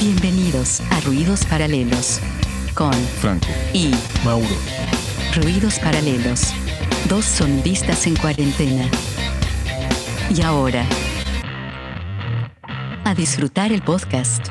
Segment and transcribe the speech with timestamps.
[0.00, 2.20] Bienvenidos a Ruidos Paralelos
[2.74, 3.48] con Franco.
[3.72, 3.90] y
[4.24, 4.46] Mauro.
[5.34, 6.52] Ruidos Paralelos,
[7.08, 8.84] dos sonidistas en cuarentena.
[10.30, 10.84] Y ahora,
[13.04, 14.48] a disfrutar el podcast.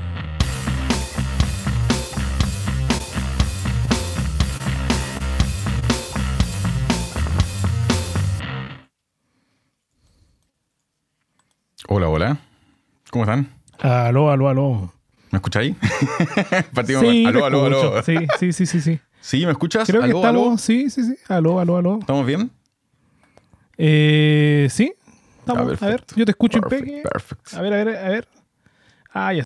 [11.88, 12.38] Hola, hola.
[13.10, 13.50] ¿Cómo están?
[13.80, 14.97] Aló, aló, aló.
[15.38, 15.76] ¿Me escucháis?
[16.74, 17.02] Partimos.
[17.04, 18.02] Sí, aló, aló, aló.
[18.04, 19.00] Sí, sí, sí, sí, sí.
[19.22, 19.46] ¿Sí?
[19.46, 19.88] ¿Me escuchas?
[19.88, 20.58] Creo que aló, estamos, aló.
[20.58, 21.16] sí, sí, sí.
[21.28, 22.00] Aló, aló, aló.
[22.00, 22.50] ¿Estamos bien?
[23.78, 24.92] Eh, sí.
[24.98, 26.16] Ah, Estamos, a ver, perfecto.
[26.18, 27.04] yo te escucho Perfect, impeque.
[27.08, 27.54] perfect.
[27.54, 28.28] A ver, a ver, a ver.
[29.14, 29.44] Ah, ya.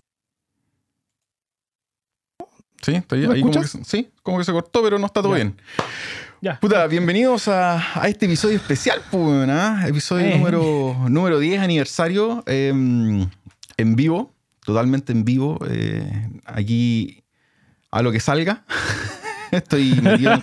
[2.80, 2.94] ¿Sí?
[2.94, 3.26] ¿Está ahí?
[3.28, 5.36] ¿Me ahí como que, sí, como que se cortó, pero no está todo Ya.
[5.36, 5.60] bien.
[6.40, 6.58] Ya.
[6.58, 9.84] Puta, bienvenidos a, a este episodio especial, pues, ¿ah?
[9.86, 10.38] Episodio Eh.
[10.38, 12.70] número, número 10, aniversario, eh,
[13.76, 14.32] en vivo,
[14.64, 15.58] totalmente en vivo.
[15.68, 17.22] eh, aquí,
[17.90, 18.64] a lo que salga.
[19.50, 20.42] estoy, metido, en-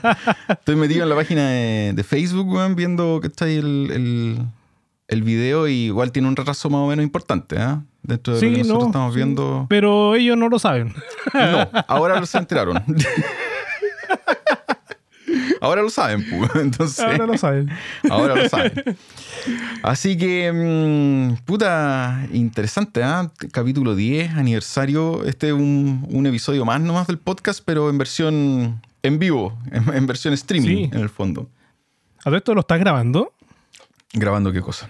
[0.49, 4.39] estoy metido en la página de, de Facebook, weón, viendo que está ahí el, el,
[5.07, 7.83] el video y igual tiene un retraso más o menos importante, ¿ah?
[8.01, 9.65] Dentro de lo Sí, que nosotros no, estamos viendo.
[9.69, 10.93] Pero ellos no lo saben.
[11.33, 12.81] No, ahora se enteraron.
[15.61, 16.51] Ahora lo saben, pues.
[16.63, 17.69] Entonces, Ahora lo saben.
[18.09, 18.73] ahora lo saben.
[19.83, 23.31] Así que, mm, puta, interesante, ¿ah?
[23.51, 25.23] Capítulo 10, aniversario.
[25.25, 29.93] Este es un, un episodio más nomás del podcast, pero en versión en vivo, en,
[29.95, 30.89] en versión streaming, Sí.
[30.93, 31.49] en el fondo.
[32.19, 33.33] ¿A todo esto lo estás grabando?
[34.11, 34.89] ¿Grabando qué cosa?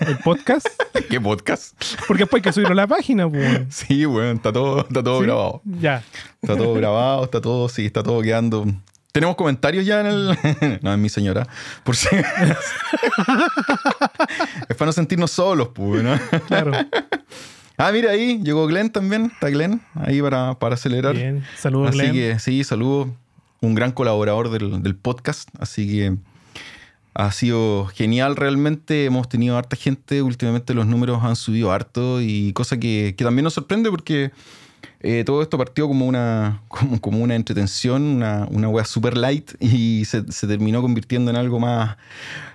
[0.00, 0.66] ¿El podcast?
[1.10, 1.74] ¿Qué podcast?
[2.08, 3.60] Porque después hay que subirlo a la página, pues.
[3.68, 5.26] Sí, bueno, está todo, está todo ¿Sí?
[5.26, 5.62] grabado.
[5.64, 6.02] Ya.
[6.42, 8.64] Está todo grabado, está todo, sí, está todo quedando.
[9.18, 10.28] Tenemos comentarios ya en el.
[10.80, 11.48] no, es mi señora.
[11.82, 12.06] Por si.
[14.68, 16.16] es para no sentirnos solos, pues, ¿no?
[16.46, 16.70] Claro.
[17.80, 19.30] Ah, mira ahí, llegó Glenn también.
[19.32, 21.14] Está Glenn ahí para, para acelerar.
[21.14, 21.44] Bien.
[21.56, 22.12] Saludos, Así Glenn.
[22.12, 23.14] que sí, saludo.
[23.60, 25.48] Un gran colaborador del, del podcast.
[25.60, 26.16] Así que
[27.14, 29.04] ha sido genial realmente.
[29.04, 30.22] Hemos tenido harta gente.
[30.22, 34.32] Últimamente los números han subido harto y cosa que, que también nos sorprende porque
[35.00, 39.52] eh, todo esto partió como una, como, como una entretención, una, una wea super light
[39.60, 41.96] y se, se terminó convirtiendo en algo más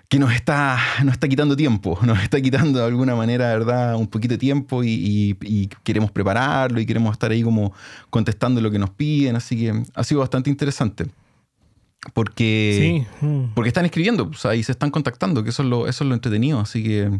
[0.09, 3.96] que nos está, nos está quitando tiempo, nos está quitando de alguna manera, ¿verdad?
[3.96, 7.74] Un poquito de tiempo y, y- y queremos prepararlo y queremos estar ahí como
[8.09, 11.08] contestando lo que nos piden, así que ha sido bastante interesante.
[12.14, 13.25] Porque, Sí.
[13.25, 13.54] mm.
[13.56, 16.08] porque están escribiendo, o sea, y se están contactando, que eso es lo, eso es
[16.10, 17.20] lo entretenido, así que...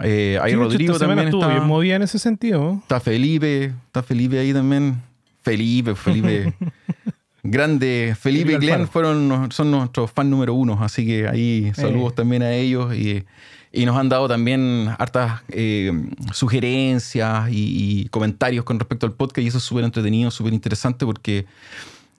[0.00, 1.48] eh, ahí Sí, hecho, Rodrigo también está...
[1.48, 2.78] bien movida en ese sentido.
[2.82, 5.02] Está Felipe, está Felipe ahí también.
[5.42, 6.52] Felipe, Felipe.
[7.42, 8.16] Grande.
[8.18, 8.92] Felipe y Glenn Alfaro.
[8.92, 12.16] fueron, son nuestros fan número uno, así que ahí saludos Eh.
[12.16, 13.24] también a ellos y,
[13.72, 15.92] y nos han dado también hartas eh,
[16.32, 21.06] sugerencias y, y comentarios con respecto al podcast y eso es súper entretenido, súper interesante
[21.06, 21.46] porque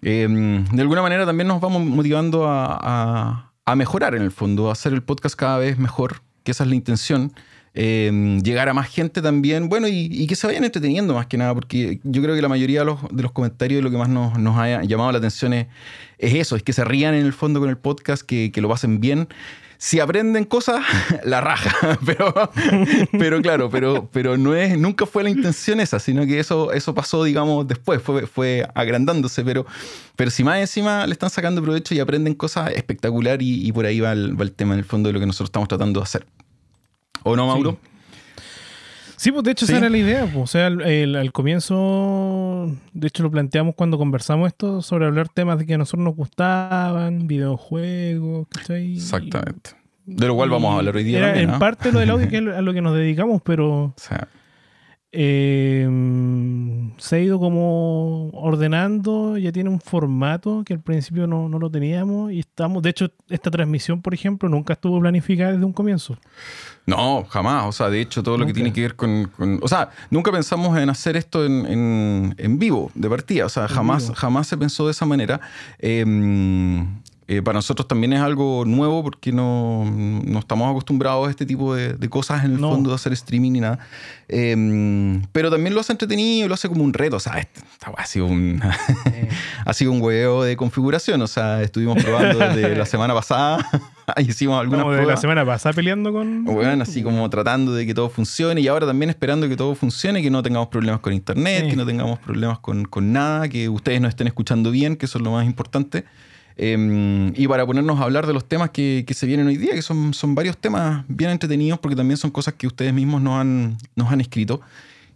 [0.02, 0.28] eh,
[0.72, 4.72] de alguna manera también nos vamos motivando a, a- a mejorar en el fondo, a
[4.72, 7.32] hacer el podcast cada vez mejor, que esa es la intención.
[7.82, 11.54] Eh, llegar a más gente también, bueno, y, que se vayan entreteniendo más que nada,
[11.54, 14.38] porque yo creo que la mayoría de los, de los comentarios lo que más nos,
[14.38, 15.68] nos ha llamado la atención es,
[16.18, 19.00] es eso, es que se rían en el fondo con el podcast, que, lo pasen
[19.00, 19.30] bien.
[19.78, 20.84] Si aprenden cosas,
[21.24, 22.34] la raja, pero,
[23.18, 26.94] pero claro, pero, pero no es, nunca fue la intención esa, sino que eso, eso
[26.94, 29.66] pasó, digamos, después, fue, fue agrandándose, pero,
[30.18, 34.02] pero si más encima le están sacando provecho y aprenden cosas espectacular y, por ahí
[34.02, 36.26] va el tema en el fondo de lo que nosotros estamos tratando de hacer.
[37.24, 37.78] ¿O no, Mauro?
[39.18, 39.74] Sí, pues de hecho Sí.
[39.74, 40.24] esa era la idea.
[40.26, 40.38] pues.
[40.44, 45.28] O sea, el- el- al comienzo, de hecho lo planteamos cuando conversamos esto sobre hablar
[45.28, 48.94] temas de que a nosotros nos gustaban, videojuegos, ¿cachai?
[48.94, 49.72] Exactamente.
[50.06, 52.30] De lo cual vamos a hablar hoy día Era también, en parte lo del audio
[52.30, 54.28] que es a lo que nos dedicamos, pero O sea,
[55.12, 55.88] eh,
[56.98, 61.70] se ha ido como ordenando, ya tiene un formato que al principio no, no lo
[61.70, 66.18] teníamos y estamos, de hecho, esta transmisión, por ejemplo, nunca estuvo planificada desde un comienzo.
[66.90, 67.66] No, jamás.
[67.68, 70.32] O sea, de hecho, todo lo que tiene que ver con, con- O sea, nunca
[70.32, 73.46] pensamos en hacer esto en, en- en vivo, de partida.
[73.46, 74.16] O sea, En jamás, vivo.
[74.16, 75.40] jamás se pensó de esa manera.
[75.80, 76.86] Eh,
[77.32, 81.76] eh, para nosotros también es algo nuevo porque no, no estamos acostumbrados a este tipo
[81.76, 82.72] de, de cosas en el No.
[82.72, 83.78] fondo, de hacer streaming ni nada.
[84.28, 87.18] Eh, pero también lo hace entretenido, lo hace como un reto.
[87.18, 87.48] O sea, weá
[87.98, 88.60] ha sido un,
[89.66, 91.22] ha sido un huevo de configuración.
[91.22, 93.64] O sea, estuvimos probando desde la semana pasada.
[94.18, 96.46] Hicimos algunas Como de la semana pasada peleando con...
[96.46, 100.22] Bueno, así como tratando de que todo funcione y ahora también esperando que todo funcione,
[100.22, 101.70] que no tengamos problemas con internet, Sí.
[101.72, 105.18] que no tengamos problemas con, con nada, que ustedes nos estén escuchando bien, que eso
[105.18, 106.06] es lo más importante.
[106.62, 109.74] Eh, y para ponernos a hablar de los temas que, que se vienen hoy día,
[109.74, 113.40] que son, son varios temas bien entretenidos, porque también son cosas que ustedes mismos nos
[113.40, 114.60] han, nos han escrito.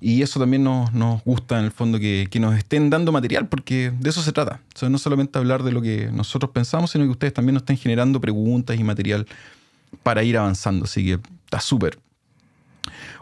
[0.06, 3.48] Y eso también nos, nos gusta en el fondo que, que, nos estén dando material,
[3.48, 4.60] porque de eso se trata.
[4.76, 7.62] O sea, no solamente hablar de lo que nosotros pensamos, sino que ustedes también nos
[7.62, 9.26] estén generando preguntas y material
[10.04, 10.84] para ir avanzando.
[10.84, 11.98] Así que está súper.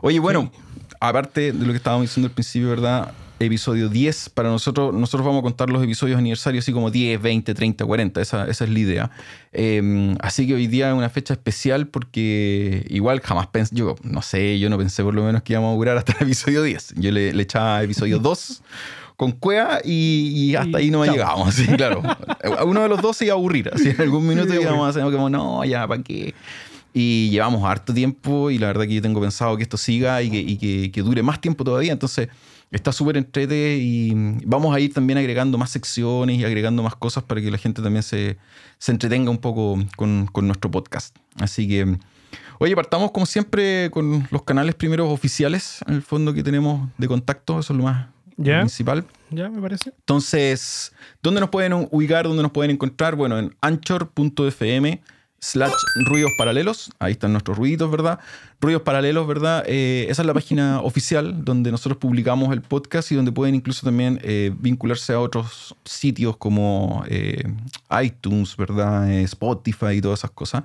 [0.01, 0.51] Oye, bueno,
[0.99, 3.13] aparte de lo que estábamos diciendo al principio, ¿verdad?
[3.45, 4.29] Episodio 10.
[4.29, 8.21] Para nosotros, nosotros vamos a contar los episodios aniversarios así como 10, 20, 30, 40.
[8.21, 9.11] Esa, esa es la idea.
[9.53, 14.21] Eh, así que hoy día es una fecha especial porque igual jamás pensé, yo no
[14.21, 16.95] sé, yo no pensé por lo menos que íbamos a durar hasta el episodio 10.
[16.97, 18.61] Yo le, le echaba episodio 2
[19.21, 21.49] con cueva y, hasta ahí no llegamos.
[21.49, 22.01] Así, claro.
[22.65, 23.69] Uno de los dos se iba a aburrir.
[23.71, 26.33] Así en algún minuto íbamos a hacer como, no, ya, ¿para qué?
[26.91, 30.31] Y llevamos harto tiempo y la verdad que yo tengo pensado que esto siga y
[30.31, 31.91] que, y que, que dure más tiempo todavía.
[31.91, 32.29] Entonces,
[32.71, 34.13] está súper entrete y
[34.45, 37.81] vamos a ir también agregando más secciones y agregando más cosas para que la gente
[37.81, 38.37] también se,
[38.77, 41.15] se entretenga un poco con, con, nuestro podcast.
[41.35, 41.97] Así que,
[42.59, 47.07] oye, partamos como siempre con los canales primeros oficiales, en el fondo que tenemos de
[47.07, 48.07] contacto, eso es lo más
[48.37, 49.05] principal.
[49.29, 49.91] Ya, me parece.
[49.97, 52.25] Entonces, ¿dónde nos pueden ubicar?
[52.25, 53.15] ¿Dónde nos pueden encontrar?
[53.15, 55.01] Bueno, en anchor.fm
[55.39, 55.73] slash
[56.05, 56.91] ruidos paralelos.
[56.99, 58.19] Ahí están nuestros ruiditos, ¿verdad?
[58.61, 59.63] Ruidos paralelos, ¿verdad?
[59.65, 63.83] Eh, esa es la página oficial donde nosotros publicamos el podcast y donde pueden incluso
[63.83, 67.43] también eh, vincularse a otros sitios como eh,
[68.03, 69.11] iTunes, ¿verdad?
[69.11, 70.61] Spotify y todas esas cosas.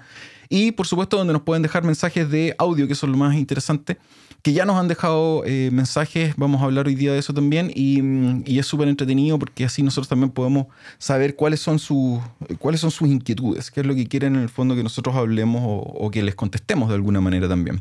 [0.51, 3.35] Y por supuesto donde nos pueden dejar mensajes de audio, que eso es lo más
[3.35, 3.97] interesante
[4.43, 8.01] que ya nos han dejado mensajes, vamos a hablar hoy día de eso también, y,
[8.45, 10.67] y es súper entretenido porque así nosotros también podemos
[10.99, 12.21] saber cuáles son, sus,
[12.61, 15.63] cuáles son sus inquietudes, qué es lo que quieren en el fondo que nosotros hablemos
[15.65, 17.81] o, o que les contestemos de alguna manera también.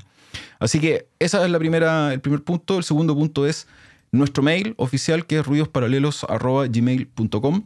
[0.59, 2.77] Así que ese es la primera, el primer punto.
[2.77, 3.67] El segundo punto es
[4.11, 7.65] nuestro mail oficial que es ruidosparalelos.gmail.com.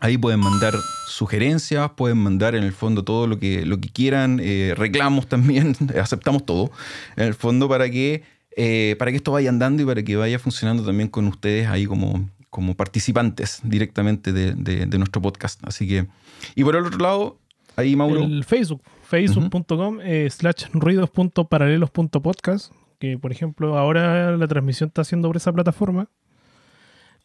[0.00, 0.74] Ahí pueden mandar
[1.06, 5.76] sugerencias, pueden mandar en el fondo todo lo que, lo que quieran, eh, reclamos también,
[6.00, 6.72] aceptamos todo,
[7.16, 8.24] en el fondo para que,
[8.56, 11.86] eh, para que esto vaya andando y para que vaya funcionando también con ustedes ahí
[11.86, 15.60] como, como participantes directamente de, de, nuestro podcast.
[15.64, 16.08] Así que,
[16.56, 17.38] y por el otro lado,
[17.76, 18.24] ahí Mauro.
[18.24, 25.36] El Facebook, facebook.com eh, slash ruidos.paralelos.podcast, que por ejemplo ahora la transmisión está haciendo por
[25.36, 26.08] esa plataforma.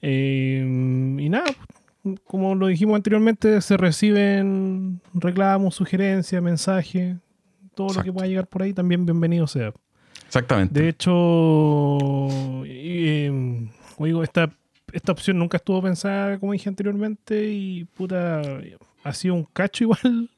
[0.02, 1.46] y nada,
[2.26, 7.16] como lo dijimos anteriormente, se reciben reclamos, sugerencias, mensajes,
[7.74, 9.72] todo lo que pueda llegar por ahí, también bienvenido sea.
[10.26, 10.82] Exactamente.
[10.82, 11.98] De hecho,
[12.66, 14.52] eh, oigo, esta,
[14.92, 18.42] esta opción nunca estuvo pensada, como dije anteriormente, y puta,
[19.06, 20.30] ha sido un cacho igual.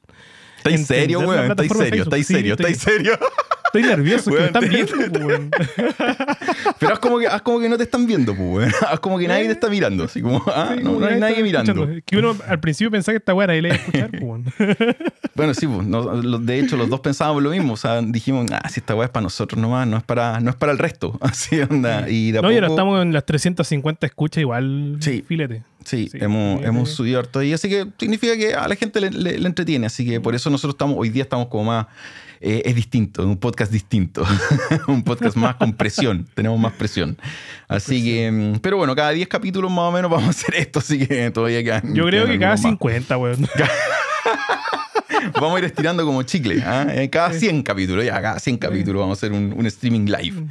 [0.60, 1.50] ¿Está en serio, weón?
[1.50, 2.02] ¿Está en serio?
[2.02, 2.54] ¿Está en serio?
[2.54, 3.18] ¿Está en serio?
[3.72, 5.40] Estoy nervioso, que me están viendo, pues,
[6.80, 9.28] Pero haz como, que, haz como que no te están viendo, pues, Haz como que
[9.28, 10.04] nadie te está mirando.
[10.04, 11.86] Así como, ah, no, no, hay nadie mirando.
[12.04, 14.96] Que uno al principio pensaba que esta weá era le iba a escuchar, pues,
[15.36, 15.86] Bueno, sí, pues,
[16.46, 17.74] de hecho, los dos pensábamos lo mismo.
[17.74, 20.50] O sea, dijimos, ah, si esta weá es para nosotros nomás, no es para, no
[20.50, 21.16] es para el resto.
[21.20, 22.10] Así onda.
[22.10, 25.22] Y no, y ahora estamos en las 350 escuchas igual, sí.
[25.26, 25.62] filete.
[25.84, 29.46] Sí, hemos, hemos subido harto ahí, así que significa que a la gente le, le,
[29.46, 31.86] entretiene, así que por eso nosotros estamos, hoy día estamos como más
[32.42, 34.24] eh, es distinto, un podcast distinto,
[34.88, 37.18] un podcast más con presión, tenemos más presión.
[37.68, 40.78] Así que, mm, pero bueno, cada 10 capítulos más o menos vamos a hacer esto,
[40.78, 41.94] así que todavía quedan.
[41.94, 43.46] Yo creo que cada 50, weón.
[45.40, 46.62] vamos a ir estirando como chicle.
[46.64, 46.86] ¿ah?
[46.90, 50.46] Eh, cada 100 capítulos, ya, cada 100 capítulos vamos a hacer un, streaming live.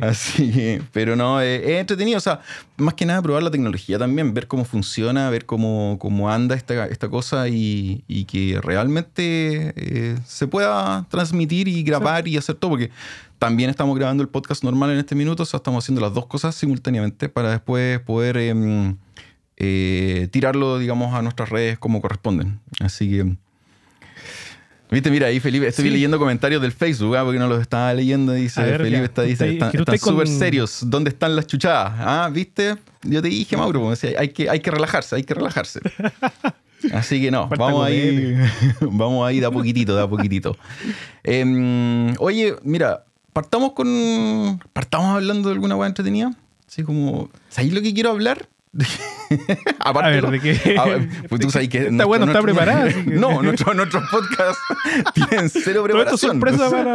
[0.00, 2.18] Así que, pero no, eh, es entretenido.
[2.18, 2.40] O sea,
[2.76, 6.86] más que nada probar la tecnología también, ver cómo funciona, ver cómo, cómo anda esta,
[6.86, 12.72] esta cosa y, y que realmente eh, se pueda transmitir y grabar y hacer todo.
[12.72, 12.90] Porque
[13.38, 16.26] también estamos grabando el podcast normal en este minuto, o sea, estamos haciendo las dos
[16.26, 18.36] cosas simultáneamente para después poder.
[18.36, 18.96] Em,
[20.30, 22.60] tirarlo, digamos, a nuestras redes como corresponden.
[22.80, 23.36] Así que
[24.90, 27.24] Viste, mira, ahí Felipe, estoy leyendo comentarios del Facebook, ¿ah?
[27.24, 28.32] porque no los estaba leyendo.
[28.32, 30.80] Dice, Felipe está, dice, están súper serios.
[30.86, 31.92] ¿Dónde están las chuchadas?
[31.96, 32.76] Ah, ¿viste?
[33.02, 35.80] Yo te dije, Mauro, pues, hay que, hay que relajarse, hay que relajarse.
[36.92, 38.38] Así que no, vamos a ir,
[38.80, 40.56] vamos a ir de a poquitito, de a poquitito.
[41.22, 46.32] Em, oye, mira, partamos con, partamos hablando de alguna hueá entretenida.
[46.66, 48.48] Así como, ¿sabéis lo que quiero hablar?
[49.80, 51.08] Aparte, a ver, ¿de qué?
[51.28, 52.90] pues tú sabes que está bueno, está preparada.
[53.06, 54.62] No, nuestros nuestro podcasts
[55.14, 56.14] tienen cero preparación.
[56.14, 56.94] Esto es sorpresa para...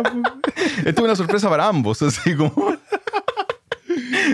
[0.77, 2.77] Esto es una sorpresa para ambos, así como...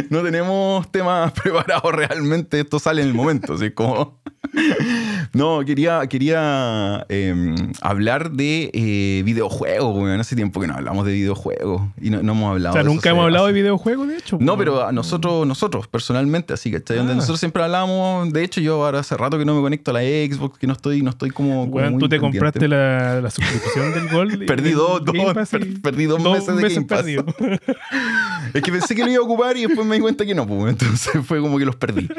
[0.09, 4.20] No tenemos temas preparados realmente, esto sale en el momento, así como...
[5.33, 10.19] no, quería, quería eh, hablar de eh, videojuegos, weón.
[10.19, 12.89] Hace tiempo que no hablamos de videojuegos y no, no hemos hablado O sea, de
[12.89, 14.37] nunca hemos hablado de videojuegos, de hecho.
[14.39, 14.57] No, po.
[14.59, 17.03] pero a nosotros, nosotros personalmente, así que Ah.
[17.03, 18.31] nosotros siempre hablamos.
[18.33, 20.73] De hecho, yo ahora hace rato que no me conecto a la Xbox, que no
[20.73, 21.61] estoy, no estoy como.
[21.61, 22.37] como Weón, muy tú te pendiente.
[22.39, 24.45] compraste la, la suscripción del Gold.
[24.47, 27.05] Perdí dos- dos- per- perdí dos meses de Game Pass.
[28.53, 30.45] Es que pensé que lo iba a ocupar y después me di cuenta que no,
[30.45, 32.09] pues, entonces fue como que los perdí.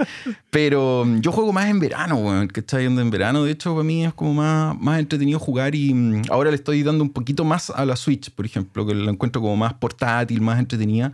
[0.50, 3.44] Pero yo juego más en verano, weón, está yendo en verano.
[3.44, 6.82] De hecho, para mí es como más, más entretenido jugar y mm, ahora le estoy
[6.82, 10.40] dando un poquito más a la Switch, por ejemplo, que la encuentro como más portátil,
[10.40, 11.12] más entretenida.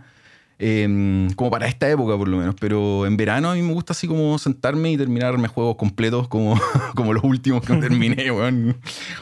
[0.61, 2.53] Eh, como para esta época, por lo menos.
[2.59, 6.59] Pero en verano a mí me gusta así como sentarme y terminarme juegos completos como,
[6.95, 8.77] como los últimos que terminé, weón.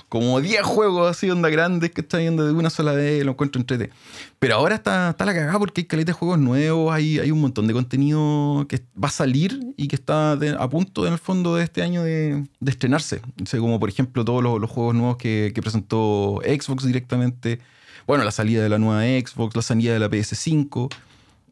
[0.10, 3.62] Como 10 juegos así, onda grandes que están yendo de una sola vez, lo encuentro
[3.62, 3.92] entrete.
[4.40, 7.42] Pero ahora está, está la cagada porque hay caleta de juegos nuevos, hay, hay un
[7.42, 11.20] montón de contenido que va a salir y que está de- a punto en el
[11.20, 13.22] fondo de este año de, de estrenarse.
[13.42, 17.60] O sea, como por ejemplo todos los, los juegos nuevos que, que presentó Xbox directamente.
[18.08, 20.94] Bueno, la salida de la nueva Xbox, la salida de la PS5.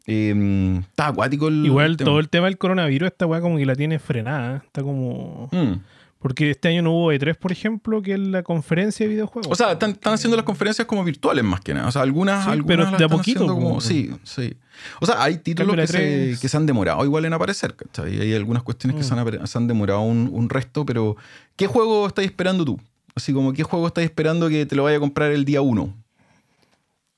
[0.06, 2.10] Eh, está acuático el Igual tema.
[2.10, 4.62] todo el tema del coronavirus, esta weá como que la tiene frenada.
[4.64, 5.48] Está como.
[5.52, 5.80] Mm.
[6.18, 9.52] Porque este año no hubo E3, por ejemplo, que es la conferencia de videojuegos.
[9.52, 11.88] O sea, están, están haciendo las conferencias como virtuales más que nada.
[11.88, 13.80] O sea, algunas, Sí, algunas pero las de a poquito, como-.
[13.80, 14.54] Sí, sí.
[15.00, 16.40] O sea, hay títulos que se, 3.
[16.40, 18.18] que se han demorado igual en aparecer, ¿cachai?
[18.20, 19.04] Hay algunas cuestiones que Mm.
[19.08, 21.16] se han, apare- se han demorado un, un resto, pero
[21.54, 22.80] ¿qué juego estás esperando tú?
[23.14, 25.60] Así como, ¿qué juego estás esperando que te lo vaya a comprar el día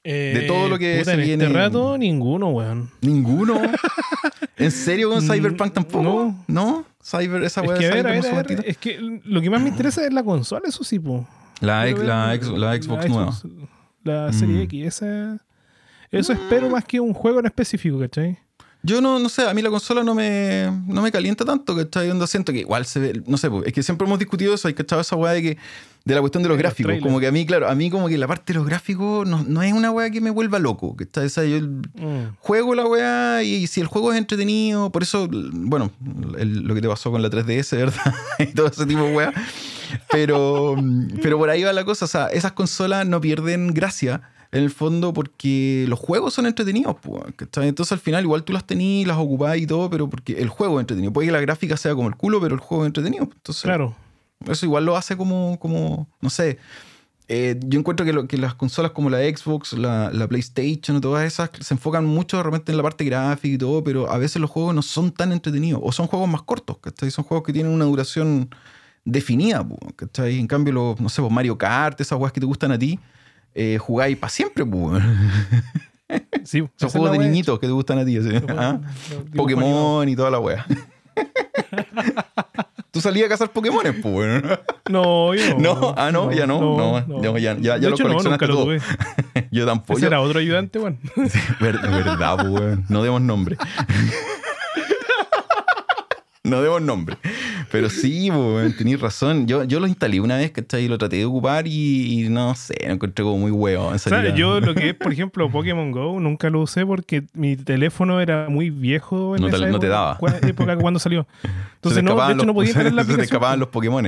[0.09, 0.41] uno?
[0.41, 2.91] de todo lo que Eh, puta, se en viene- este rato, ninguno, weón.
[3.01, 3.61] ¿Ninguno?
[4.57, 6.03] ¿En serio con Mm, Cyberpunk tampoco?
[6.03, 6.45] no.
[6.47, 6.85] ¿No?
[7.03, 8.51] Cyber, esa Es weá que, de a ver, Cyber a no ver, se a ver,
[8.51, 8.63] matita?
[8.71, 11.27] es que lo que más me interesa es la consola, eso sí, po.
[11.61, 13.33] La, ex- la, ex- la Xbox nueva.
[14.05, 14.63] La Serie Mm.
[14.63, 15.39] X, esa...
[16.11, 18.39] Eso espero más que un juego en específico, ¿cachai?
[18.83, 22.11] Yo no, no sé, a mí la consola no me, no me calienta tanto, ¿cachai?
[22.11, 24.75] Onda siento que igual se ve, no sé, es que siempre hemos discutido eso, hay
[24.75, 25.59] cachado esa weá de que,
[26.05, 27.05] de la cuestión de los De los gráficos, trailers.
[27.07, 29.43] como que a mí, claro, a mí como que la parte de los gráficos no,
[29.43, 31.27] no es una weá que me vuelva loco, ¿cachai?
[31.27, 32.37] O sea, yo Mm.
[32.39, 35.91] juego la weá y, si el juego es entretenido, por eso, bueno,
[36.39, 38.15] el- lo que te pasó con la 3DS, ¿verdad?
[38.39, 39.33] y todo ese tipo de weá.
[40.11, 40.77] Pero,
[41.23, 44.71] pero por ahí va la cosa, o sea, esas consolas no pierden gracia en el
[44.71, 47.23] fondo porque los juegos son entretenidos, pues.
[47.57, 50.79] Entonces al final igual tú las tenís, las ocupás y todo, pero porque el juego
[50.79, 51.13] es entretenido.
[51.13, 53.25] Puede que la gráfica sea como el culo, pero el juego es entretenido.
[53.25, 53.95] Entonces, Claro.
[54.47, 56.59] eso igual lo hace como, como no sé.
[57.31, 61.01] Eh, yo encuentro que, lo- que las consolas como la Xbox, la, la PlayStation y
[61.03, 64.17] todas esas se enfocan mucho de repente en la parte gráfica y todo, pero a
[64.17, 67.11] veces los juegos no son tan entretenidos o son juegos más cortos, ¿cachai?
[67.11, 68.49] Son juegos que tienen una duración
[69.05, 70.39] definida, ¿cachai?
[70.39, 72.99] En cambio, los, no sé, pues Mario Kart, esas juegos que te gustan a ti,
[73.55, 74.93] eh, jugáis para siempre, po.
[76.45, 78.19] Sí, Son juegos de niñitos que te gustan a ti,
[78.57, 78.81] ¿ah?
[79.37, 80.65] Pokémon y toda la wea.
[82.91, 84.49] Tú salías a cazar Pokémones, pues, bueno.
[84.89, 85.75] No, yo no.
[85.81, 88.73] No, ah, no, ya no, no, no, ya- ya- ya no, coleccionaste nunca lo todo.
[89.51, 89.99] Yo tampoco.
[89.99, 90.99] Ese era otro ayudante, weón.
[91.61, 92.87] Ver- verdad, pues, weón.
[92.89, 93.59] No demos nombre.
[96.45, 97.19] no demos nombre.
[97.71, 99.47] Pero sí, pues, tenéis razón.
[99.47, 100.85] Yo, yo lo instalé una vez, ¿cachai?
[100.85, 103.89] Y lo traté de ocupar y, y no sé, lo encontré como muy huevo.
[103.89, 107.57] O sea, yo lo que es, por ejemplo, Pokémon Go, nunca lo usé porque mi
[107.57, 110.19] teléfono era muy viejo en No te- esa no te daba.
[110.43, 111.27] época cuando salió.
[111.77, 114.05] Entonces, no, de hecho, no podía instalar la Se te escapaban los Pokémon.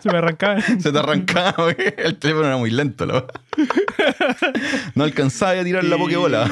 [0.00, 0.60] Se me arrancaba.
[0.78, 1.76] Se te arrancaba, güey.
[1.98, 3.24] El teléfono era muy lento, la.
[4.94, 6.48] No alcanzaba a tirar la Pokébola.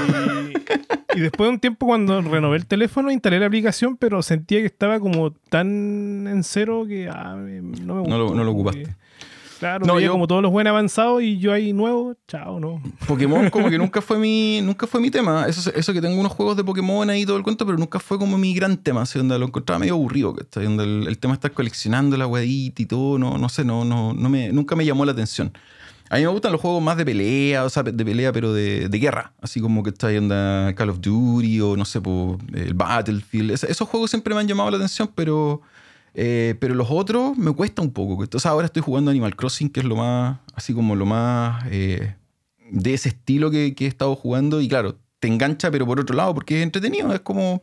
[1.15, 4.61] Y, y después de un tiempo, cuando renové el teléfono, instalé la aplicación, pero sentía
[4.61, 8.09] que estaba como tan en cero que ah, no me gustó.
[8.11, 8.83] No lo- no lo ocupaste.
[8.85, 8.95] que-
[9.59, 12.81] Claro, No, yo- como todos los buenos avanzados y yo ahí nuevo, chao, no.
[13.09, 15.47] Pokémon como que nunca fue mi nunca fue mi tema.
[15.49, 18.19] Eso, eso que tengo unos juegos de Pokémon ahí todo el cuento, pero nunca fue
[18.21, 19.02] como mi gran tema.
[19.02, 20.33] Así donde lo encontraba medio aburrido.
[20.37, 20.62] ¿cachai?
[20.62, 23.85] Donde el, el tema de estar coleccionando la weadita y todo, no, no sé, no,
[23.85, 25.50] no, no me, nunca me llamó la atención.
[26.09, 28.88] A mí me gustan los juegos más de pelea, o sea, de pelea, pero de,
[28.88, 29.33] de guerra.
[29.43, 33.50] Así como que está ahí onda Call of Duty o no sé, po, el Battlefield.
[33.50, 35.62] Es- esos juegos siempre me han llamado la atención, pero,
[36.15, 38.27] eh, pero los otros me cuesta un poco.
[38.38, 42.15] Sea, ahora estoy jugando Animal Crossing, que es lo más, así como lo más eh,
[42.71, 44.61] de ese estilo que, que he estado jugando.
[44.61, 47.62] Y claro, te engancha, pero por otro lado, porque es entretenido, es como,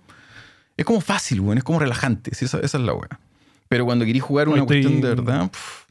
[0.78, 2.34] es como fácil, weón, es como relajante.
[2.36, 3.20] sí, esa, esa es la weá.
[3.68, 5.86] Pero cuando querís jugar una Estoy- cuestión de verdad, pff,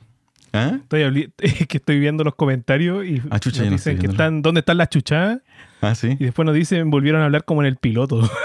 [0.53, 0.79] ¿ah?
[0.81, 1.33] Estoy
[1.69, 4.61] que estoy viendo los comentarios y Ah, chucha, nos no dicen estoy que están, ¿dónde
[4.61, 5.41] están las chuchadas?
[5.81, 6.17] Ah, sí.
[6.19, 8.21] Y después nos dicen, volvieron a hablar como en el piloto.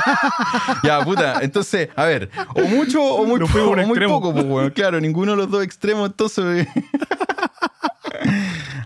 [0.84, 1.40] Ya, puta.
[1.42, 4.70] Entonces, a ver, o mucho o muy, poco, o muy pues, weón.
[4.70, 6.66] Claro, ninguno de los dos extremos, entonces.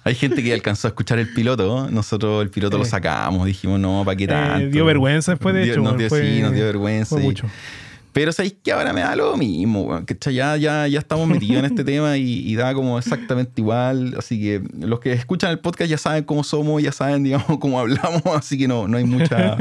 [0.04, 1.66] Hay gente que alcanzó a escuchar el piloto.
[1.66, 1.90] ¿no?
[1.90, 2.88] Nosotros el piloto lo Eh.
[2.88, 4.68] sacamos, dijimos, no, ¿para qué tanto?
[4.70, 7.16] dio vergüenza después, de Dio- hecho, Nos dio, fue- sí, nos dio vergüenza.
[7.16, 7.46] Fue y- mucho.
[8.12, 10.32] Pero sabéis que ahora me da lo mismo, ¿cachai?
[10.34, 14.14] Ya, ya, ya estamos metidos en este tema y, y da como exactamente igual.
[14.18, 17.78] Así que los que escuchan el podcast ya saben cómo somos, ya saben, digamos, cómo
[17.78, 19.58] hablamos, así que no, no hay mucha.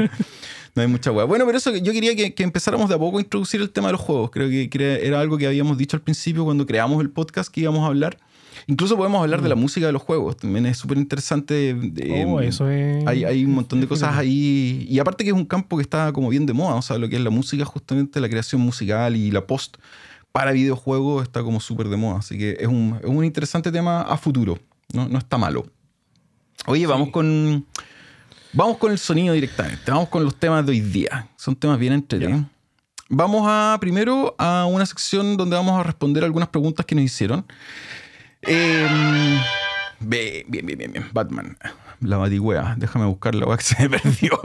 [0.76, 1.24] No hay mucha hueá.
[1.24, 3.88] Bueno, pero eso yo quería que, que empezáramos de a poco a introducir el tema
[3.88, 4.30] de los juegos.
[4.30, 7.62] Creo que, que era algo que habíamos dicho al principio cuando creamos el podcast que
[7.62, 8.18] íbamos a hablar.
[8.68, 10.36] Incluso podemos hablar de la música de los juegos.
[10.36, 11.70] También es súper interesante.
[11.70, 14.86] eh, Oh, eso es- hay, hay un montón de cosas ahí.
[14.88, 16.74] Y aparte que es un campo que está como bien de moda.
[16.74, 19.76] O sea, lo que es la música, justamente la creación musical y la post
[20.32, 22.18] para videojuegos está como súper de moda.
[22.18, 24.58] Así que es un, es un interesante tema a futuro.
[24.92, 25.64] No, no está malo.
[26.66, 27.64] Oye, vamos con.
[28.56, 29.90] Vamos con el sonido directamente.
[29.90, 31.28] Vamos con los temas de hoy día.
[31.36, 32.46] Son temas bien entretenidos.
[33.10, 37.44] Vamos a primero a una sección donde vamos a responder algunas preguntas que nos hicieron.
[38.40, 39.38] Eh,
[40.00, 41.04] bien, bien, bien, bien.
[41.12, 41.58] Batman.
[42.00, 42.76] La batigüea.
[42.78, 44.40] Déjame buscar la weá que se me perdió.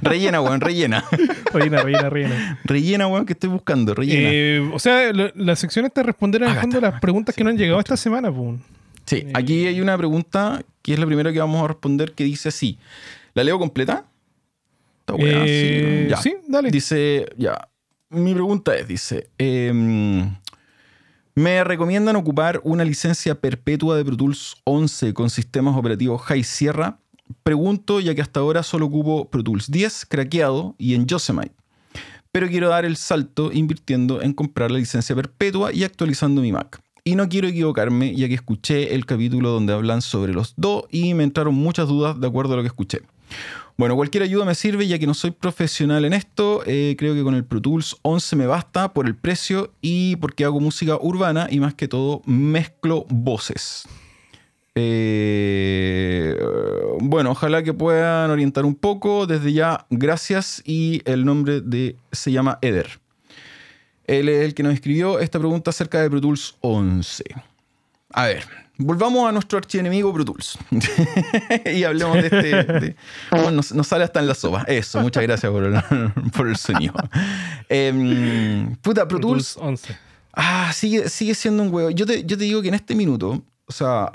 [0.00, 1.04] Rellena, weón, rellena.
[1.52, 2.58] Reina, reina, reina.
[2.64, 3.94] Rellena, weón, que estoy buscando.
[3.94, 4.30] Rellena.
[4.32, 7.50] Eh, o sea, la, la sección está responder en el fondo las preguntas que no
[7.50, 8.58] han llegado esta semana, pues.
[9.10, 12.48] Sí, aquí hay una pregunta que es la primera que vamos a responder que dice
[12.50, 12.78] así.
[13.34, 14.04] ¿La leo completa?
[15.00, 16.16] Esta weá, Eh, ya.
[16.18, 16.70] sí, dale.
[16.70, 17.68] Dice, ya.
[18.10, 20.36] Mi pregunta es, dice, em,
[21.34, 26.98] ¿me recomiendan ocupar una licencia perpetua de Pro Tools 11 con sistemas operativos High Sierra?
[27.42, 31.54] Pregunto, ya que hasta ahora solo ocupo Pro Tools 10 craqueado y en Yosemite.
[32.32, 36.80] Pero quiero dar el salto invirtiendo en comprar la licencia perpetua y actualizando mi Mac.
[37.04, 41.14] Y no quiero equivocarme, ya que escuché el capítulo donde hablan sobre los dos y
[41.14, 43.00] me entraron muchas dudas de acuerdo a lo que escuché.
[43.76, 46.62] Bueno, cualquier ayuda me sirve, ya que no soy profesional en esto.
[46.66, 50.44] Eh, creo que con el Pro Tools 11 me basta por el precio y porque
[50.44, 53.88] hago música urbana y más que todo mezclo voces.
[54.74, 56.38] Eh,
[57.00, 59.26] bueno, ojalá que puedan orientar un poco.
[59.26, 60.62] Desde ya, gracias.
[60.66, 63.00] Y el nombre de se llama Eder.
[64.10, 67.24] Él es el que nos escribió esta pregunta acerca de Pro Tools 11.
[68.12, 68.44] A ver,
[68.76, 70.58] volvamos a nuestro archienemigo Pro Tools.
[71.72, 72.38] y hablemos de este.
[72.64, 72.96] de-
[73.30, 74.64] bueno, nos, nos sale hasta en la sopa.
[74.66, 75.80] Eso, muchas gracias por el,
[76.36, 76.94] por el sonido.
[77.68, 79.54] Em, puta, Pro Pro Tools.
[79.54, 79.98] Tools 11.
[80.32, 81.90] Ah, sigue, sigue siendo un huevo.
[81.90, 84.10] Yo te, yo te digo que en este minuto, o sea,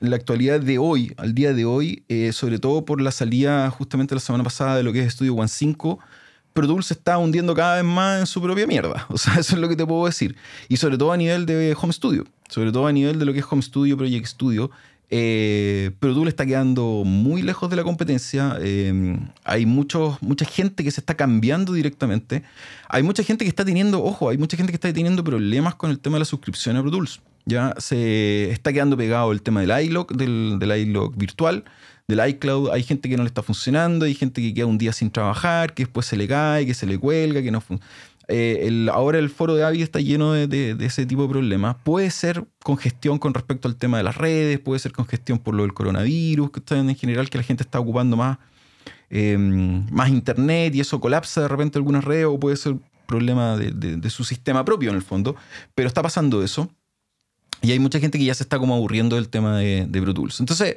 [0.00, 4.14] la actualidad de hoy, al día de hoy, eh, sobre todo por la salida justamente
[4.14, 5.98] la semana pasada de lo que es Studio One 5,
[6.58, 9.06] Pro Tools se está hundiendo cada vez más en su propia mierda.
[9.10, 10.34] O sea, eso es lo que te puedo decir.
[10.68, 12.24] Y sobre todo a nivel de Home Studio.
[12.48, 14.68] Sobre todo a nivel de lo que es Home Studio, Project Studio.
[15.08, 18.56] Eh, Pro Tools está quedando muy lejos de la competencia.
[18.60, 22.42] Eh, hay mucha gente que se está cambiando directamente.
[22.88, 25.90] Hay mucha gente que está teniendo, ojo, hay mucha gente que está teniendo problemas con
[25.92, 27.20] el tema de la suscripción a Pro Tools.
[27.46, 31.64] Ya se está quedando pegado el tema del iLog, del, del virtual,
[32.08, 32.70] del iCloud.
[32.70, 35.74] Hay gente que no le está funcionando, hay gente que queda un día sin trabajar,
[35.74, 37.92] que después se le cae, que se le cuelga, que no funciona.
[38.92, 41.76] ahora el foro de Avi está lleno de, de- ese tipo de problemas.
[41.84, 45.62] Puede ser congestión con respecto al tema de las redes, puede ser congestión por lo
[45.64, 48.38] del coronavirus, que está en general que la gente está ocupando más,
[49.10, 53.70] eh, más internet y eso colapsa de repente algunas redes o puede ser problema de,
[53.72, 55.36] de- su sistema propio en el fondo.
[55.74, 56.70] Pero está pasando eso.
[57.60, 60.38] Y hay mucha gente que ya se está como aburriendo del tema de Pro Tools.
[60.40, 60.76] Entonces,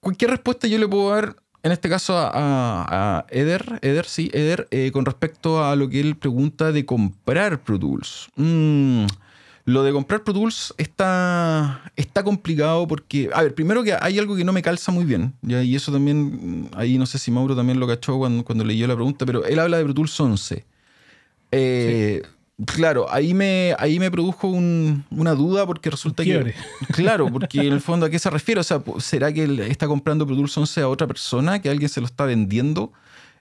[0.00, 4.90] cualquier respuesta yo le puedo dar, en este caso a, Eder, Eder, sí, Eder, eh,
[4.92, 8.28] con respecto a lo que él pregunta de comprar Pro Tools.
[8.36, 9.06] Mm,
[9.64, 14.36] lo de comprar Pro Tools está, está complicado porque, a ver, primero que hay algo
[14.36, 17.54] que no me calza muy bien, y eso también, mm, ahí no sé si Mauro
[17.54, 20.64] también lo cachó cuando, cuando leyó la pregunta, pero él habla de Pro Tools 11.
[21.50, 22.22] Eh,
[22.66, 26.30] Claro, ahí me, ahí me produjo un- una duda porque resulta que...
[26.30, 26.54] Quiebre.
[26.92, 29.86] Claro, porque en el fondo a qué se refiere, o sea, ¿será que él está
[29.86, 32.92] comprando Pro Tools 11 a otra persona, que alguien se lo está vendiendo?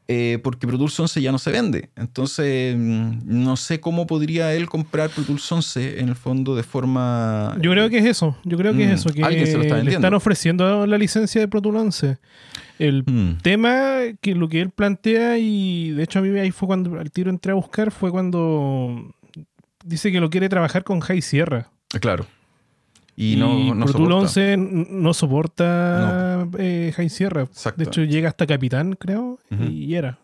[0.09, 1.89] Eh, porque Pro Tools 11 ya no se vende.
[1.97, 6.63] Entonces, mm, no sé cómo podría él comprar Pro Tools 11 en el fondo de
[6.63, 7.57] forma...
[7.59, 8.37] Yo creo que es eso.
[8.45, 9.09] Yo creo que Mm, es eso.
[9.09, 10.07] Que alguien se lo está le vendiendo.
[10.07, 12.17] están ofreciendo la licencia de Pro Tools 11.
[12.79, 16.67] El Mm, tema que lo que él plantea, y de hecho a mí ahí fue
[16.67, 19.13] cuando al tiro entré a buscar, fue cuando
[19.83, 21.69] dice que lo quiere trabajar con High Sierra.
[21.99, 22.25] claro.
[23.19, 24.15] Y, no, no soporta.
[24.15, 27.41] 11 n- no soporta eh, High Sierra.
[27.41, 27.81] Exacto.
[27.81, 30.19] De hecho, llega hasta Capitán, creo, y era.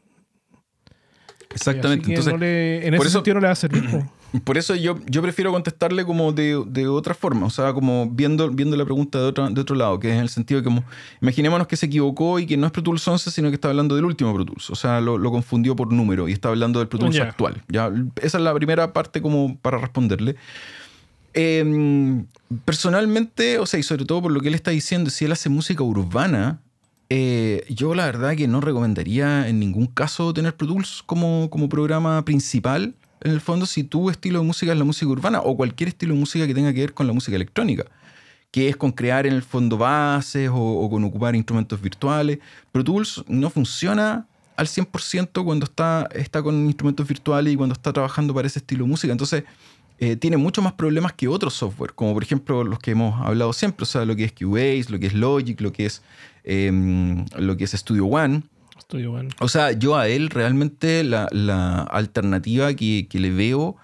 [1.56, 2.10] Exactamente.
[2.10, 3.84] Entonces, no le- en ese eso- sentido no le va a servir.
[4.40, 4.44] po.
[4.44, 8.50] Por eso yo, yo prefiero contestarle como de, de otra forma, o sea, como viendo,
[8.50, 10.84] viendo la pregunta de, otra, de otro lado, que es en el sentido de como,
[11.22, 13.96] imaginémonos que se equivocó y que no es Pro Tools 11, sino que está hablando
[13.96, 16.88] del último Pro Tools, o sea, lo, lo confundió por número y está hablando del
[16.88, 17.64] Pro Tools actual.
[17.68, 17.92] ¿ya?
[18.22, 20.36] Esa es la primera parte como para responderle.
[21.34, 22.24] Eh,
[22.66, 25.50] personalmente, o sea, y sobre todo por lo que él está diciendo, si él hace
[25.50, 26.60] música urbana,
[27.10, 31.70] eh, yo la verdad que no recomendaría en ningún caso tener Pro Tools como, como
[31.70, 35.56] programa principal en el fondo, si tu estilo de música es la música urbana o
[35.56, 37.86] cualquier estilo de música que tenga que ver con la música electrónica,
[38.52, 42.40] que es con crear en el fondo bases o, con ocupar instrumentos virtuales.
[42.72, 47.94] Pro Tools no funciona al 100% cuando está, está con instrumentos virtuales y cuando está
[47.94, 49.12] trabajando para ese estilo de música.
[49.12, 49.46] Entonces,
[50.00, 53.54] eh, tiene muchos más problemas que otros software, como por ejemplo los que hemos hablado
[53.54, 56.02] siempre, o sea, lo que es Cubase, lo que es Logic, lo que es,
[56.44, 58.44] em, lo que es Studio One.
[59.40, 61.26] O sea, yo a él realmente la,
[61.84, 63.78] alternativa que, que le veo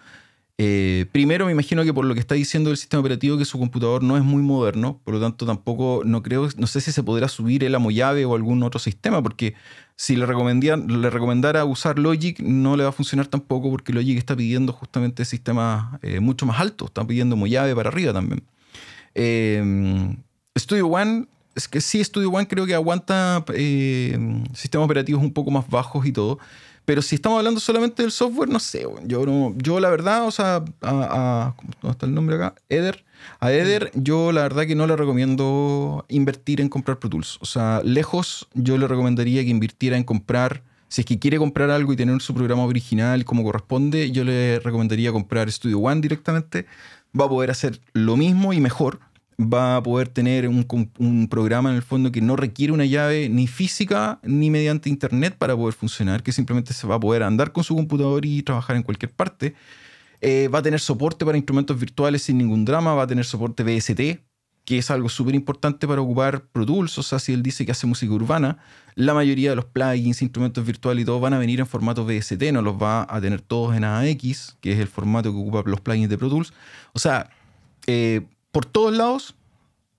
[0.62, 3.58] eh, primero, me imagino que por lo que está diciendo el sistema operativo, que su
[3.58, 7.02] computador no es muy moderno, por lo tanto tampoco, no creo, no sé si se
[7.02, 9.56] podrá subir el Amoyave o algún otro sistema, porque
[9.96, 14.36] si le, le recomendara usar Logic, no le va a funcionar tampoco, porque Logic está
[14.36, 18.44] pidiendo justamente sistemas eh, mucho más altos, está pidiendo Mollave para arriba también.
[19.16, 20.14] Eh,
[20.58, 23.44] Studio One, es que sí, Studio One creo que aguanta
[24.54, 26.40] sistemas operativos un poco más bajos y todo.
[26.90, 28.84] Pero si estamos hablando solamente del software, no sé.
[29.06, 32.56] Yo, no, yo la verdad, o sea, a, ¿cómo está el nombre acá?
[32.68, 33.06] Eder.
[33.40, 37.38] A Eder, yo la verdad que no le recomiendo invertir en comprar Pro Tools.
[37.42, 40.64] O sea, lejos, yo le recomendaría que invirtiera en comprar.
[40.88, 44.60] Si es que quiere comprar algo y tener su programa original como corresponde, yo le
[44.60, 46.66] recomendaría comprar Studio One directamente.
[47.20, 49.00] Va a poder hacer lo mismo y mejor
[49.40, 53.48] va a poder tener un, programa en el fondo que no requiere una llave ni
[53.48, 57.64] física ni mediante internet para poder funcionar, que simplemente se va a poder andar con
[57.64, 59.56] su computador y trabajar en cualquier parte.
[60.22, 63.64] Eh, va a tener soporte para instrumentos virtuales sin ningún drama, va a tener soporte
[63.64, 64.20] VST,
[64.66, 67.72] que es algo súper importante para ocupar Pro Tools, o sea, si él dice que
[67.72, 68.58] hace música urbana,
[68.96, 72.52] la mayoría de los plugins, instrumentos virtuales y todo van a venir en formato VST,
[72.52, 75.80] no los va a tener todos en AX, que es el formato que ocupa los
[75.80, 76.54] plugins de Pro Tools.
[76.92, 77.30] O sea,
[77.88, 79.36] eh, por todos lados,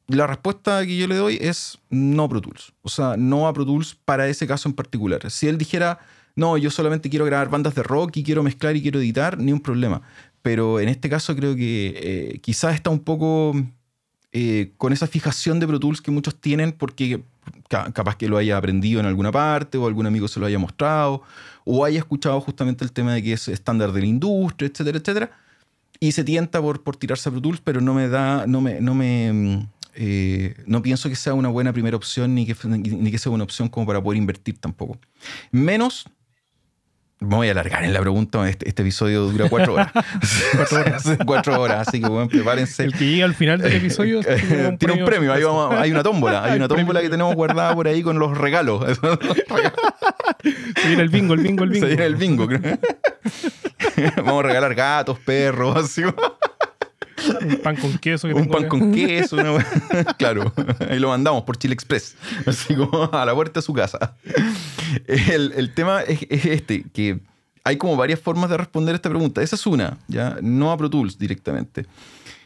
[0.08, 2.72] la respuesta que yo le doy es no Pro Tools.
[2.82, 5.30] O sea, no a Pro Tools para ese caso en particular.
[5.30, 6.00] Si él dijera,
[6.34, 9.52] no, yo solamente quiero grabar bandas de rock y quiero mezclar y quiero editar, ni
[9.52, 10.02] un problema.
[10.42, 13.54] Pero en este caso creo que eh, quizás está un poco
[14.32, 17.22] eh, con esa fijación de Pro Tools que muchos tienen porque
[17.68, 21.22] capaz que lo haya aprendido en alguna parte o algún amigo se lo haya mostrado
[21.64, 25.30] o haya escuchado justamente el tema de que es estándar de la industria, etcétera, etcétera
[26.00, 28.80] y se tienta por, por tirarse a Pro Tools, pero no me da, no me,
[28.80, 33.18] no me, eh, no pienso que sea una buena primera opción ni que, ni que
[33.18, 34.98] sea una opción como para poder invertir tampoco.
[35.52, 36.06] Menos,
[37.20, 39.92] me voy a alargar en la pregunta, este, este episodio dura cuatro horas.
[40.56, 41.04] cuatro horas.
[41.26, 42.84] cuatro horas, así que bueno, prepárense.
[42.84, 45.42] El que llega al final del episodio tiene un premio, Ahí
[45.76, 48.84] hay una tómbola, hay una tómbola que tenemos guardada por ahí con los regalos.
[50.80, 51.86] Se viene el bingo, el bingo, el bingo.
[51.86, 52.48] Se viene el bingo.
[54.16, 56.02] Vamos a regalar gatos, perros, así.
[57.40, 58.28] Un pan con queso.
[58.28, 59.36] un pan con queso.
[60.18, 60.52] claro,
[60.88, 62.16] ahí lo mandamos por Chile Express.
[62.46, 64.16] Así como a la puerta de su casa.
[65.06, 67.20] El, tema es, este, que
[67.64, 69.42] hay como varias formas de responder esta pregunta.
[69.42, 70.38] Esa es una, ¿ya?
[70.42, 71.86] No a Pro Tools directamente.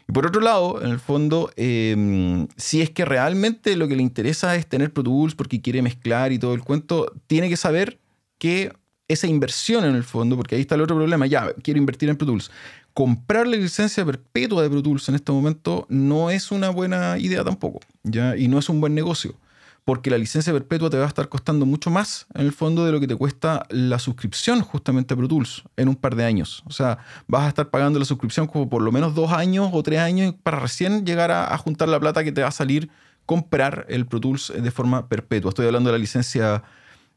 [0.07, 4.03] Y por otro lado, en el fondo, em, si es que realmente lo que le
[4.03, 7.99] interesa es tener Pro Tools porque quiere mezclar y todo el cuento, tiene que saber
[8.37, 8.71] que
[9.07, 12.17] esa inversión en el fondo, porque ahí está el otro problema, ya, quiero invertir en
[12.17, 12.51] Pro Tools.
[12.95, 17.43] Comprar la licencia perpetua de Pro Tools en este momento no es una buena idea
[17.43, 18.37] tampoco, ¿ya?
[18.37, 19.35] Y no es un buen negocio,
[19.83, 22.93] porque la licencia perpetua te va a estar costando mucho más en el fondo de
[22.93, 26.63] lo que te cuesta la suscripción justamente a Pro Tools en un par de años.
[26.67, 29.83] O sea, vas a estar pagando la suscripción como por lo menos dos años o
[29.83, 32.89] tres años para recién llegar a, a juntar la plata que te va a salir
[33.25, 35.49] comprar el Pro Tools de forma perpetua.
[35.49, 36.63] Estoy hablando de la licencia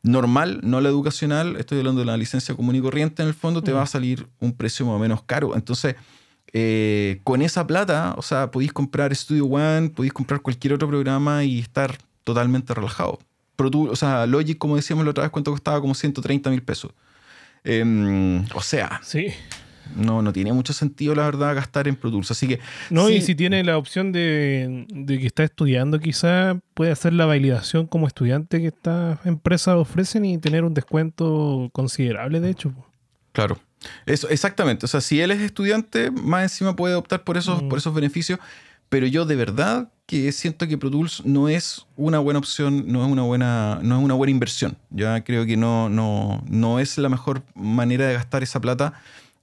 [0.03, 3.63] normal, no la educacional, estoy hablando de la licencia común y corriente, en el fondo
[3.63, 3.89] te va a mm.
[3.89, 5.55] salir un precio más o menos caro.
[5.55, 5.97] Entonces,
[6.53, 11.45] eh, con esa plata, o sea, podéis comprar Studio One, podéis comprar cualquier otro programa
[11.45, 13.19] y estar totalmente relajado.
[13.57, 15.81] Pro o sea, Logic, como decíamos la otra vez, ¿cuánto costaba?
[15.81, 16.93] Como 130 mil pesos.
[17.65, 19.33] Em, o sea, sí
[19.97, 22.31] no, no tiene mucho sentido, la verdad, gastar en Pro Tools.
[22.31, 22.61] Así que.
[22.91, 27.87] No, y si tiene la opción de, que está estudiando, quizá puede hacer la validación
[27.87, 32.73] como estudiante que estas empresas ofrecen y tener un descuento considerable, de hecho.
[33.33, 33.59] Claro.
[34.07, 34.87] Eso, exactamente.
[34.87, 37.69] O sea, si él es estudiante, más encima puede optar por esos, mm.
[37.69, 38.39] por esos beneficios.
[38.89, 43.05] Pero yo de verdad que siento que Pro Tools no es una buena opción, no
[43.05, 44.79] es una buena, no es una buena inversión.
[44.91, 48.95] Ya creo que no, no, no es la mejor manera de gastar esa plata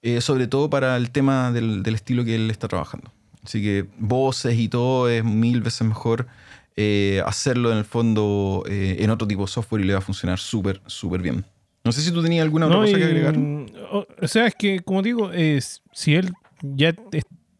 [0.05, 3.11] eh, sobre todo para el tema del, estilo que él está trabajando.
[3.43, 6.27] Así que voces y todo es mil veces mejor
[6.75, 10.03] eh, hacerlo en el fondo eh, en otro tipo de software y le va a
[10.03, 11.43] funcionar súper, súper bien.
[11.83, 13.35] No sé si tú tenías alguna otra cosa que agregar.
[14.21, 15.31] O sea, es que, como digo,
[15.91, 16.93] si él ya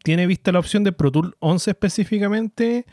[0.04, 2.86] tiene vista la opción de Pro Tool 11 específicamente,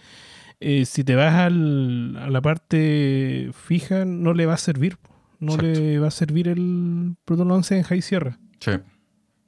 [0.60, 4.98] si te vas a la parte fija, no le va a servir.
[5.40, 8.40] No le va a servir el Pro Tool 11 en High Sierra.
[8.60, 8.72] Sí.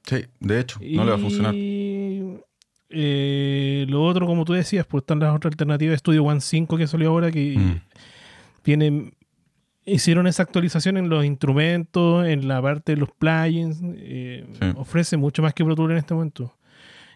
[0.05, 1.53] Sí, de hecho, no le va a funcionar.
[1.55, 2.37] Y
[2.89, 5.99] eh, lo otro, como tú decías, pues están las otras alternativas.
[5.99, 7.81] Studio One 5 que salió ahora, que Mm.
[8.63, 9.13] vienen,
[9.85, 13.81] hicieron esa actualización en los instrumentos, en la parte de los plugins.
[13.95, 14.67] eh, Sí.
[14.77, 16.55] Ofrece mucho más que Pro Tools en este momento.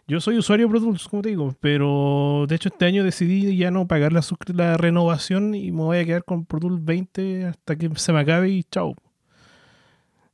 [0.07, 3.55] Yo soy usuario de Pro Tools, como te digo, pero de hecho este año decidí
[3.55, 4.21] ya no pagar la,
[4.55, 8.19] la renovación y me voy a quedar con Pro Tools 20 hasta que se me
[8.19, 8.95] acabe y chao.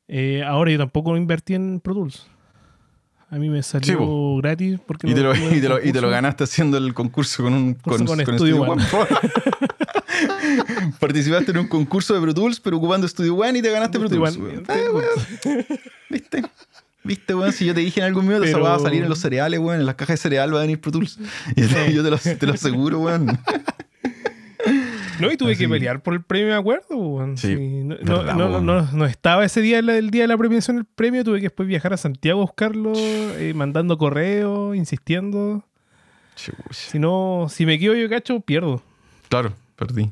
[0.07, 2.27] Eh, ahora yo tampoco invertí en Pro Tools.
[3.31, 4.37] A mí me salió Sí, po.
[4.37, 7.43] gratis porque Y te, lo, y, te lo, y te lo ganaste haciendo el concurso
[7.43, 8.83] con un Concurso con, con con Studio One.
[8.83, 9.07] One.
[10.99, 14.09] Participaste en un concurso de Pro Tools, pero ocupando Studio One y te ganaste Pro
[14.09, 14.39] Tools.
[14.67, 14.75] Ah.
[16.09, 16.43] ¿Viste?
[17.03, 17.51] ¿Viste, weón?
[17.51, 19.79] Si yo te dije en algún minuto, weá va a salir en los cereales, weón.
[19.79, 21.19] En las cajas de cereal va a venir Pro Tools.
[21.55, 23.37] Y yo, yo te, lo, te lo aseguro, weón.
[25.19, 27.25] No, y tuve Así que pelear por el premio, me acuerdo.
[27.37, 28.65] Sí, Sí, no, no, verdad, no, weón.
[28.65, 31.23] no- no estaba ese día, el día de la premiación del premio.
[31.23, 35.63] Tuve que después viajar a Santiago a buscarlo, eh, mandando correo, insistiendo.
[36.35, 36.57] Chucha.
[36.71, 38.81] Si no, si me quedo yo cacho, pierdo.
[39.29, 40.09] Claro, perdí.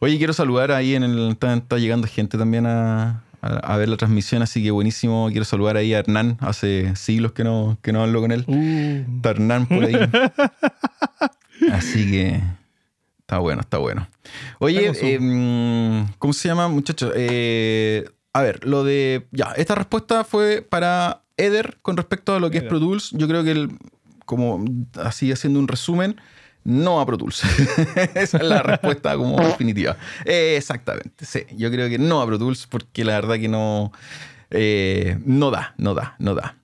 [0.00, 1.30] Oye, quiero saludar ahí en el.
[1.30, 5.28] Está, está llegando gente también a, a- a ver la transmisión, así que buenísimo.
[5.30, 6.36] Quiero saludar ahí a Hernán.
[6.40, 8.44] Hace siglos que no, que no hablo con él.
[8.46, 9.96] Uh, Está Hernán por ahí.
[11.72, 12.40] Así que
[13.28, 14.08] está bueno, está bueno.
[14.58, 17.12] Oye, em, ¿cómo se llama, muchachos?
[17.14, 19.26] Eh, a ver, lo de.
[19.32, 22.64] Ya, esta respuesta fue para Eder con respecto a lo que es.
[22.64, 23.10] Pro Tools.
[23.12, 23.78] Yo creo que, el,
[24.24, 24.64] como
[24.94, 26.18] así haciendo un resumen,
[26.64, 27.42] no a Pro Tools.
[28.14, 29.98] Esa es la respuesta como definitiva.
[30.24, 31.40] Eh, exactamente, sí.
[31.54, 33.92] Yo creo que no a Pro Tools porque la verdad que no.
[34.48, 36.56] eh, no da, no da, no da.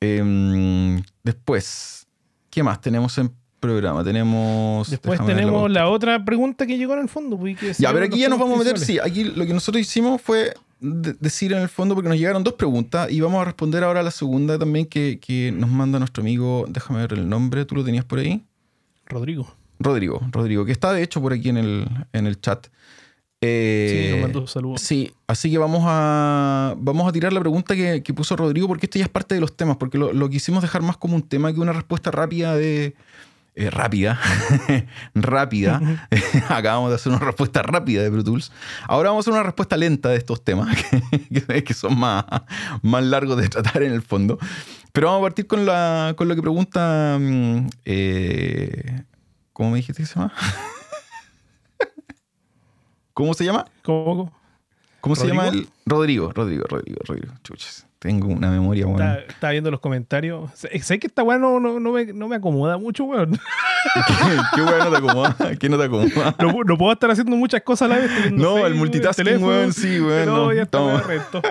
[0.00, 2.06] Em, después,
[2.50, 4.04] ¿qué más tenemos en programa?
[4.04, 4.90] Tenemos.
[4.90, 7.38] después tenemos la otra pregunta que llegó en el fondo.
[7.38, 8.78] pues, que Ya, pero aquí ya nos vamos a meter.
[8.78, 12.44] Sí, aquí lo que nosotros hicimos fue de- decir en el fondo, porque nos llegaron
[12.44, 15.98] dos preguntas y vamos a responder ahora a la segunda también que, que nos manda
[15.98, 16.66] nuestro amigo.
[16.68, 18.42] Déjame ver el nombre, ¿tú lo tenías por ahí?
[19.06, 19.46] Rodrigo.
[19.78, 22.66] Rodrigo, Rodrigo, que está de hecho por aquí en el, en el chat.
[23.44, 24.80] Eh, Sí, nos mandó saludos.
[24.80, 28.86] Sí, así que vamos a, vamos a tirar la pregunta que, que puso Rodrigo, porque
[28.86, 31.22] esto ya es parte de los temas, porque lo, lo quisimos dejar más como un
[31.22, 32.94] tema que una respuesta rápida de.
[33.54, 34.18] Eh, rápida.
[35.14, 36.08] rápida.
[36.48, 38.50] Acabamos de hacer una respuesta rápida de Pro Tools.
[38.88, 40.74] Ahora vamos a hacer una respuesta lenta de estos temas,
[41.48, 42.24] que, que son más,
[42.82, 44.38] más largos de tratar en el fondo.
[44.92, 47.18] Pero vamos a partir con, la, con lo que pregunta.
[47.20, 49.04] mm, eh,
[49.52, 50.32] ¿Cómo me dijiste que se llama?
[53.12, 53.66] ¿Cómo se llama?
[53.82, 54.32] ¿Cómo?
[55.02, 55.68] ¿Cómo se llama el?
[55.84, 57.34] Rodrigo, Rodrigo, Rodrigo, Rodrigo.
[57.44, 57.86] Chuches.
[58.02, 59.14] Tengo una memoria buena.
[59.14, 60.50] Está, está viendo los comentarios.
[60.54, 63.30] Sé, que esta weá no, no, no me, no me acomoda mucho, weón.
[63.94, 65.36] ¿Qué, qué weón no te acomoda?
[65.60, 66.34] ¿Qué no te acomoda?
[66.40, 68.32] No, pu- no puedo estar haciendo muchas cosas a la vez.
[68.32, 70.26] No, el multitasking, weón, sí, weón.
[70.26, 71.00] No, no, ya está, weón.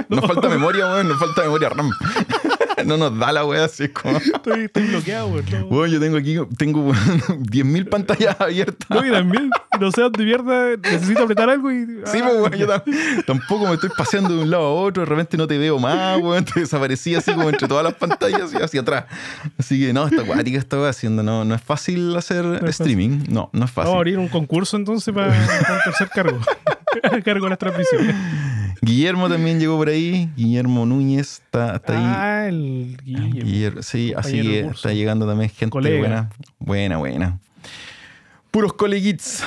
[0.10, 1.90] Nos falta memoria, weón, nos falta memoria RAM.
[2.86, 4.17] No nos da la weá así es como.
[4.17, 5.45] Estoy, estoy bloqueado, weón.
[5.51, 5.65] No.
[5.67, 8.89] Weón, yo tengo aquí, tengo weón, 10.000 pantallas abiertas.
[8.89, 11.86] No, y también, no sé dónde mierda, necesito apretar algo y...
[12.05, 15.03] Sí, ah, pues, weón, yo tam- tampoco me estoy paseando de un lado a otro,
[15.03, 18.53] de repente no te veo más, weón, te desaparecí así como entre todas las pantallas
[18.53, 19.05] y hacia atrás.
[19.57, 22.69] Así que no, esta weá haciendo, no, no es fácil hacer es fácil.
[22.69, 23.95] streaming, no, no es Vamos a fácil.
[23.95, 25.27] abrir un concurso entonces para,
[25.62, 26.39] para tercer cargo.
[27.23, 28.15] cargo de las transmisiones.
[28.81, 32.03] Guillermo también llegó por ahí, Guillermo Núñez está, está ahí.
[32.05, 33.43] Ah, el Guille.
[33.43, 35.99] Guillermo, sí, así que está llegando también gente Colega.
[35.99, 36.29] buena,
[36.60, 37.39] buena, buena.
[38.51, 39.43] Puros coleguits.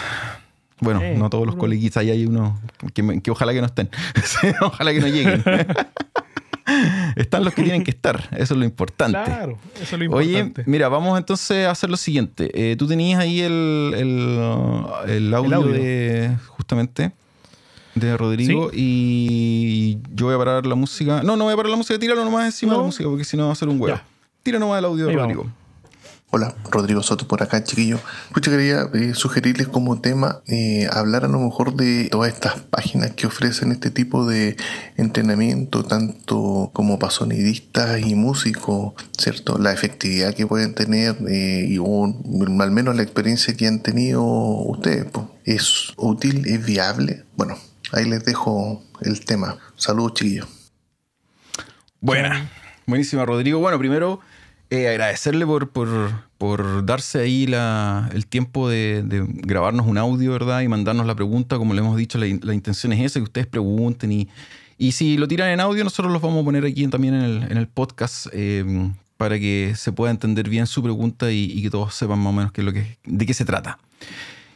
[0.80, 2.58] Bueno, Eh, no todos los coleguits, ahí hay unos
[2.92, 3.88] que, me- que ojalá que no estén.
[4.60, 5.42] Ojalá que no lleguen.
[7.16, 9.18] Están los que tienen que estar, eso es lo importante.
[9.24, 10.64] Claro, eso es lo Oye, importante.
[10.68, 12.50] mira, vamos entonces a hacer lo siguiente.
[12.54, 15.72] Eh, tú tenías ahí el, el, uh, el audio, audio.
[15.74, 17.12] de justamente
[17.94, 21.22] de Rodrigo y yo voy a parar la música.
[21.22, 23.37] No, no voy a parar la música, tíralo nomás encima de la música porque si
[23.37, 23.96] no va a ser un huevo.
[23.96, 24.04] Ya.
[24.42, 25.42] Tira nomás el audio de Rodrigo.
[25.44, 25.59] vamos.
[26.30, 28.00] Hola, Rodrigo Soto por acá, chiquillo.
[28.26, 33.12] Escucha, quería eh, sugerirles como tema eh, hablar a lo mejor de todas estas páginas
[33.12, 34.57] que ofrecen este tipo de
[34.96, 39.59] entrenamiento, tanto como para sonidistas y músicos, ¿cierto?
[39.59, 44.24] La efectividad que pueden tener eh, y un- al menos la experiencia que han tenido
[44.24, 45.04] ustedes.
[45.12, 45.26] pues.
[45.44, 46.46] ¿Es útil?
[46.46, 47.22] ¿Es viable?
[47.37, 47.57] Bueno,
[47.92, 49.59] ahí les dejo el tema.
[49.77, 50.47] Saludos, chiquillos.
[52.01, 52.51] Buena.
[52.87, 53.59] Buenísima, Rodrigo.
[53.61, 54.20] Bueno, primero
[54.70, 55.88] eh, agradecerle por, por,
[56.38, 60.61] por darse ahí la- el tiempo de, de grabarnos un audio, ¿verdad?
[60.61, 61.57] Y mandarnos la pregunta.
[61.57, 64.12] Como le hemos dicho, la, la intención es esa, que ustedes pregunten.
[64.12, 64.29] Y,
[64.77, 67.42] y si lo tiran en audio, nosotros los vamos a poner aquí también en el,
[67.51, 71.70] en el podcast eh, para que se pueda entender bien su pregunta y, y que
[71.70, 73.79] todos sepan más o menos qué es lo que, de qué se trata.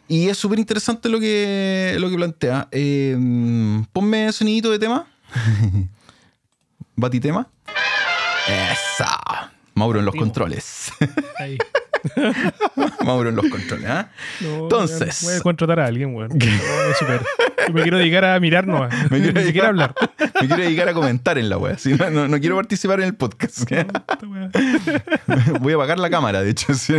[0.08, 2.68] Y es súper interesante lo que, lo que plantea.
[2.70, 3.16] Eh,
[3.92, 5.06] ponme sonidito de tema.
[6.96, 7.46] Batitema.
[8.48, 9.52] Esa.
[9.74, 10.90] Mauro en los controles.
[11.38, 11.58] Ahí.
[13.04, 14.10] Mauro en los controles, ¿ah?
[14.40, 15.22] No, Entonces.
[15.22, 16.30] Voy a contratar a alguien, weón.
[16.36, 18.94] No, me quiero dedicar a mirar nomás.
[19.10, 19.94] Me quiero Ni siquiera hablar.
[20.40, 21.78] Me quiero dedicar a comentar en la web.
[21.98, 23.70] No, no- no quiero participar en el podcast.
[25.60, 26.72] Voy a apagar la cámara, de hecho.
[26.74, 26.94] ¿sí?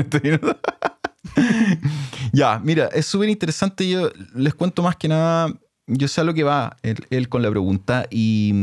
[2.32, 3.88] ya, mira, es súper interesante.
[3.90, 5.48] Yo les cuento más que nada.
[5.88, 8.54] Yo sé a lo que va él, él con la pregunta y.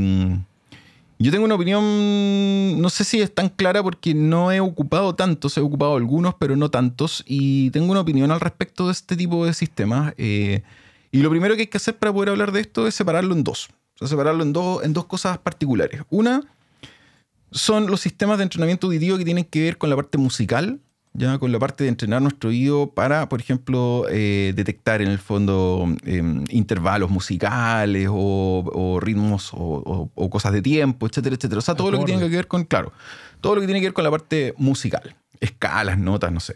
[1.19, 5.57] Yo tengo una opinión, no sé si es tan clara porque no he ocupado tantos,
[5.57, 9.47] he ocupado algunos, pero no tantos, y tengo una opinión al respecto de este tipo
[9.47, 10.13] de sistemas.
[10.19, 10.63] eh,
[11.11, 13.43] y lo primero que hay que hacer para poder hablar de esto es separarlo en
[13.43, 13.71] dos.
[14.03, 16.03] Separarlo en dos, en dos cosas particulares.
[16.11, 16.43] Una
[17.51, 20.81] son los sistemas de entrenamiento auditivo que tienen que ver con la parte musical,
[21.17, 25.19] ya con la parte de entrenar nuestro oído para, por ejemplo, eh, detectar en el
[25.19, 31.59] fondo eh, intervalos musicales o, o ritmos o, o- o cosas de tiempo, etcétera, etcétera.
[31.59, 32.93] O sea, todo lo que tiene que ver con, claro,
[33.41, 36.55] todo lo que tiene que ver con la parte musical, escalas, notas, no sé.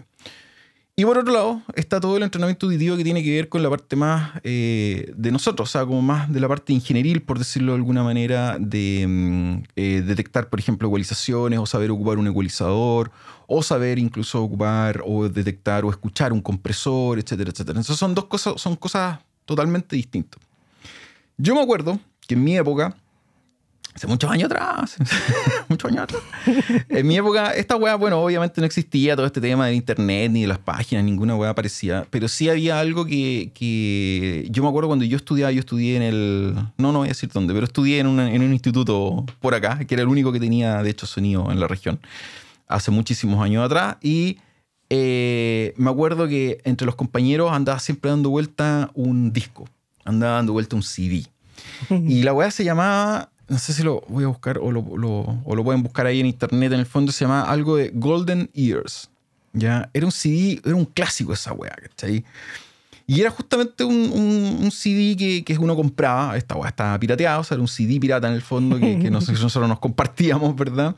[0.97, 3.71] Y por otro lado, está todo el entrenamiento auditivo que tiene que ver con la
[3.71, 7.73] parte más eh, de nosotros, o sea, como más de la parte ingenieril, por decirlo
[7.73, 13.13] de alguna manera, de mm, eh, detectar, por ejemplo, ecualizaciones, o saber ocupar un ecualizador,
[13.53, 17.81] o saber incluso ocupar o detectar o escuchar un compresor, etcétera, etcétera.
[17.81, 20.41] Entonces son dos cosas, son cosas totalmente distintas.
[21.37, 22.95] Yo me acuerdo que en mi época,
[23.93, 24.97] hace muchos años atrás,
[25.69, 26.23] muchos años atrás,
[26.89, 30.43] en mi época, esta weá, bueno, obviamente no existía todo este tema del internet, ni
[30.43, 34.87] de las páginas, ninguna weá aparecía, pero sí había algo que, que yo me acuerdo
[34.89, 37.99] cuando yo estudiaba, yo estudié en el, no, no voy a decir dónde, pero estudié
[37.99, 41.07] en, una- en un instituto por acá, que era el único que tenía, de hecho,
[41.09, 41.99] sonido en la región,
[42.71, 44.39] hace muchísimos años atrás, y
[44.89, 49.69] eh, me acuerdo que entre los compañeros andaba siempre dando vuelta un disco,
[50.05, 51.27] andaba dando vuelta un CD.
[51.91, 55.39] Y la weá se llamaba, no sé si lo voy a buscar o lo, lo-
[55.45, 58.51] o lo pueden buscar ahí en internet, en el fondo se llamaba algo de Golden
[58.55, 59.11] Years.
[59.53, 59.91] ¿ya?
[59.93, 62.25] Era un CD, era un clásico esa weá, ¿cachai?
[63.13, 67.41] Y era justamente un, un- un CD que, que uno compraba, esta weá estaba pirateada,
[67.41, 70.55] o sea, era un CD pirata en el fondo que, que nosotros, nosotros nos compartíamos,
[70.55, 70.95] ¿verdad?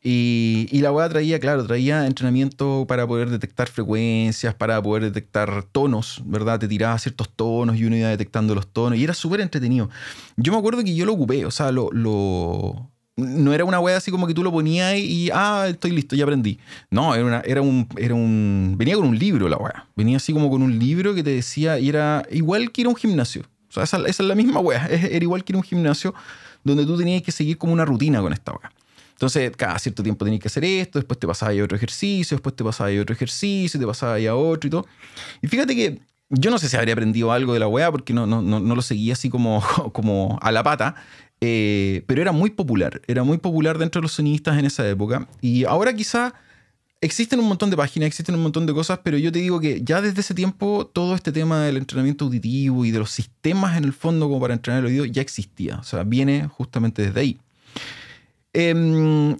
[0.00, 5.64] Y, y la weá traía, claro, traía entrenamiento para poder detectar frecuencias, para poder detectar
[5.72, 6.60] tonos, ¿verdad?
[6.60, 9.90] Te tiraba ciertos tonos y uno iba detectando los tonos y era súper entretenido.
[10.36, 11.90] Yo me acuerdo que yo lo ocupé, o sea, lo...
[11.90, 16.14] lo- no era una wea así como que tú lo ponías y, ah, estoy listo,
[16.14, 16.58] ya aprendí.
[16.90, 18.74] No, era, era, un, era un...
[18.76, 19.86] Venía con un libro la wea.
[19.96, 22.90] Venía así como con un libro que te decía, y era igual que ir a
[22.90, 23.42] un gimnasio.
[23.70, 24.86] O sea, esa, es la misma wea.
[24.86, 26.14] Era igual que ir a un gimnasio
[26.62, 28.70] donde tú tenías que seguir como una rutina con esta wea.
[29.12, 32.54] Entonces, cada cierto tiempo tenías que hacer esto, después te pasabas a otro ejercicio, después
[32.54, 34.86] te pasabas a otro ejercicio, te pasabas a otro y todo.
[35.40, 38.26] Y fíjate que yo no sé si habría aprendido algo de la weá porque no,
[38.26, 40.96] no, no, no lo seguía así como, como a la pata,
[41.40, 45.28] eh, pero era muy popular, era muy popular dentro de los sonistas en esa época.
[45.40, 46.34] Y ahora quizá
[47.00, 49.82] existen un montón de páginas, existen un montón de cosas, pero yo te digo que
[49.82, 53.84] ya desde ese tiempo todo este tema del entrenamiento auditivo y de los sistemas en
[53.84, 55.76] el fondo como para entrenar el oído ya existía.
[55.76, 57.38] O sea, viene justamente desde ahí.
[58.52, 59.36] Em,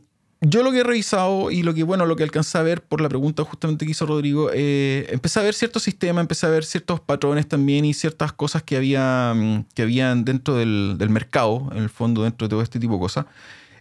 [0.49, 3.01] yo lo que he revisado y lo que, bueno, lo que alcancé a ver por
[3.01, 6.65] la pregunta justamente que hizo Rodrigo, eh, empecé a ver ciertos sistemas, empecé a ver
[6.65, 11.79] ciertos patrones también y ciertas cosas que, había, mm, que habían dentro del, mercado, en
[11.79, 13.27] el fondo, dentro de todo este tipo de cosas.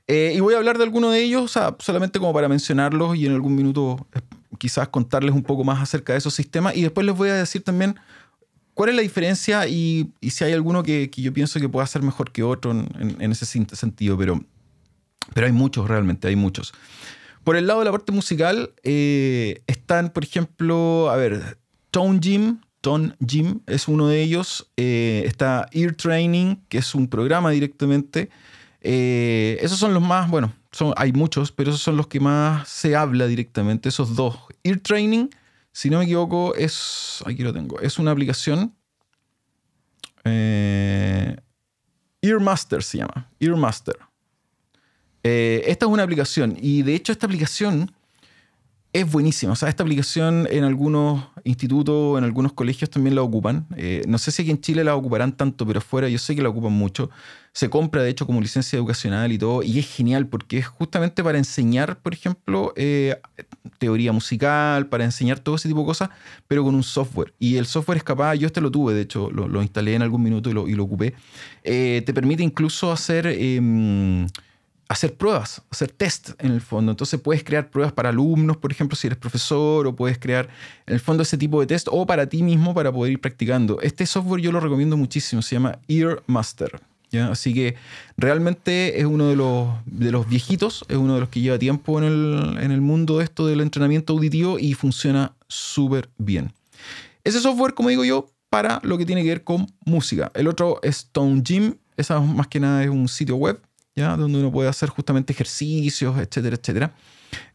[0.08, 3.34] Eh, y voy a hablar de alguno de ellos, solamente como para mencionarlos y en
[3.34, 4.22] algún minuto eh,
[4.58, 7.64] quizás contarles un poco más acerca de esos sistemas y después les voy a decir
[7.64, 7.96] también
[8.74, 12.32] cuál es la diferencia y, si hay alguno que, yo pienso que pueda ser mejor
[12.32, 14.44] que otro en, en- ese sentido, pero,
[15.34, 16.74] pero hay muchos realmente, hay muchos.
[17.44, 21.60] Por el lado de la parte musical, eh, están, por ejemplo, a ver,
[21.92, 22.60] Tone Gym.
[22.82, 24.72] Tone Gym es uno de ellos.
[24.78, 28.30] Eh, está Ear Training, que es un programa directamente.
[28.88, 32.70] Eh, esos son los más, bueno, son, hay muchos, pero esos son los que más
[32.70, 34.38] se habla directamente, esos dos.
[34.64, 35.30] Ear Training,
[35.72, 38.76] si no me equivoco, es, aquí lo tengo, es una aplicación.
[40.24, 41.36] Eh,
[42.22, 43.98] Earmaster se llama, Earmaster.
[45.28, 47.92] Eh, esta es una aplicación y de hecho esta aplicación
[48.94, 49.54] es buenísima.
[49.54, 53.66] O sea, esta aplicación en algunos institutos, en algunos colegios también la ocupan.
[53.76, 56.44] Eh, no sé si aquí en Chile la ocuparán tanto, pero fuera yo sé que
[56.44, 57.10] la ocupan mucho.
[57.54, 59.64] Se compra, de hecho, como licencia educacional y todo.
[59.64, 63.20] Y es genial porque es justamente para enseñar, por ejemplo, eh,
[63.80, 66.10] teoría musical, para enseñar todo ese tipo de cosas,
[66.48, 67.34] pero con un software.
[67.40, 70.22] Y el software es capaz, yo este lo tuve, de hecho, lo, instalé en algún
[70.22, 71.16] minuto y lo, y lo ocupé.
[71.64, 73.26] Te permite incluso hacer...
[74.88, 76.92] hacer pruebas, hacer test en el fondo.
[76.92, 80.50] Entonces puedes crear pruebas para alumnos, por ejemplo, si eres profesor, o puedes crear
[80.86, 83.80] en el fondo ese tipo de test, o para ti mismo para poder ir practicando.
[83.82, 86.82] Este software yo lo recomiendo muchísimo, se llama Earmaster.
[87.12, 87.30] ¿ya?
[87.30, 87.76] Así que
[88.18, 91.98] realmente es uno de los, de los viejitos, es uno de los que lleva tiempo
[91.98, 96.54] en el, en el mundo de esto del entrenamiento auditivo y funciona súper bien.
[97.24, 100.32] Ese software, como digo yo, para lo que tiene que ver con música.
[100.34, 103.60] El otro es Tone Gym, esa más que nada es un sitio web,
[103.96, 104.16] ¿ya?
[104.18, 106.94] donde uno puede hacer justamente ejercicios, etcétera, etcétera.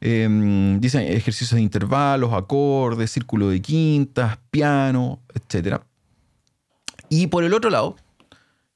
[0.00, 5.82] Eh, dicen ejercicios de intervalos, acordes, círculo de quintas, piano, etcétera.
[7.08, 7.96] Y por el otro lado,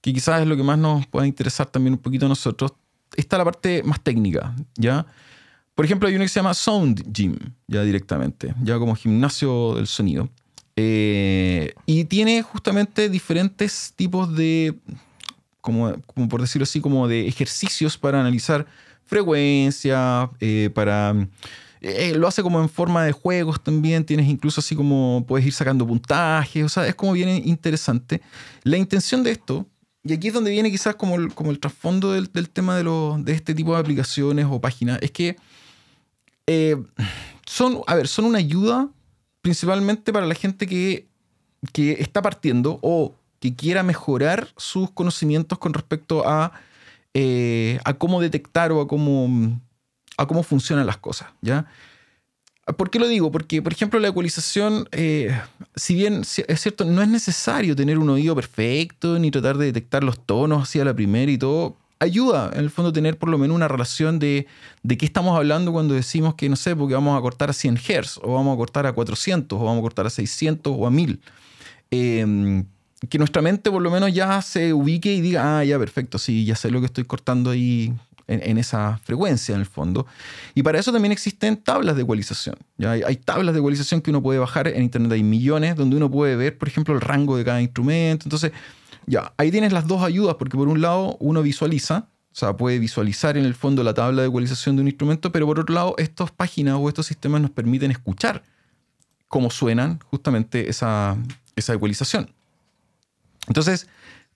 [0.01, 2.73] que quizás es lo que más nos pueda interesar también un poquito a nosotros,
[3.17, 5.07] está la parte más técnica, ¿ya?
[5.75, 7.37] Por ejemplo, hay uno que se llama Sound Gym,
[7.67, 10.29] ya directamente, ya como gimnasio del sonido.
[10.77, 14.75] Eh, y tiene justamente diferentes tipos de,
[15.65, 18.67] como, como, por decirlo así, como de ejercicios para analizar
[19.05, 21.27] frecuencia, eh, para...
[21.81, 25.53] Eh, lo hace como en forma de juegos también, tienes incluso así como puedes ir
[25.53, 28.21] sacando puntajes, o sea, es como bien interesante.
[28.63, 29.67] La intención de esto,
[30.03, 32.85] y aquí es donde viene quizás como el, como el trasfondo del, del tema de,
[32.85, 35.37] lo, de este tipo de aplicaciones o páginas, es que
[36.47, 36.77] eh,
[37.47, 38.91] son, a ver, son una ayuda
[39.41, 41.07] principalmente para la gente que,
[41.73, 43.15] que está partiendo o
[43.45, 46.53] que quiera mejorar sus conocimientos con respecto a,
[47.13, 49.61] eh, a cómo detectar o a cómo,
[50.17, 51.67] a cómo funcionan las cosas, ¿ya?
[52.79, 53.31] ¿Por qué lo digo?
[53.31, 55.39] Porque, por ejemplo, la ecualización, eh,
[55.77, 60.03] si bien es cierto, no es necesario tener un oído perfecto ni tratar de detectar
[60.03, 63.55] los tonos hacia la primera y todo, ayuda en el fondo tener por lo menos
[63.55, 64.47] una relación de,
[64.83, 67.77] de qué estamos hablando cuando decimos que, no sé, porque vamos a cortar a 100
[67.77, 70.91] Hz o vamos a cortar a 400 o vamos a cortar a 600 o a
[70.91, 71.21] 1000.
[71.91, 72.65] Eh,
[73.09, 76.45] que nuestra mente por lo menos ya se ubique y diga, ah, ya perfecto, sí,
[76.45, 77.93] ya sé lo que estoy cortando ahí
[78.27, 80.07] en, esa frecuencia en el fondo.
[80.55, 82.57] Y para eso también existen tablas de ecualización.
[82.79, 82.93] ¿ya?
[82.93, 86.11] Hay, hay, tablas de ecualización que uno puede bajar en Internet, hay millones, donde uno
[86.11, 88.25] puede ver, por ejemplo, el rango de cada instrumento.
[88.27, 88.53] Entonces,
[89.07, 92.79] ya, ahí tienes las dos ayudas, porque por un lado uno visualiza, o sea, puede
[92.79, 95.95] visualizar en el fondo la tabla de ecualización de un instrumento, pero por otro lado,
[95.99, 98.43] estas páginas o estos sistemas nos permiten escuchar
[99.29, 101.17] cómo suenan justamente esa,
[101.57, 102.34] esa ecualización.
[103.49, 103.89] Entonces,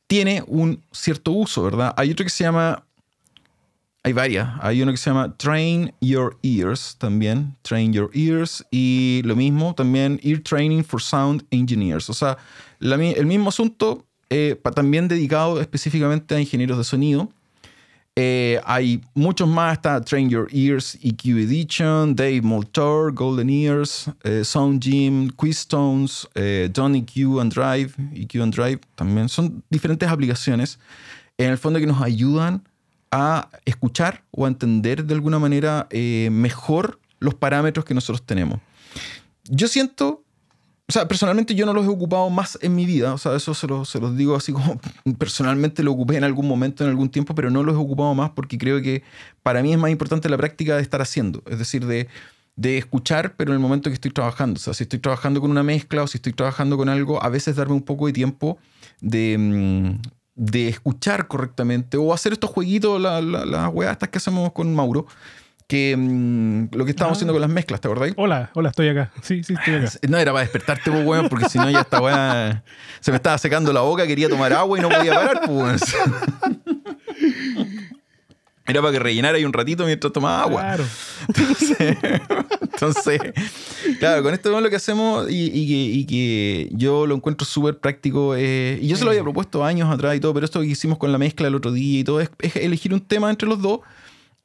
[0.07, 1.95] tiene un cierto uso, ¿verdad?
[1.97, 2.85] Hay otro que se llama,
[4.03, 9.21] hay varias, hay uno que se llama Train Your Ears también, Train Your Ears, y
[9.25, 12.39] lo mismo también Ear Training for Sound Engineers, o sea,
[12.81, 17.31] el mismo asunto, eh, también dedicado específicamente a ingenieros de sonido.
[18.21, 24.43] Eh, hay muchos más, está Train Your Ears, EQ Edition, Dave Moltor, Golden Ears, eh,
[24.43, 29.29] Sound Gym, Quiztones, eh, Don EQ and Drive, EQ and Drive también.
[29.29, 30.81] Son diferentes aplicaciones
[31.37, 32.65] en el fondo que nos ayudan
[33.13, 38.59] a escuchar o a entender de alguna manera eh, mejor los parámetros que nosotros tenemos.
[39.45, 40.25] Yo siento
[40.91, 43.13] o sea, personalmente yo no los he ocupado más en mi vida.
[43.13, 44.81] O sea, eso se, lo, se los digo así como
[45.19, 48.31] personalmente lo ocupé en algún momento, en algún tiempo, pero no los he ocupado más
[48.31, 49.03] porque creo que
[49.43, 51.43] para mí es más importante la práctica de estar haciendo.
[51.47, 52.09] Es decir, de,
[52.57, 54.57] de escuchar, pero en el momento que estoy trabajando.
[54.57, 57.29] O sea, si estoy trabajando con una mezcla o si estoy trabajando con algo, a
[57.29, 58.57] veces darme un poco de tiempo
[59.03, 59.99] de,
[60.37, 64.75] de escuchar correctamente o hacer estos jueguitos, las la, la weas estas que hacemos con
[64.75, 65.07] Mauro
[65.69, 67.19] que mmm, lo que estábamos ah.
[67.19, 68.15] haciendo con las mezclas, ¿te acordáis?
[68.17, 69.13] Hola, hola, estoy acá.
[69.21, 69.91] Sí, sí, estoy acá.
[70.09, 72.65] No era para despertarte, pues, weón, porque si no ya esta weá
[73.01, 75.83] se me estaba secando la boca, quería tomar agua y no podía parar, pues.
[78.67, 80.61] Era para que rellenara ahí un ratito mientras tomaba agua.
[80.61, 80.85] Claro.
[81.29, 81.79] Entonces,
[82.61, 83.21] entonces
[83.99, 87.47] claro, con esto es lo que hacemos y, y, que, y que, yo lo encuentro
[87.47, 88.35] súper práctico.
[88.37, 90.99] Eh, y yo se lo había propuesto años atrás y todo, pero esto que hicimos
[90.99, 93.63] con la mezcla el otro día y todo es, es elegir un tema entre los
[93.63, 93.81] dos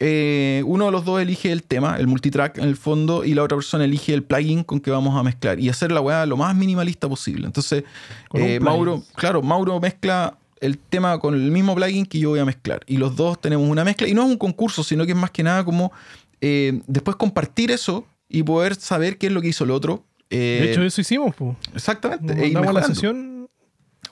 [0.05, 3.41] eh, uno de los dos elige el tema, el multitrack en el fondo, y la
[3.41, 6.35] otra persona elige el plugin con que vamos a mezclar y hacer la weá lo
[6.35, 7.45] más minimalista posible.
[7.45, 7.85] Entonces,
[8.33, 12.45] eh, Mauro, claro, Mauro mezcla el tema con el mismo plugin que yo voy a
[12.45, 12.81] mezclar.
[12.85, 15.31] Y los dos tenemos una mezcla, y no es un concurso, sino que es más
[15.31, 15.93] que nada como
[16.41, 20.03] eh, después compartir eso y poder saber qué es lo que hizo el otro.
[20.29, 21.55] de hecho, eso hicimos, po.
[21.73, 22.35] Exactamente.
[22.35, 23.47] Nos mandamos la sesión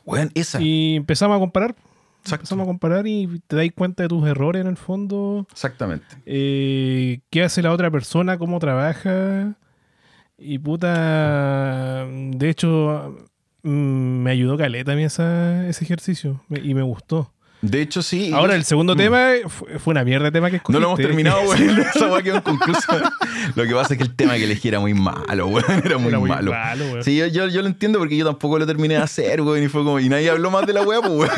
[0.06, 0.62] bueno, esa.
[0.62, 1.76] y empezamos a comparar.
[2.22, 2.44] Exacto.
[2.44, 5.48] Empezamos a comparar y te dais cuenta de tus errores en el fondo.
[5.52, 6.06] Exactamente.
[6.26, 8.38] Eh, ¿Qué hace la otra persona?
[8.38, 9.56] ¿Cómo trabaja?
[10.38, 12.06] Y puta.
[12.08, 13.16] De hecho,
[13.64, 17.32] me ayudó Caleta a mí esa, ese ejercicio y me gustó.
[17.62, 18.32] De hecho, sí.
[18.34, 18.98] Ahora, el segundo mm.
[18.98, 20.74] tema fue, fue, una mierda de tema que escogiste.
[20.74, 21.62] No lo hemos terminado, güey.
[21.94, 23.12] Esa weá quedó inconclusa.
[23.56, 25.64] Lo que pasa es que el tema que elegí era muy malo, güey.
[25.86, 26.52] Era muy, era muy malo.
[26.52, 29.64] malo sí, yo, yo, yo, lo entiendo porque yo tampoco lo terminé de hacer, güey.
[29.64, 31.30] Y fue como, y nadie habló más de la weá, pues, güey.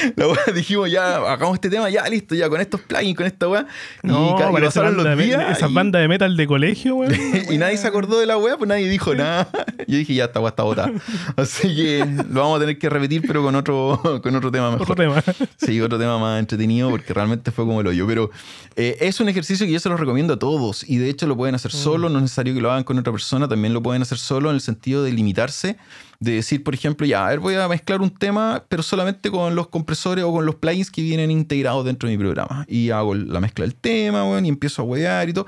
[0.16, 3.48] la weá dijimos ya, hagamos este tema, ya listo, ya con estos plugins, con esta
[3.48, 3.66] weá.
[4.02, 5.56] No, y, y pasaron los de- días.
[5.58, 7.12] esas y- bandas de metal de colegio, weón.
[7.50, 9.48] y nadie se acordó de la weá, pues nadie dijo nada.
[9.86, 10.92] Yo dije, ya esta weá está botada.
[11.36, 14.82] Así que lo vamos a tener que repetir, pero con otro, con otro tema mejor.
[14.82, 15.22] Otro tema.
[15.58, 18.06] Sí, otro tema más entretenido porque realmente fue como el hoyo.
[18.06, 18.30] Pero
[18.76, 21.36] eh, es un ejercicio que yo se los recomiendo a todos y de hecho lo
[21.36, 24.02] pueden hacer solo, no es necesario que lo hagan con otra persona, también lo pueden
[24.02, 25.76] hacer solo en el sentido de limitarse,
[26.20, 29.54] de decir, por ejemplo, ya, a ver, voy a mezclar un tema, pero solamente con
[29.54, 32.66] los compresores o con los plugins que vienen integrados dentro de mi programa.
[32.68, 35.46] Y hago la mezcla del tema, bueno, y empiezo a huear y todo.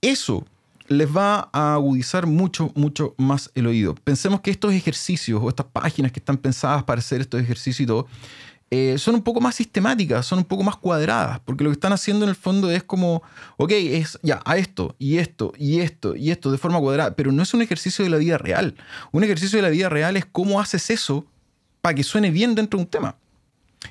[0.00, 0.46] Eso
[0.88, 3.94] les va a agudizar mucho, mucho más el oído.
[3.96, 7.86] Pensemos que estos ejercicios o estas páginas que están pensadas para hacer estos ejercicios y
[7.86, 8.06] todo,
[8.70, 11.92] eh, son un poco más sistemáticas, son un poco más cuadradas, porque lo que están
[11.92, 13.22] haciendo en el fondo es como,
[13.56, 17.32] ok, es ya, a esto, y esto, y esto, y esto, de forma cuadrada, pero
[17.32, 18.74] no es un ejercicio de la vida real.
[19.10, 21.24] Un ejercicio de la vida real es cómo haces eso
[21.80, 23.16] para que suene bien dentro de un tema.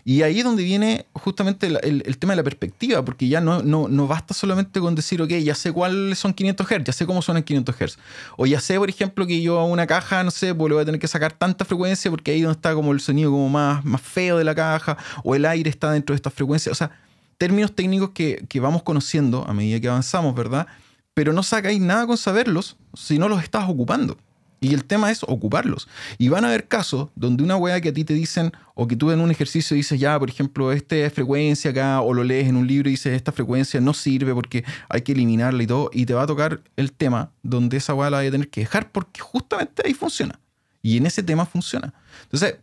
[0.06, 3.62] Y ahí es donde viene justamente el, el- tema de la perspectiva, porque ya no,
[3.62, 7.06] no, no basta solamente con decir, ok, ya sé cuáles son 500 Hz, ya sé
[7.06, 7.98] cómo suenan 500 Hz.
[8.38, 10.82] O ya sé, por ejemplo, que yo a una caja, no sé, pues le voy
[10.84, 13.50] a tener que sacar tanta frecuencia porque ahí es donde está como el sonido como
[13.50, 16.72] más, más feo de la caja, o el aire está dentro de estas frecuencias.
[16.72, 16.92] O sea,
[17.38, 20.68] términos técnicos que, que vamos conociendo a medida que avanzamos, ¿verdad?
[21.14, 24.18] Pero no sacáis nada con saberlos si no los estás ocupando.
[24.60, 25.88] Y el tema es ocuparlos.
[26.18, 28.96] Y van a haber casos donde una weá que a ti te dicen, o que
[28.96, 32.56] tú en un ejercicio dices, ya, por ejemplo, esta frecuencia acá, o lo lees en
[32.56, 36.06] un libro y dices, esta frecuencia no sirve porque hay que eliminarla y todo, y
[36.06, 38.92] te va a tocar el tema donde esa weá la vas a tener que dejar
[38.92, 40.40] porque justamente ahí funciona.
[40.82, 41.94] Y en ese tema funciona.
[42.24, 42.56] Entonces,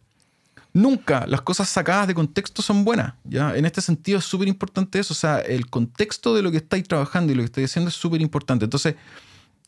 [0.72, 3.14] nunca las cosas sacadas de contexto son buenas.
[3.24, 3.56] ¿ya?
[3.56, 5.14] En este sentido es súper importante eso.
[5.14, 7.94] O sea, el contexto de lo que estáis trabajando y lo que estáis haciendo es
[7.94, 8.64] súper importante.
[8.64, 8.96] Entonces,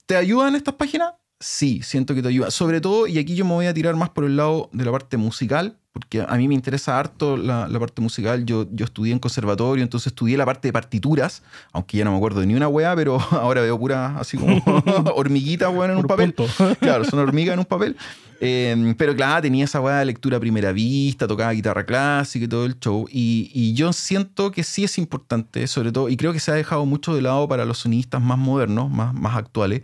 [0.07, 1.13] ¿te ayudan estas páginas?
[1.39, 2.51] Sí, siento que te ayuda.
[2.51, 4.91] Sobre todo, y aquí yo me voy a tirar más por el lado de la
[4.91, 8.47] parte musical, porque a mí me interesa harto la, la parte musical.
[8.47, 12.17] Yo, yo estudié en conservatorio, entonces estudié la parte de partituras, aunque ya no me
[12.17, 14.63] acuerdo de ni una weá, pero ahora veo pura así como
[15.15, 16.35] hormiguita, weón, en un papel.
[16.81, 17.97] Claro, son hormigas en un papel.
[18.41, 22.49] Eh, pero claro, tenía esa weá de lectura a primera vista, tocaba guitarra clásica y
[22.49, 23.07] todo el show.
[23.11, 26.55] Y, y yo siento que sí es importante, sobre todo, y creo que se ha
[26.55, 29.83] dejado mucho de lado para los sonistas más modernos, más, más actuales,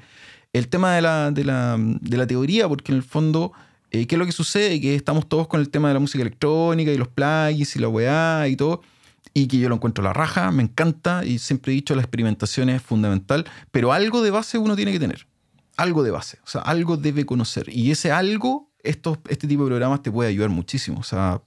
[0.53, 3.53] el tema de la, de la, de la teoría, porque en el fondo,
[3.91, 4.81] eh, ¿qué es lo que sucede?
[4.81, 7.89] Que estamos todos con el tema de la música electrónica y los plugins y la
[7.89, 8.83] weá y todo.
[9.35, 12.69] Y que yo lo encuentro la raja, me encanta y siempre he dicho la experimentación
[12.69, 15.27] es fundamental, pero algo de base uno tiene que tener
[15.77, 17.69] algo de base, o sea, algo debe conocer.
[17.69, 21.01] Y ese algo, estos, este tipo de programas te puede ayudar muchísimo.
[21.01, 21.43] O sea,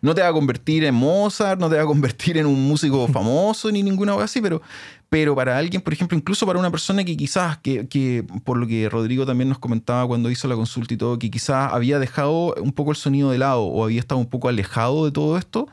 [0.00, 3.06] no te va a convertir en Mozart, no te va a convertir en un músico
[3.12, 4.62] famoso ni ninguna cosa así, pero,
[5.08, 8.66] pero para alguien, por ejemplo, incluso para una persona que quizás, que, que por lo
[8.66, 12.54] que Rodrigo también nos comentaba cuando hizo la consulta y todo, que quizás había dejado
[12.60, 15.68] un poco el sonido de lado o había estado un poco alejado de todo esto,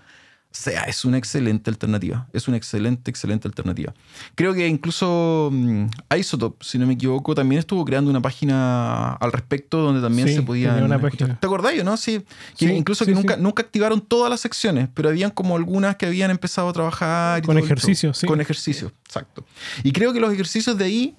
[0.56, 2.28] sea, es una excelente alternativa.
[2.32, 3.94] Es una excelente, excelente alternativa.
[4.36, 5.86] Creo que incluso mm,
[6.18, 10.36] Isotope, si no me equivoco, también estuvo creando una página al respecto donde también Sí,
[10.36, 10.42] se
[11.00, 11.40] página.
[11.40, 11.98] ¿Te acordáis, no?
[11.98, 12.24] Sí.
[12.58, 15.96] Que Sí, incluso sí, que nunca, nunca activaron todas las secciones, pero habían como algunas
[15.96, 17.44] que habían empezado a trabajar.
[17.44, 18.28] y Con ejercicios, sí.
[18.28, 19.46] Con ejercicios, exacto.
[19.84, 21.16] Y creo que los ejercicios de ahí.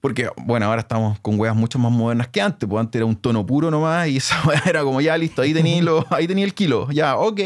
[0.00, 2.68] Porque, bueno, ahora estamos con weas mucho más modernas que antes.
[2.68, 5.52] Pues antes era un tono puro nomás y esa wea era como, ya listo, ahí
[5.52, 6.88] tenía, ahí tenía el kilo.
[6.90, 7.40] Ya, ok.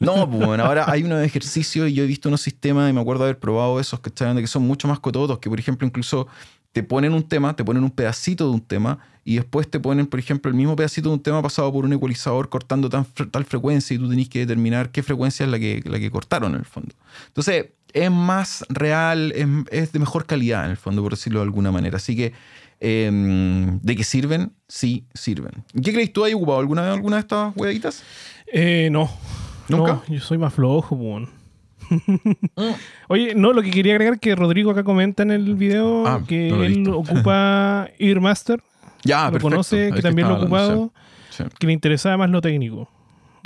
[0.00, 3.00] No, pues bueno, ahora hay unos ejercicios y yo he visto unos sistemas y me
[3.00, 6.26] acuerdo haber probado esos que, que son mucho más cototos, que por ejemplo incluso
[6.72, 10.06] te ponen un tema, te ponen un pedacito de un tema y después te ponen,
[10.06, 13.44] por ejemplo, el mismo pedacito de un tema pasado por un ecualizador cortando tan, tal
[13.44, 16.60] frecuencia y tú tenés que determinar qué frecuencia es la que, la que cortaron en
[16.60, 16.94] el fondo.
[17.26, 17.66] Entonces,
[18.04, 21.70] es más real, es, es de mejor calidad en el fondo, por decirlo de alguna
[21.72, 21.96] manera.
[21.96, 22.32] Así que,
[22.80, 23.10] eh,
[23.82, 24.52] ¿de qué sirven?
[24.68, 25.64] Sí, sirven.
[25.82, 26.24] ¿Qué crees tú?
[26.24, 28.02] ¿Has ocupado alguna vez alguna de estas huevitas?
[28.52, 29.10] Eh, no.
[29.68, 29.92] ¿Nunca?
[29.94, 31.28] No, yo soy más flojo, weón.
[33.08, 36.50] Oye, no, lo que quería agregar que Rodrigo acá comenta en el video Ah, que
[36.50, 38.62] no él ocupa Earmaster,
[39.04, 39.48] Ya, lo perfecto.
[39.50, 40.92] conoce, que también lo ha ocupado.
[41.30, 41.44] Sí.
[41.58, 42.90] que le interesaba más lo técnico.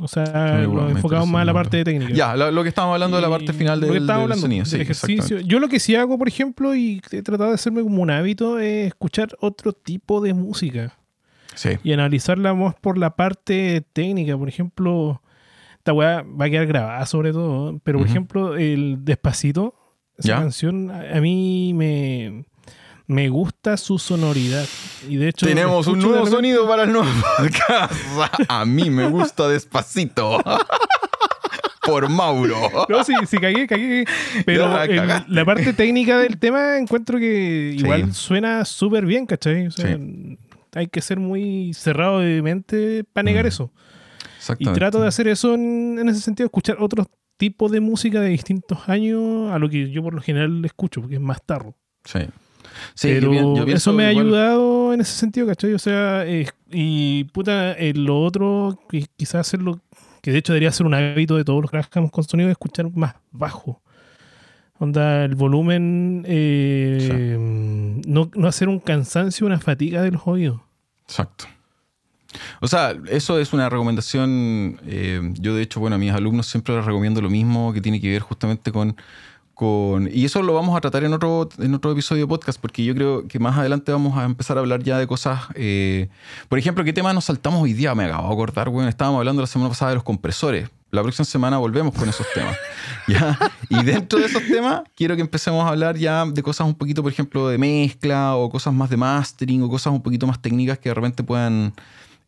[0.02, 2.12] O sea, lo enfocamos más en la parte de técnica.
[2.12, 4.32] Ya, lo, lo que estábamos hablando de la parte final lo del, que estábamos del
[4.32, 4.64] hablando, sonido.
[4.64, 5.38] Sí, ejercicio.
[5.40, 8.58] Yo lo que sí hago, por ejemplo, y he tratado de hacerme como un hábito,
[8.58, 10.98] es escuchar otro tipo de música
[11.54, 11.70] Sí.
[11.84, 14.36] y analizarla más por la parte técnica.
[14.36, 15.22] Por ejemplo,
[15.78, 19.74] esta weá va a quedar grabada sobre todo, pero por ejemplo, el Despacito,
[20.18, 20.36] esa ¿Ya?
[20.38, 22.44] canción, a a mí me,
[23.12, 24.66] me gusta su sonoridad.
[25.08, 27.08] Y de hecho, Tenemos un nuevo sonido para el nuevo
[27.38, 27.92] podcast.
[28.48, 30.42] A mí me gusta despacito.
[31.84, 32.56] Por Mauro.
[32.88, 34.04] No, sí, sí, cagué, cagué.
[34.46, 37.82] Pero el- la parte técnica del tema encuentro que Sí.
[37.84, 39.66] igual suena súper bien, ¿cachai?
[39.66, 39.98] O sea,
[40.74, 43.48] hay que ser muy cerrado de mente para negar Mm.
[43.48, 43.72] eso.
[44.58, 47.06] Y trato de hacer eso en, en ese sentido, escuchar otros
[47.36, 51.16] tipos de música de distintos años a lo que yo por lo general escucho, porque
[51.16, 51.74] es más tarro.
[52.04, 52.20] Sí.
[52.94, 55.74] Sí, Pero yo eso me ha ayudado en ese sentido, ¿cachai?
[55.74, 58.78] O sea, eh, y puta, eh, lo otro,
[59.16, 59.80] quizás hacerlo,
[60.20, 62.52] que de hecho debería ser un hábito de todos los que trabajamos con sonido, es
[62.52, 63.80] escuchar más bajo.
[64.78, 67.36] Onda, el volumen, eh,
[68.06, 70.60] no, no hacer un cansancio, una fatiga de los oídos.
[71.04, 71.46] Exacto.
[72.60, 74.80] O sea, eso es una recomendación.
[74.86, 78.00] eh, yo, de hecho, bueno, a mis alumnos siempre les recomiendo lo mismo, que tiene
[78.00, 78.96] que ver justamente con.
[79.54, 82.84] Con y eso lo vamos a tratar en otro, en otro episodio de podcast, porque
[82.84, 85.40] yo creo que más adelante vamos a empezar a hablar ya de cosas.
[85.54, 86.08] eh,
[86.48, 87.94] por ejemplo, ¿qué tema nos saltamos hoy día?
[87.94, 90.68] Me acabo de acordar, bueno, estábamos hablando la semana pasada de los compresores.
[90.92, 92.56] La próxima semana volvemos con esos temas.
[93.70, 97.02] Y dentro de esos temas, quiero que empecemos a hablar ya de cosas un poquito,
[97.02, 100.78] por ejemplo, de mezcla o cosas más de mastering o cosas un poquito más técnicas
[100.78, 101.72] que de repente puedan,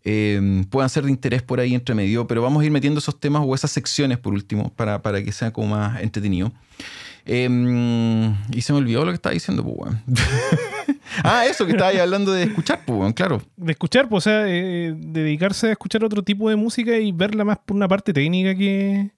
[0.04, 2.26] eh, puedan ser de interés por ahí entre medio.
[2.26, 5.32] Pero vamos a ir metiendo esos temas o esas secciones por último para, para que
[5.32, 6.50] sea como más entretenido.
[7.26, 9.94] Eh, y se me olvidó lo que estaba diciendo, pues,
[11.24, 13.40] ah, eso que estaba ahí hablando de escuchar, pues, claro.
[13.56, 17.44] De escuchar, pues, o sea, eh, dedicarse a escuchar otro tipo de música y verla
[17.44, 19.10] más por una parte técnica que,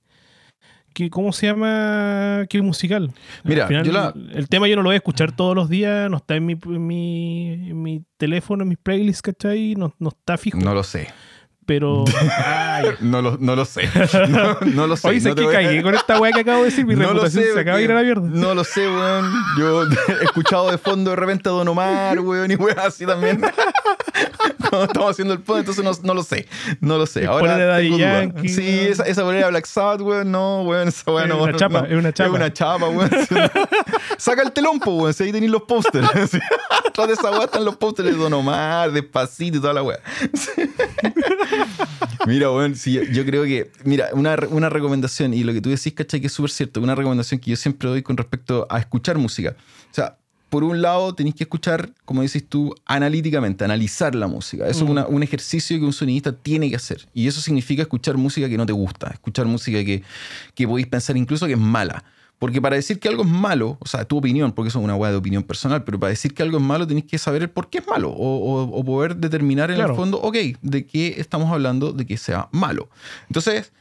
[0.94, 2.46] que ¿cómo se llama?
[2.48, 3.12] Que musical.
[3.44, 6.09] Mira, final, yo la- El tema yo no lo voy a escuchar todos los días,
[6.09, 9.74] no está en mi, en mi, en mi teléfono, en mis playlists, ¿cachai?
[9.74, 10.59] No, no está fijo.
[10.61, 11.09] No lo sé.
[11.66, 12.04] Pero.
[12.46, 12.86] Ay.
[13.00, 13.88] No lo, no lo sé.
[14.28, 15.08] No, no lo sé.
[15.08, 16.86] Oye, sé No que a- cagué con esta weá que acabo de decir.
[16.86, 18.22] Mi No lo reputación sé, se acaba de ir a la mierda.
[18.28, 19.32] No lo sé, weón.
[19.58, 23.40] Yo he escuchado de fondo de repente a Don Omar, weón, y weón así también.
[24.70, 26.46] Cuando estamos haciendo el pod, entonces no, no lo sé.
[26.80, 27.26] No lo sé.
[27.26, 27.98] Ahora de Daddy.
[27.98, 28.92] Yankee, Sí, weón.
[28.92, 31.80] esa, esa bolera de Black Sabbath, weón, no, weón, esa weón Es una no, chapa,
[31.82, 31.86] no.
[31.86, 32.28] es una chapa.
[32.30, 33.10] Es una chapa, weón.
[34.18, 36.08] Saca el telón, po, weón, si ahí tenéis los pósters.
[36.30, 36.38] Sí.
[36.88, 39.98] Atrás de esa weá están los pósters de Don Omar, Despacito y toda la weá.
[42.26, 45.92] Mira, sí, yo- yo creo que, mira, una, una recomendación, y lo que tú decís,
[45.92, 46.20] ¿cachai?
[46.20, 49.54] Que es súper cierto, una recomendación que yo siempre doy con respecto a escuchar música.
[49.90, 50.18] O sea,
[50.50, 54.66] por un lado tenéis que escuchar, como dices tú, analíticamente, analizar la música.
[54.68, 57.07] Eso es una- un ejercicio que un sonidista tiene que hacer.
[57.14, 60.02] Y eso significa escuchar música que no te gusta, escuchar música que,
[60.54, 62.04] que podéis pensar incluso que es mala.
[62.39, 64.95] Porque para decir que algo es malo, o sea, tu opinión, porque eso es una
[64.95, 67.49] hueá de opinión personal, pero para decir que algo es malo tenéis que saber el
[67.51, 68.14] por qué es malo o,
[68.62, 69.93] o- o poder determinar en Claro.
[69.93, 72.91] el fondo, ok, de qué estamos hablando de que sea malo.
[73.28, 73.72] Entonces,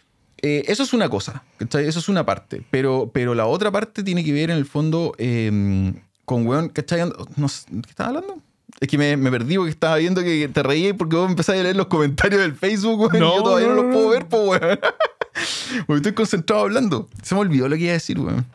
[0.41, 1.85] eh, eso es una cosa, ¿cachai?
[1.85, 5.13] Eso es una parte, pero, pero la otra parte tiene que ver en el fondo
[5.17, 5.93] eh,
[6.23, 7.01] con, weón, ¿cachai?
[7.35, 8.39] No sé, ¿Qué estás hablando?
[8.79, 11.63] Es que me, me perdí porque estaba viendo que te reí porque vos empezaste a
[11.63, 14.37] leer los comentarios del Facebook, weón, y yo todavía no, no, los puedo ver, po,
[14.39, 14.79] weón.
[15.87, 17.07] Porque estoy concentrado hablando.
[17.21, 18.45] Se me olvidó lo que iba a decir, weón.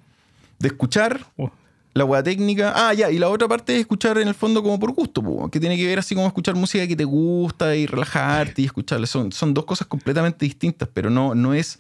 [0.59, 1.51] De escuchar Oh.
[1.95, 2.73] la hueá técnica.
[2.77, 5.51] Ah, ya, y la otra parte es escuchar en el fondo como por gusto, po,
[5.51, 9.07] que tiene que ver así como escuchar música que te gusta y relajarte y escucharla.
[9.07, 11.79] Son, son dos cosas completamente distintas, pero no, no es.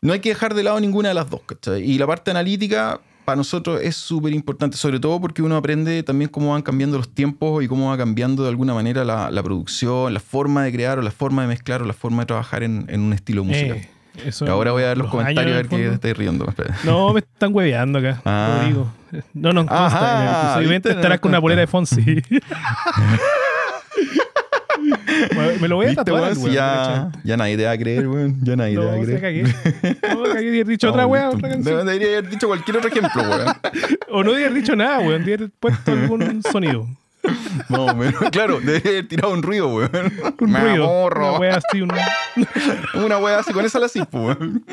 [0.00, 1.82] No hay que dejar de lado ninguna de las dos, ¿cachai?
[1.82, 6.30] Y la parte analítica para nosotros es súper importante, sobre todo porque uno aprende también
[6.30, 10.14] cómo van cambiando los tiempos y cómo va cambiando de alguna manera la, la producción,
[10.14, 12.86] la forma de crear o la forma de mezclar o la forma de trabajar en,
[12.88, 13.76] en un estilo musical.
[13.76, 13.88] Eh,
[14.26, 16.46] eso ahora voy a ver los, comentarios a ver te estáis riendo.
[16.84, 18.20] No, me están hueveando acá.
[18.24, 18.58] Ah.
[18.60, 18.92] Rodrigo.
[19.34, 20.16] No, no, consta.
[20.16, 21.00] En el episodio 20 ¿viste?
[21.00, 22.22] estarás con una polera de Fonsi.
[25.60, 26.36] me, lo voy a ¿Viste, tatuar.
[26.36, 26.52] weón?
[26.52, 28.38] ya, ya nadie te va a creer, weón.
[28.42, 29.46] Ya nadie te va a No, se creer.
[30.14, 31.86] No, cagué de haber dicho otra wea, otra canción.
[31.86, 33.46] Debería haber dicho cualquier otro ejemplo, weón.
[34.10, 35.24] O no de haber dicho nada, weón.
[35.24, 36.86] De haber puesto algún sonido.
[37.68, 38.14] No, weón.
[38.32, 39.90] Claro, debería haber tirado un ruido, weón.
[40.40, 40.84] Un Me ruido.
[40.84, 41.28] amorro.
[41.30, 41.90] Una wea así, un...
[43.04, 44.64] Una wea así, con esa la cipo, weón.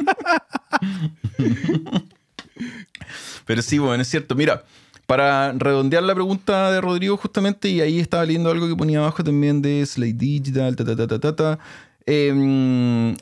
[3.46, 4.36] Pero sí, bueno, es cierto.
[4.36, 4.64] Mira,
[5.06, 9.24] para redondear la pregunta de Rodrigo, justamente, y ahí estaba leyendo algo que ponía abajo
[9.24, 11.60] también de Slate Digital, ta, ta, ta, ta, ta, ta.
[12.06, 13.16] Em,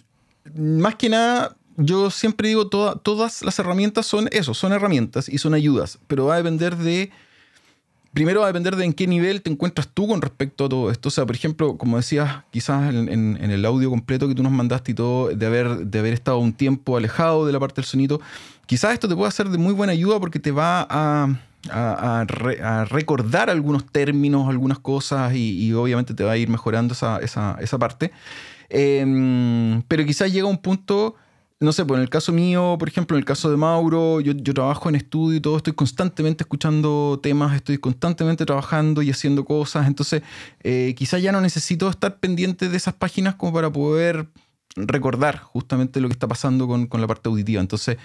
[0.56, 5.38] más que nada, yo siempre digo, toda- todas las herramientas son eso, son herramientas y
[5.38, 7.12] son ayudas, pero va a depender de
[8.14, 10.92] primero va a depender de en qué nivel te encuentras tú con respecto a todo
[10.92, 11.10] esto.
[11.10, 14.92] O sea, por ejemplo, como decías, quizás en, el audio completo que tú nos mandaste
[14.92, 18.22] y todo, de haber, de haber estado un tiempo alejado de la parte del sonido,
[18.66, 21.28] quizás esto te pueda ser de muy buena ayuda porque te va a,
[21.70, 26.38] a- a re- a recordar algunos términos, algunas cosas y, y obviamente te va a
[26.38, 28.12] ir mejorando esa, esa- esa parte.
[28.70, 31.16] Em, pero quizás llega un punto
[31.64, 34.36] no sé, pues en el caso mío, por ejemplo, en el caso de Mauro, yo,
[34.54, 39.88] trabajo en estudio y todo, estoy constantemente escuchando temas, estoy constantemente trabajando y haciendo cosas,
[39.88, 40.24] entonces
[40.64, 44.28] eh, quizás ya no necesito estar pendiente de esas páginas como para poder
[44.76, 47.62] recordar justamente lo que está pasando con, con la parte auditiva.
[47.62, 47.98] Entonces,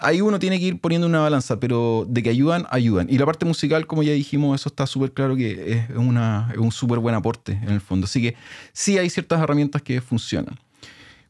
[0.00, 3.08] ahí uno tiene que ir poniendo una balanza, pero de que ayudan, ayudan.
[3.10, 6.58] Y la parte musical, como ya dijimos, eso está súper claro que es, una, es
[6.58, 8.04] un súper buen aporte en el fondo.
[8.04, 8.36] Así que
[8.72, 10.58] sí hay ciertas herramientas que funcionan.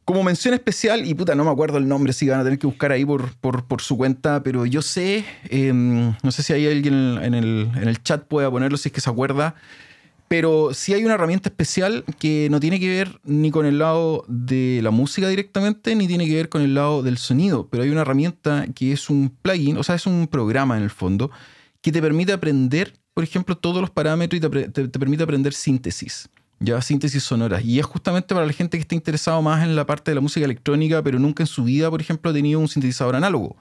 [0.05, 2.67] Como mención especial, y puta, no me acuerdo el nombre, si van a tener que
[2.67, 7.19] buscar ahí por, por, su cuenta, pero yo sé, em, no sé si hay alguien
[7.23, 9.55] en el, chat pueda ponerlo si es que se acuerda,
[10.29, 14.27] pero sí hay una herramienta especial que no tiene que ver ni con el lado
[14.29, 17.89] de la música directamente, ni tiene que ver con el lado del sonido, pero hay
[17.89, 21.31] una herramienta que es un plugin, o sea, es un programa en el fondo,
[21.81, 26.29] que te permite aprender, por ejemplo, todos los parámetros y te permite aprender síntesis.
[26.65, 27.63] Ya, síntesis sonoras.
[27.63, 30.23] Y es justamente para la gente que está interesado más en la parte de la
[30.23, 33.57] música electrónica, pero nunca en su vida, por ejemplo, ha tenido un sintetizador análogo.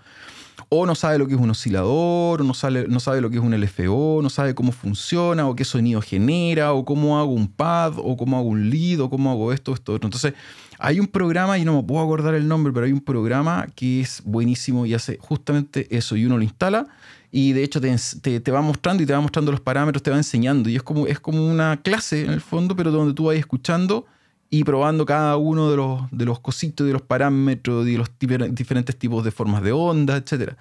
[0.70, 3.38] O no sabe lo que es un oscilador, o no sabe, no sabe lo que
[3.38, 7.49] es un LFO, no sabe cómo funciona, o qué sonido genera, o cómo hago un
[7.49, 10.08] pad, o cómo hago un lead, o cómo hago esto, esto, otro.
[10.08, 10.34] Entonces,
[10.80, 13.99] hay un programa, y no me puedo acordar el nombre, pero hay un programa que
[13.99, 16.16] es buenísimo y hace justamente eso.
[16.16, 16.88] Y uno lo instala
[17.36, 20.18] y de hecho te, te- va mostrando y te va mostrando los parámetros, te va
[20.18, 20.70] enseñando.
[20.70, 24.06] Y es como, es como una clase en el fondo, pero donde tú vas escuchando
[24.52, 28.08] y probando cada uno de los, de los cositos, de los parámetros, de los
[28.52, 30.54] diferentes tipos de formas de onda, etc.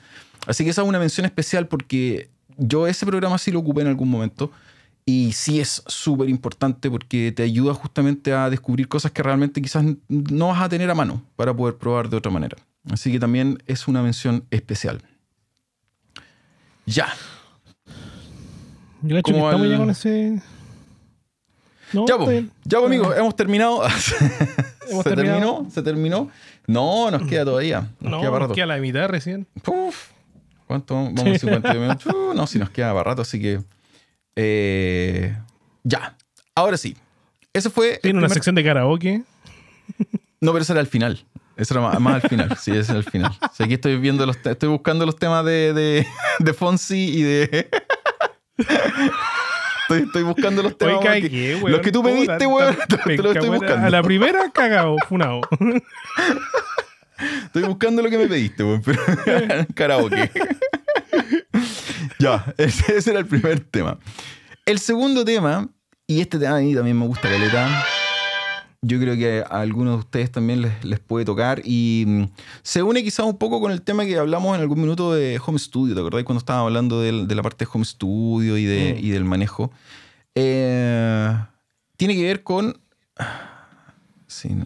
[0.46, 3.88] Así que esa es una mención especial porque yo ese programa sí lo ocupé en
[3.88, 4.50] algún momento.
[5.04, 9.84] Y sí es súper importante porque te ayuda justamente a descubrir cosas que realmente quizás
[10.08, 12.56] no vas a tener a mano para poder probar de otra manera.
[12.90, 15.02] Así que también es una mención especial.
[16.86, 17.08] Ya.
[19.02, 20.42] Yo hecho que estamos al- ya con ese.
[21.92, 23.82] No, Ya, pues, ya amigos, hemos terminado.
[23.98, 24.14] ¿Se
[24.90, 25.14] Hemos terminó?
[25.32, 25.66] terminado.
[25.70, 26.30] ¿Se terminó?
[26.66, 27.90] No, nos queda todavía.
[28.00, 29.46] Nos No, queda para nos queda la mitad recién.
[29.66, 30.08] Uf,
[30.66, 30.94] ¿Cuánto?
[30.94, 32.06] Vamos a 50 minutos.
[32.06, 33.60] Uh, no, si nos queda para rato, así que.
[34.36, 35.36] eh,
[35.84, 36.16] ya.
[36.54, 36.96] Ahora sí.
[37.52, 37.98] Ese fue.
[38.02, 39.22] Tiene una primer- sección de karaoke.
[40.40, 41.24] No, pero ese era al final.
[41.56, 42.56] Ese era más, más al final.
[42.58, 43.32] Sí, ese era al final.
[43.42, 46.06] O sea, aquí estoy viendo los estoy buscando los temas de, de,
[46.38, 47.68] de Fonsi y de.
[49.82, 51.00] Estoy, estoy buscando los temas.
[51.00, 51.72] Que- cagué, weón.
[51.72, 52.76] los que tú ¿Cómo pediste, weón.
[52.88, 53.86] Te, te los estoy buscando.
[53.86, 55.40] A la primera, cagado, funado.
[57.44, 58.82] Estoy buscando lo que me pediste, weón.
[58.82, 59.02] Pero
[59.74, 60.30] karaoke.
[62.18, 63.98] ya, ese, ese era el primer tema.
[64.64, 65.68] El segundo tema,
[66.06, 67.84] y este tema a mí también me gusta caleta.
[68.84, 71.62] Yo creo que a algunos de ustedes también les, les puede tocar.
[71.64, 72.24] Y mm,
[72.62, 75.58] se une quizás un poco con el tema que hablamos en algún minuto de Home
[75.60, 75.94] Studio.
[75.94, 79.04] ¿Te acordás cuando estábamos hablando de, la parte de Home Studio y, de, Mm.
[79.04, 79.70] y del manejo?
[80.34, 81.32] Eh,
[81.96, 82.76] tiene que ver con.
[84.26, 84.64] Sin-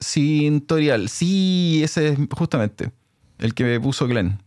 [0.00, 1.08] Sintorial.
[1.08, 2.90] Sí, ese es justamente
[3.38, 4.42] el que me puso Glenn.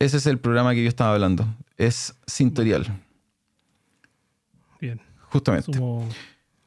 [0.00, 1.46] Ese es el programa que yo estaba hablando.
[1.76, 3.00] Es Sintorial.
[4.80, 5.00] Bien.
[5.28, 5.70] Justamente.
[5.72, 6.08] Sumo-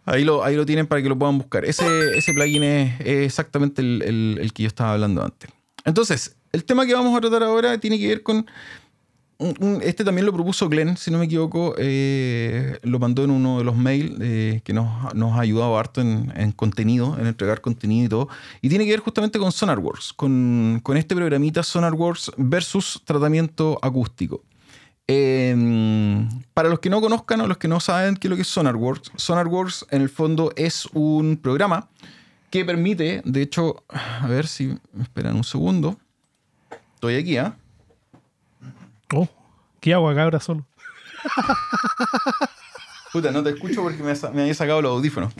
[0.06, 1.66] Ahí lo, ahí lo tienen para que lo puedan buscar.
[1.66, 1.86] Ese,
[2.18, 5.49] ese plugin es, exactamente el, que yo estaba hablando antes.
[5.86, 8.45] Entonces, el tema que vamos a tratar ahora tiene que ver con.
[9.82, 11.76] este también lo propuso Glenn, si no me equivoco.
[11.78, 16.01] eh, lo mandó en uno de los mails eh, que nos, nos ha ayudado harto
[16.01, 18.30] en, en contenido, en entregar contenido y todo.
[18.62, 24.43] Y tiene que ver justamente con SonarWorks, con, con este programita SonarWorks versus tratamiento acústico.
[25.08, 25.56] Eh,
[26.54, 28.47] para los que no conozcan o los que no saben qué es lo que es
[28.47, 31.89] SonarWorks, SonarWorks en el fondo es un programa
[32.49, 35.97] que permite, de hecho, a ver si me esperan un segundo.
[36.95, 37.58] Estoy aquí, ¿ah?
[39.14, 39.28] Oh,
[39.82, 40.66] ¿qué hago acá ahora solo?
[43.14, 45.32] Puta, no te escucho porque me, me había sacado los audífonos.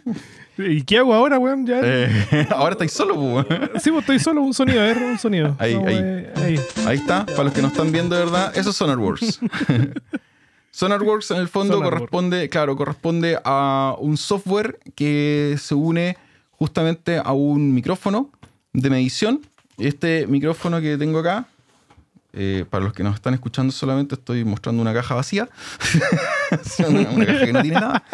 [0.58, 1.66] ¿Y qué hago ahora, weón?
[1.66, 1.78] Ya.
[1.84, 3.46] Eh, ahora estáis solo, pues.
[3.82, 5.54] Sí, pues estoy solo, un sonido, ver, un sonido.
[5.58, 5.98] Ahí, ahí.
[6.00, 6.60] eh, ahí.
[6.86, 9.38] Ahí está, para los que no están viendo de verdad, eso es SonarWorks.
[10.70, 16.16] SonarWorks en el fondo corresponde, claro, corresponde a un software que se une
[16.52, 18.30] justamente a un micrófono
[18.72, 19.42] de medición.
[19.76, 21.48] Este micrófono que tengo acá,
[22.32, 25.48] eh, para los que nos están escuchando solamente estoy mostrando una caja vacía.
[26.88, 28.04] una, una caja que no tiene nada.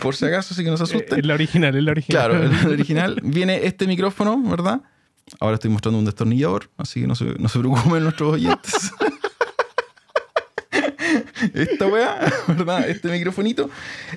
[0.00, 1.18] Por si acaso, así que no se asusten.
[1.18, 2.30] Es la original, es la original.
[2.30, 3.20] Claro, el, el original.
[3.22, 4.80] Viene este micrófono, ¿verdad?
[5.38, 8.92] Ahora estoy mostrando un destornillador, así que no se, no se preocupen nuestros oyentes.
[11.54, 12.18] Esta weá,
[12.48, 12.88] ¿verdad?
[12.88, 13.70] Este microfonito.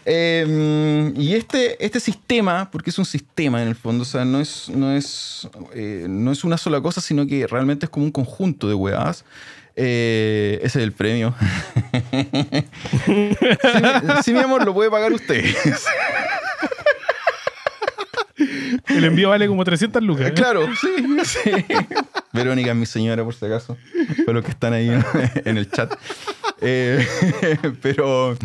[0.05, 4.39] Eh, y este, este sistema, porque es un sistema en el fondo, o sea, no
[4.39, 8.11] es, no es, eh, no es una sola cosa, sino que realmente es como un
[8.11, 9.25] conjunto de weas.
[9.75, 11.33] Eh, ese es el premio.
[13.05, 15.43] sí, mi, sí, mi amor, lo puede pagar usted.
[18.87, 20.27] El envío vale como 300 lucas.
[20.27, 20.33] ¿eh?
[20.33, 20.89] Claro, sí,
[21.23, 21.51] sí.
[22.31, 23.77] Verónica es mi señora, por si acaso,
[24.25, 24.89] para los que están ahí
[25.45, 25.93] en el chat.
[26.63, 27.05] Eh,
[27.81, 28.37] pero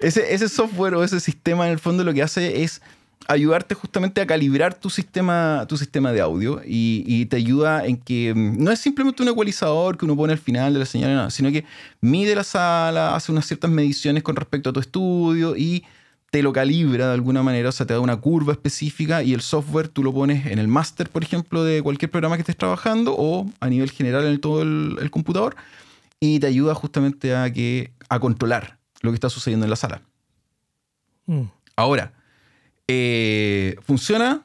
[0.00, 2.80] ese, software o ese sistema en el fondo lo que hace es
[3.26, 8.32] ayudarte justamente a calibrar tu sistema, tu sistema de audio y, te ayuda en que
[8.34, 11.30] mm, no es simplemente un ecualizador que uno pone al final de la señal, no,
[11.30, 11.64] sino que
[12.00, 15.84] mide la sala, hace unas ciertas mediciones con respecto a tu estudio y
[16.30, 19.40] te lo calibra de alguna manera, o sea, te da una curva específica y el
[19.40, 23.14] software tú lo pones en el máster, por ejemplo, de cualquier programa que estés trabajando
[23.16, 25.56] o a nivel general en todo el, el computador
[26.20, 30.02] y te ayuda justamente a, que, a controlar lo que está sucediendo en la sala.
[31.26, 31.42] Mm.
[31.76, 32.12] Ahora,
[32.88, 34.42] eh, funciona,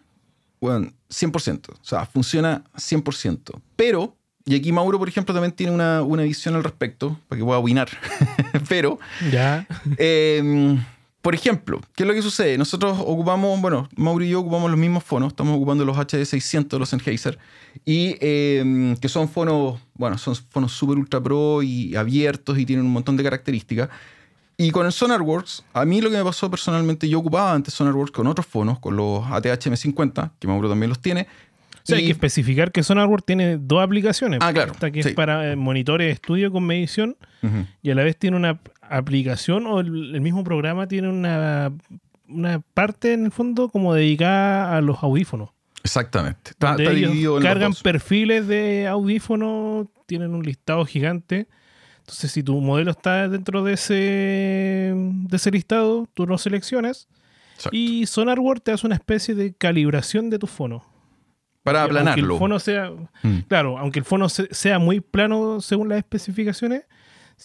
[0.61, 1.69] bueno, 100%.
[1.69, 3.59] O sea, funciona 100%.
[3.76, 4.15] Pero,
[4.45, 7.59] y aquí Mauro, por ejemplo, también tiene una, una visión al respecto, para que pueda
[7.59, 7.89] opinar.
[8.69, 8.99] Pero,
[9.32, 9.65] Ya.
[9.97, 10.78] eh,
[11.24, 12.57] por ejemplo, ¿qué es lo que sucede?
[12.57, 16.89] Nosotros ocupamos, bueno, Mauro y yo ocupamos los mismos fonos, estamos ocupando los HD600, los
[16.89, 17.39] Sennheiser,
[17.86, 22.86] y eh, que son fonos, bueno, son fonos super ultra pro y abiertos y tienen
[22.86, 23.88] un montón de características.
[24.57, 28.11] Y con el SonarWorks, a mí lo que me pasó personalmente, yo ocupaba antes SonarWorks
[28.11, 31.21] con otros fonos, con los ATH M50, que Mauro también los tiene.
[31.21, 34.39] O sea, hay que especificar que SonarWorks tiene dos aplicaciones.
[34.43, 35.09] Ah, claro, Esta que sí.
[35.09, 37.15] es para eh, monitores de estudio con medición
[37.82, 38.59] y a la vez tiene una
[38.89, 41.71] aplicación o el, el mismo programa tiene una,
[42.27, 45.49] una parte en el fondo como dedicada a los audífonos.
[45.84, 46.51] Exactamente.
[46.51, 51.47] Está, está ellos dividido en cargan perfiles de audífonos, tienen un listado gigante.
[51.99, 53.93] Entonces, si tu modelo está dentro de ese,
[54.95, 57.07] de ese listado, tú lo seleccionas
[57.55, 57.75] Exacto.
[57.77, 60.84] y SonarWorks te hace una especie de calibración de tu fono.
[61.63, 62.34] Para Aunque aplanarlo.
[62.34, 63.38] el fono sea, Mm.
[63.47, 66.84] claro, aunque el fono se- sea muy plano según las especificaciones,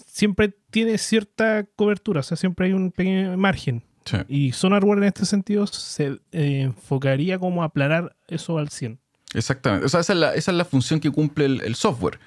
[0.06, 3.82] siempre tiene cierta cobertura, o sea, siempre hay un pequeño margen.
[4.04, 4.16] Sí.
[4.28, 8.98] Y SonarWorks en este sentido se eh, enfocaría como a aplanar eso al 100.
[9.34, 9.84] Exactamente.
[9.84, 12.18] O sea, esa es la, esa es la función que cumple el, el software.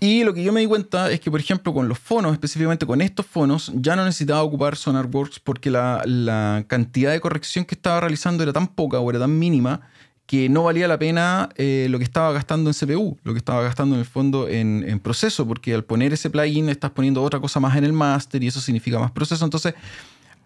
[0.00, 2.84] Y lo que yo me di cuenta es que, por ejemplo, con los fonos, específicamente
[2.84, 7.74] con estos fonos, ya no necesitaba ocupar SonarWorks porque la, la cantidad de corrección que
[7.74, 9.82] estaba realizando era tan poca o era tan mínima
[10.26, 13.62] que no valía la pena eh, lo que estaba gastando en CPU, lo que estaba
[13.62, 17.60] gastando en el fondo en, proceso, porque al poner ese plugin estás poniendo otra cosa
[17.60, 19.44] más en el master y eso significa más proceso.
[19.44, 19.74] Entonces,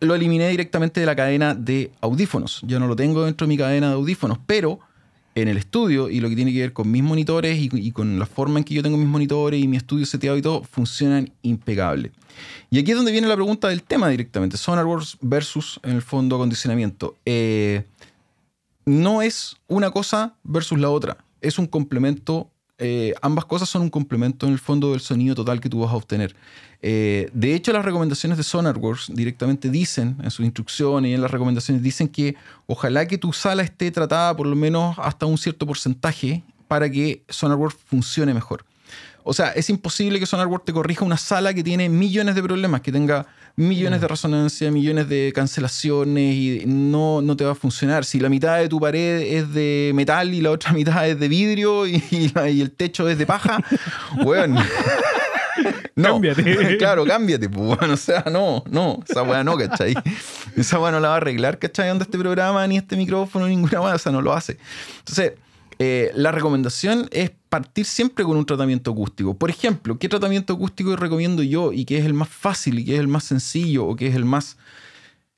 [0.01, 2.63] lo eliminé directamente de la cadena de audífonos.
[2.67, 4.81] Ya no lo tengo dentro de mi cadena de audífonos, pero
[5.35, 8.19] en el estudio y lo que tiene que ver con mis monitores y, y con
[8.19, 11.31] la forma en que yo tengo mis monitores y mi estudio seteado y todo, funcionan
[11.43, 12.11] impecable.
[12.71, 16.37] Y aquí es donde viene la pregunta del tema directamente, SonarWorks versus en el fondo
[16.37, 17.17] acondicionamiento.
[17.25, 17.85] Eh,
[18.89, 22.51] no es una cosa versus la otra, es un complemento.
[22.81, 25.93] eh, ambas cosas son un complemento en el fondo del sonido total que tú vas
[25.93, 26.37] a obtener.
[26.81, 31.31] Eh, de hecho, las recomendaciones de SonarWorks directamente dicen, en sus instrucciones y en las
[31.31, 32.37] recomendaciones, dicen que
[32.67, 37.25] ojalá que tu sala esté tratada por lo menos hasta un cierto porcentaje para que
[37.29, 38.65] SonarWorks funcione mejor.
[39.25, 42.81] O sea, es imposible que SonarWorks te corrija una sala que tiene millones de problemas,
[42.81, 43.27] que tenga
[43.59, 48.05] millones de resonancia, millones de cancelaciones y no, no te va a funcionar.
[48.05, 51.29] Si la mitad de tu pared es de metal y la otra mitad es de
[51.29, 53.59] vidrio y, y la- y el techo es de paja,
[54.23, 54.63] bueno.
[55.97, 56.77] No, Cámbiate.
[56.79, 59.95] claro, cámbiate, pues, bueno, o sea, no, no, esa weá no, ¿cachai?
[60.57, 61.91] Esa weá no la va a arreglar, ¿cachai?
[61.91, 64.57] Onda este programa, ni este micrófono, ni ninguna weá, o sea, no lo hace.
[65.01, 65.33] Entonces,
[65.81, 69.35] eh, la recomendación es partir siempre con un tratamiento acústico.
[69.35, 72.95] Por ejemplo, ¿qué tratamiento acústico recomiendo yo y que es el más fácil y que
[72.95, 74.57] es el más sencillo o que es el más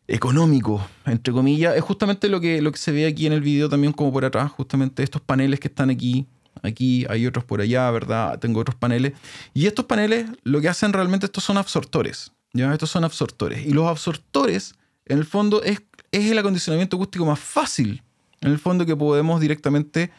[0.08, 1.76] económico, entre comillas?
[1.76, 4.24] Es justamente lo que, lo que se ve aquí en el video también como por
[4.24, 6.26] atrás, justamente estos paneles que están aquí.
[6.62, 8.38] Aquí hay otros por allá, ¿verdad?
[8.38, 9.12] Tengo otros paneles.
[9.54, 12.32] Y estos paneles lo que hacen realmente, estos son absortores.
[12.52, 12.72] ¿ya?
[12.72, 13.64] Estos son absortores.
[13.64, 14.74] Y los absortores,
[15.06, 18.02] en el fondo, es, es el acondicionamiento acústico más fácil.
[18.40, 20.11] En el fondo que podemos directamente,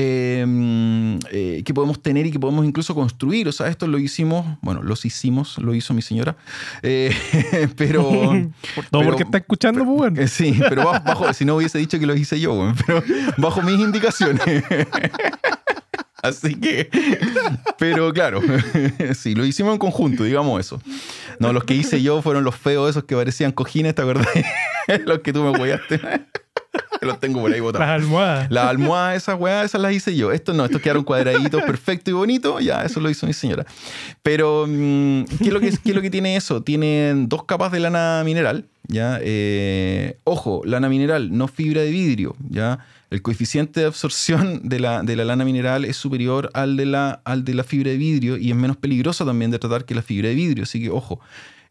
[0.00, 3.48] eh, eh, que podemos tener y que podemos incluso construir.
[3.48, 6.36] O sea, esto lo hicimos, bueno, los hicimos, lo hizo mi señora.
[6.82, 7.12] Eh,
[7.76, 8.02] pero...
[8.90, 10.20] Todo pero- porque está escuchando, pues, bueno.
[10.20, 13.02] eh, Sí, pero bajo, bajo- si no hubiese dicho que lo hice yo, weón, pero
[13.38, 14.40] bajo mis indicaciones.
[16.20, 16.90] Así que,
[17.78, 18.40] pero claro,
[19.14, 20.82] sí, lo hicimos en conjunto, digamos eso.
[21.38, 24.26] No, los que hice yo fueron los feos esos que parecían cojines, ¿te acuerdas?
[25.06, 26.00] los que tú me hueaste.
[27.00, 27.86] Que los tengo por ahí botados.
[27.86, 28.50] Las almohadas.
[28.50, 30.32] Las almohadas, esas weas, esas las hice yo.
[30.32, 32.60] Estos no, estos quedaron cuadraditos, perfecto y bonito.
[32.60, 33.64] Ya, eso lo hizo mi señora.
[34.22, 36.62] Pero, mm, ¿qué es lo que, qué es lo que tiene eso?
[36.62, 39.18] Tienen dos capas de lana mineral, ¿ya?
[39.22, 42.80] Eh, ojo, lana mineral, no fibra de vidrio, ¿ya?
[43.10, 47.22] El coeficiente de absorción de la, de la lana mineral es superior al de, la,
[47.24, 50.02] al de la fibra de vidrio y es menos peligroso también de tratar que la
[50.02, 50.64] fibra de vidrio.
[50.64, 51.20] Así que, ojo.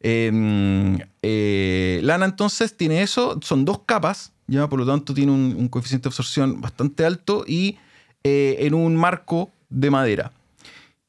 [0.01, 5.67] Eh, eh, lana entonces tiene eso, son dos capas, ya por lo tanto tiene un,
[5.67, 7.77] coeficiente de absorción bastante alto y
[8.23, 10.31] eh, en un marco de madera.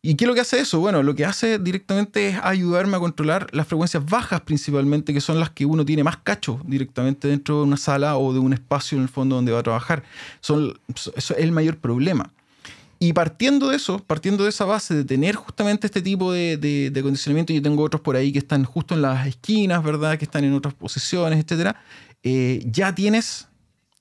[0.01, 0.79] ¿Y qué es lo que hace eso?
[0.79, 5.41] Bueno, lo que hace directamente es ayudarme a controlar las frecuencias bajas principalmente, que son
[5.41, 8.97] las que uno tiene más cacho directamente dentro de una sala o de un espacio
[8.97, 10.05] en el fondo donde va a trabajar.
[10.41, 12.31] Eso es el mayor problema.
[13.01, 16.91] Y partiendo de eso, partiendo de esa base de tener justamente este tipo de, de,
[16.91, 20.19] de acondicionamiento, yo tengo otros por ahí que están justo en las esquinas, ¿verdad?
[20.19, 21.81] Que están en otras posiciones, etcétera.
[22.25, 23.49] eh, ya tienes,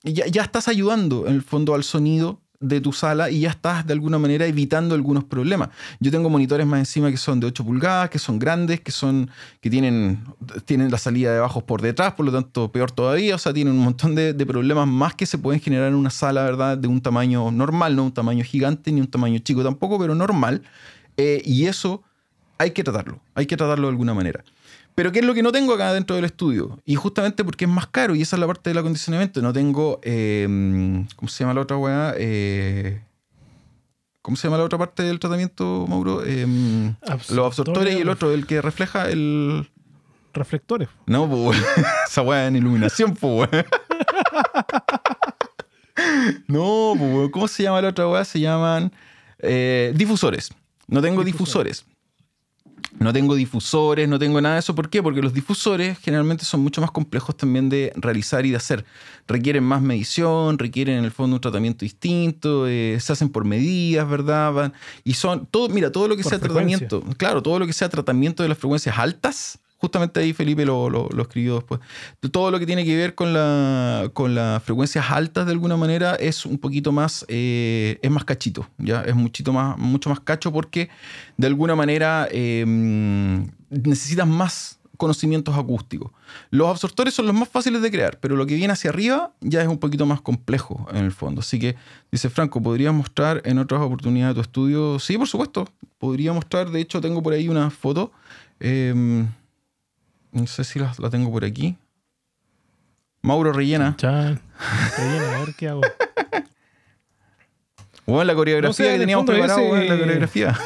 [0.02, 3.86] ya, ya estás ayudando en el fondo al sonido de tu sala y ya estás
[3.86, 5.68] de alguna manera evitando algunos problemas.
[6.00, 9.30] Yo tengo monitores más encima que son de 8 pulgadas, que son grandes, que son
[9.60, 10.24] que tienen,
[10.64, 13.74] tienen la salida de bajos por detrás, por lo tanto peor todavía, o sea, tienen
[13.74, 16.76] un montón de, de problemas más que se pueden generar en una sala, ¿verdad?
[16.76, 20.62] De un tamaño normal, no un tamaño gigante ni un tamaño chico tampoco, pero normal.
[21.16, 22.02] Eh, y eso
[22.58, 24.44] hay que tratarlo, hay que tratarlo de alguna manera.
[24.98, 26.76] Pero ¿qué es lo que no tengo acá dentro del estudio?
[26.84, 29.40] Y justamente porque es más caro y esa es la parte del acondicionamiento.
[29.40, 30.44] No tengo, eh,
[31.14, 32.14] ¿cómo se llama la otra weá?
[32.18, 33.00] Eh,
[34.22, 36.24] ¿Cómo se llama la otra parte del tratamiento, Mauro?
[36.26, 36.44] Eh,
[37.30, 39.70] los absortores y el otro, el que refleja el...
[40.34, 40.88] Reflectores.
[41.06, 41.62] No, pues
[42.08, 43.66] esa weá en iluminación, pues weón.
[46.48, 47.30] No, pues.
[47.30, 48.24] ¿cómo se llama la otra weá?
[48.24, 48.90] Se llaman
[49.38, 50.50] eh, difusores.
[50.88, 51.86] No tengo difusores.
[52.98, 54.74] No tengo difusores, no tengo nada de eso.
[54.74, 55.02] ¿Por qué?
[55.02, 58.84] Porque los difusores generalmente son mucho más complejos también de realizar y de hacer.
[59.26, 64.08] Requieren más medición, requieren en el fondo un tratamiento distinto, eh, se hacen por medidas,
[64.08, 64.52] ¿verdad?
[64.52, 64.72] Van-
[65.04, 66.78] y son todo, mira, todo lo que Por sea frecuencia.
[66.88, 71.08] tratamiento, claro, todo lo que sea tratamiento de las frecuencias altas, justamente ahí Felipe lo,
[71.20, 71.80] escribió después.
[72.30, 76.14] Todo lo que tiene que ver con, la, con las frecuencias altas de alguna manera
[76.16, 79.02] es un poquito más, eh, es más cachito, ¿ya?
[79.02, 80.88] Es muchito más, mucho más cacho porque
[81.36, 82.64] de alguna manera eh,
[83.70, 86.10] necesitas más conocimientos acústicos.
[86.50, 89.62] Los absortores son los más fáciles de crear, pero lo que viene hacia arriba ya
[89.62, 91.40] es un poquito más complejo en el fondo.
[91.40, 91.76] Así que,
[92.10, 94.98] dice Franco, ¿podrías mostrar en otras oportunidades tu estudio?
[94.98, 95.68] Sí, por supuesto.
[95.98, 98.10] Podría mostrar, de hecho tengo por ahí una foto.
[98.60, 99.24] Eh,
[100.32, 101.76] no sé si la, la tengo por aquí.
[103.22, 103.94] Mauro rellena.
[103.96, 104.40] Chan.
[104.96, 105.80] Rellena, a ver qué hago.
[108.06, 110.58] Bueno, la coreografía No sé, que teníamos fondo preparado, ese- weón, la coreografía.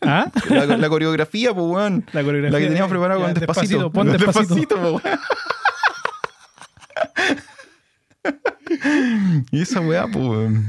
[0.00, 0.30] ¿Ah?
[0.48, 2.04] La, la coreografía, pues, weón.
[2.12, 2.58] La coreografía.
[2.58, 3.90] La que teníamos preparada con despacito.
[3.92, 4.76] Pon despacito.
[4.76, 5.02] po, weón.
[9.52, 10.66] y esa weá, pues, weón.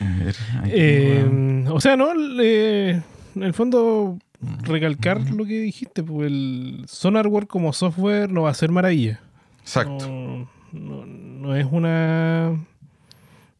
[0.00, 3.02] A ver, ahí Eh, o sea, no, en
[3.42, 4.18] el fondo,
[4.62, 9.20] recalcar lo que dijiste, pues el SonarWorld como software no va a ser maravilla.
[9.60, 10.08] Exacto.
[10.08, 12.64] No, no- no es una.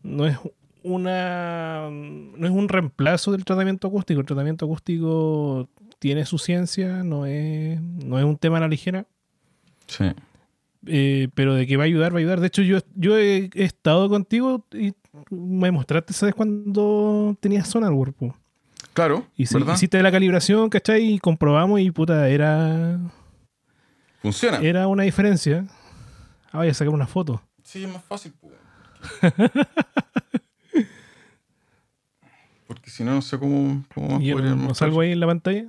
[0.02, 0.38] No es
[0.82, 1.88] una.
[1.90, 4.20] No es un reemplazo del tratamiento acústico.
[4.20, 5.68] El tratamiento acústico
[5.98, 9.06] tiene su ciencia, no es, no es un tema a la ligera.
[9.86, 10.04] Sí.
[10.86, 12.40] eh, pero de que va a ayudar, va a ayudar.
[12.40, 14.92] De hecho, yo, yo he, he estado contigo y
[15.30, 16.34] me mostraste, ¿sabes?
[16.34, 18.34] Cuando tenías SonarWorld, po.
[19.00, 19.76] Claro, Y ¿verdad?
[19.76, 21.14] hiciste la calibración, ¿cachai?
[21.14, 22.98] Y comprobamos y puta, era,
[24.20, 24.58] Funciona.
[24.58, 25.64] era una diferencia.
[26.52, 27.40] Ah, voy a sacar una foto.
[27.64, 28.52] Sí, es más fácil, pues.
[32.66, 35.64] Porque si no, no sé cómo, cómo más no, no salgo ahí en la pantalla.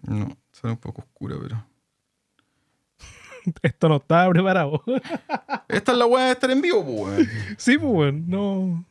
[0.00, 1.62] No, sale un poco oscura, pero.
[3.62, 4.82] Esto no estaba preparado.
[5.68, 7.28] Esta es la weá de estar en vivo, pues,
[7.58, 8.82] sí, pues, no.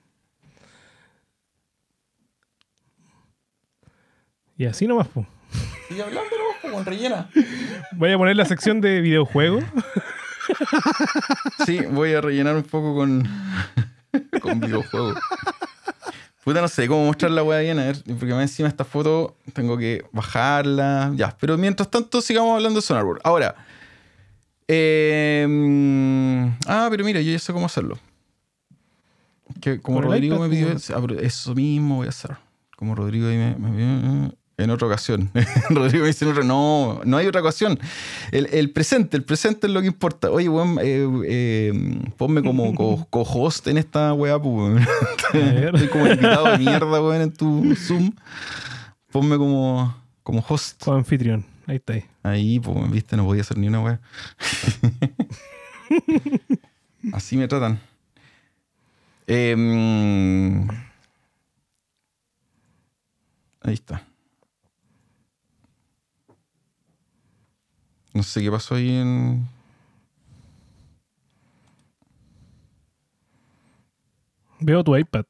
[4.58, 5.26] Y así nomás, pues.
[5.88, 6.62] Sigue hablando, ¿no?
[6.62, 7.30] Como en rellena.
[7.94, 9.64] Voy a poner la sección de videojuegos.
[11.66, 13.28] Sí, voy a rellenar un poco con,
[14.42, 15.18] con videojuegos.
[16.44, 19.36] Puta, no sé cómo mostrar la weá bien, a ver, porque más encima esta foto
[19.54, 21.12] tengo que bajarla.
[21.16, 23.22] Ya, pero mientras tanto sigamos hablando de SonarWorld.
[23.24, 23.56] Ahora,
[24.68, 27.98] eh, mm, ah, pero mira, yo ya sé cómo hacerlo.
[29.60, 32.38] Que como Con Rodrigo iPad, me pidió, ah, pero eso mismo voy a hacer.
[32.76, 35.30] Como Rodrigo ahí me, me pidió, eh, en otra ocasión.
[35.70, 37.78] Rodrigo me dice, en otra- no, no hay otra ocasión.
[38.32, 40.32] El, el presente, el presente es lo que importa.
[40.32, 44.86] Oye, weón, eh, eh, ponme como co- co-host en esta weá, pues.
[45.34, 48.12] Estoy como invitado de mierda, weón, en tu Zoom.
[49.12, 50.84] Ponme como, como host.
[50.84, 51.46] Con anfitrión.
[51.68, 51.94] Ahí está.
[51.94, 52.06] Ahí.
[52.24, 54.00] Ahí, pues, viste, no podía hacer ni una weá.
[57.14, 57.80] Así me tratan.
[59.28, 60.68] Em,
[63.62, 64.04] ahí está.
[68.16, 69.46] No sé qué pasó ahí en.
[74.62, 75.26] Veo tu iPad.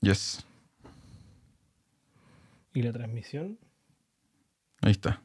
[0.00, 0.44] Yes.
[2.72, 3.58] ¿Y la transmisión?
[4.80, 5.20] Ahí está.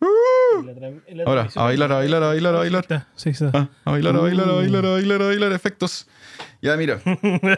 [0.00, 2.82] ¿Y la tran- y la Ahora, a bailar, a bailar, a bailar, a bailar.
[2.84, 3.50] Está, Sí, está.
[3.52, 6.08] Ah, a bailar, a bailar, a bailar, a bailar, a bailar, efectos.
[6.62, 7.00] Ya, mira.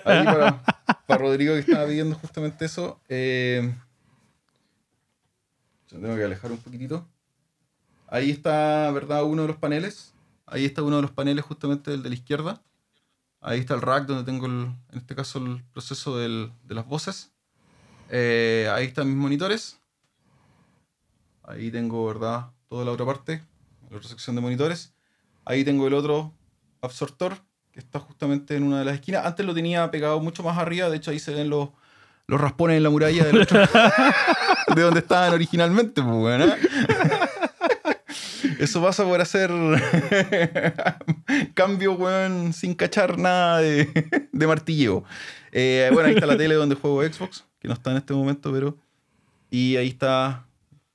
[0.04, 0.62] Ahí para,
[1.06, 3.00] para Rodrigo que estaba pidiendo justamente eso.
[3.08, 3.72] Eh,
[5.88, 7.06] yo tengo que alejar un poquitito.
[8.10, 9.22] Ahí está, ¿verdad?
[9.24, 10.14] Uno de los paneles.
[10.46, 12.60] Ahí está uno de los paneles justamente el de la izquierda.
[13.40, 16.86] Ahí está el rack donde tengo, el- en este caso, el proceso del- de las
[16.86, 17.30] voces.
[18.10, 19.78] Eh, ahí están mis monitores.
[21.44, 22.46] Ahí tengo, ¿verdad?
[22.68, 23.42] Toda la otra parte,
[23.90, 24.92] la otra sección de monitores.
[25.44, 26.32] Ahí tengo el otro
[26.82, 27.36] absortor
[27.72, 29.24] que está justamente en una de las esquinas.
[29.24, 31.68] Antes lo tenía pegado mucho más arriba, de hecho ahí se ven los,
[32.26, 33.60] los raspones en la muralla del otro-
[34.74, 36.56] de donde estaban originalmente, pues, ¿eh?
[38.60, 39.50] Eso pasa por hacer
[41.54, 45.02] cambio, weón, sin cachar nada de, de martilleo.
[45.50, 48.52] Eh, bueno, ahí está la tele donde juego Xbox, que no está en este momento,
[48.52, 48.76] pero...
[49.50, 50.46] Y ahí está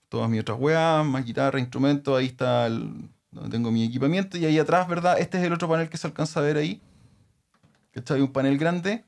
[0.09, 4.59] todas mis otras weas, más guitarra, instrumentos, ahí está donde tengo mi equipamiento y ahí
[4.59, 5.19] atrás, ¿verdad?
[5.19, 6.79] Este es el otro panel que se alcanza a ver ahí.
[7.91, 8.21] ¿Cachai?
[8.21, 9.03] Un panel grande.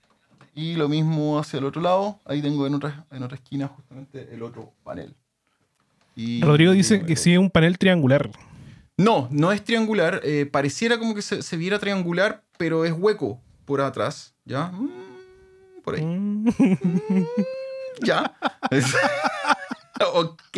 [0.53, 2.20] Y lo mismo hacia el otro lado.
[2.26, 5.16] Ahí tengo en otra, en otra esquina justamente el otro panel.
[6.18, 8.30] Y- Rodrigo dice que sí es un panel triangular.
[8.97, 10.20] No, no es triangular.
[10.24, 14.34] eh, pareciera como que se, se viera triangular, pero es hueco por atrás.
[14.43, 14.68] ¿Ya?
[14.68, 14.89] Mm,
[15.84, 16.03] por ahí.
[16.05, 16.49] Mm.
[18.03, 18.36] Ya.
[20.13, 20.57] ok.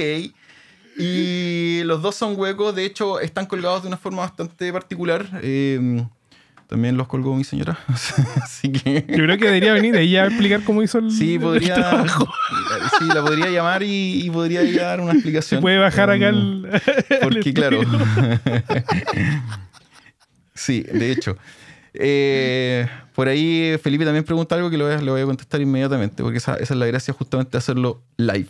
[0.97, 5.39] Y los dos son huecos, de hecho están colgados de una forma bastante particular.
[5.41, 6.05] Eh,
[6.69, 7.79] también los colgó mi señora.
[8.43, 9.03] Así que...
[9.09, 11.73] Yo creo que debería venir ella a explicar cómo hizo el, Sí, el podría.
[11.73, 12.31] trabajo.
[12.99, 15.59] Sí, la podría llamar y, y podría dar una explicación.
[15.59, 16.67] Se puede bajar acá el.
[17.21, 17.81] Porque, el claro.
[20.53, 21.37] sí, de hecho.
[21.93, 25.59] Eh, por ahí Felipe también pregunta algo que lo voy a, le voy a contestar
[25.59, 28.47] inmediatamente, porque esa, esa es la gracia justamente de hacerlo live.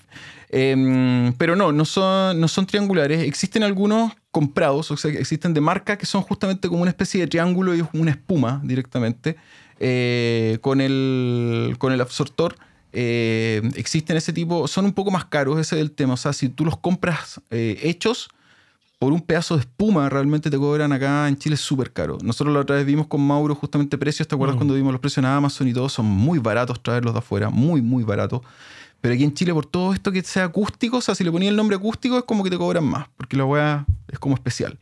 [0.49, 3.23] Em, pero no, no son, no son triangulares.
[3.23, 7.21] Existen algunos comprados, o sea, que existen de marca que son justamente como una especie
[7.21, 9.35] de triángulo y una espuma directamente
[9.79, 12.55] eh, con, el, con el absortor.
[12.91, 16.13] Eh, existen ese tipo, son un poco más caros, ese es el tema.
[16.13, 18.29] O sea, si tú los compras eh, hechos,
[18.99, 22.17] por un pedazo de espuma realmente te cobran acá en Chile súper caro.
[22.21, 24.59] Nosotros la otra vez vimos con Mauro justamente precios, ¿te acuerdas Mm.
[24.59, 25.87] cuando vimos los precios en Amazon y todo?
[25.87, 28.41] Son muy baratos traerlos de afuera, muy, muy baratos.
[29.01, 31.49] Pero aquí en Chile, por todo esto que sea acústico, o sea, si le ponía
[31.49, 34.77] el nombre acústico es como que te cobran más, porque la weá es como especial.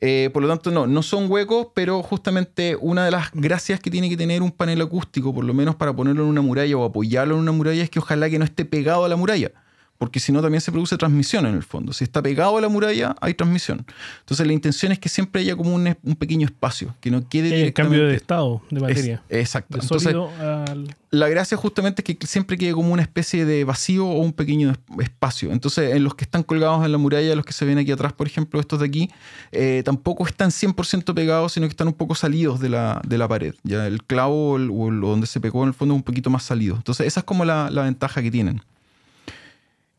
[0.00, 3.90] Eh, por lo tanto, no, no son huecos, pero justamente una de las gracias que
[3.90, 6.84] tiene que tener un panel acústico, por lo menos para ponerlo en una muralla o
[6.84, 9.52] apoyarlo en una muralla, es que ojalá que no esté pegado a la muralla.
[10.02, 11.92] Porque si no, también se produce transmisión en el fondo.
[11.92, 13.86] Si está pegado a la muralla, hay transmisión.
[14.18, 17.50] Entonces, la intención es que siempre haya como un, un pequeño espacio, que no quede
[17.50, 17.72] El directamente...
[17.98, 19.22] cambio de estado de materia.
[19.28, 19.76] Es- exacto.
[19.78, 20.96] de Entonces, al.
[21.12, 24.72] la gracia justamente es que siempre quede como una especie de vacío o un pequeño
[24.72, 25.52] es- espacio.
[25.52, 28.12] Entonces, en los que están colgados en la muralla, los que se ven aquí atrás,
[28.12, 29.08] por ejemplo, estos de aquí,
[29.52, 33.28] eh, tampoco están 100% pegados, sino que están un poco salidos de la, de la
[33.28, 33.54] pared.
[33.62, 35.98] Ya el clavo o, el- o el- o donde se pegó en el fondo es
[35.98, 36.74] un poquito más salido.
[36.74, 38.60] Entonces, esa es como la, la ventaja que tienen.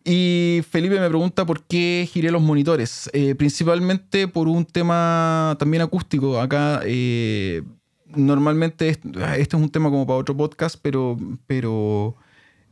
[0.05, 3.09] Y Felipe me pregunta por qué giré los monitores.
[3.13, 6.39] Eh, principalmente por un tema también acústico.
[6.41, 7.63] Acá eh,
[8.15, 8.99] normalmente es-
[9.37, 12.15] este es un tema como para otro podcast, pero, pero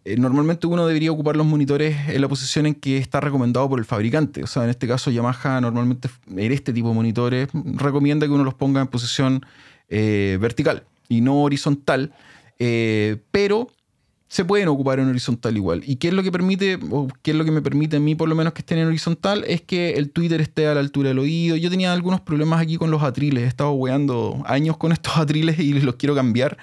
[0.03, 3.79] eh, normalmente uno debería ocupar los monitores en la posición en que está recomendado por
[3.79, 4.43] el fabricante.
[4.43, 8.43] O sea, en este caso Yamaha normalmente en este tipo de monitores recomienda que uno
[8.43, 9.45] los ponga en posición
[9.89, 12.13] vertical y no horizontal.
[12.57, 13.69] Pero
[14.31, 15.83] se pueden ocupar en horizontal igual.
[15.85, 18.15] ¿Y qué es lo que permite, o qué es lo que me permite a mí
[18.15, 19.43] por lo menos que estén en horizontal?
[19.45, 21.57] Es que el Twitter esté a la altura del oído.
[21.57, 23.43] Yo tenía algunos problemas aquí con los atriles.
[23.43, 26.57] He estado weando años con estos atriles y los quiero cambiar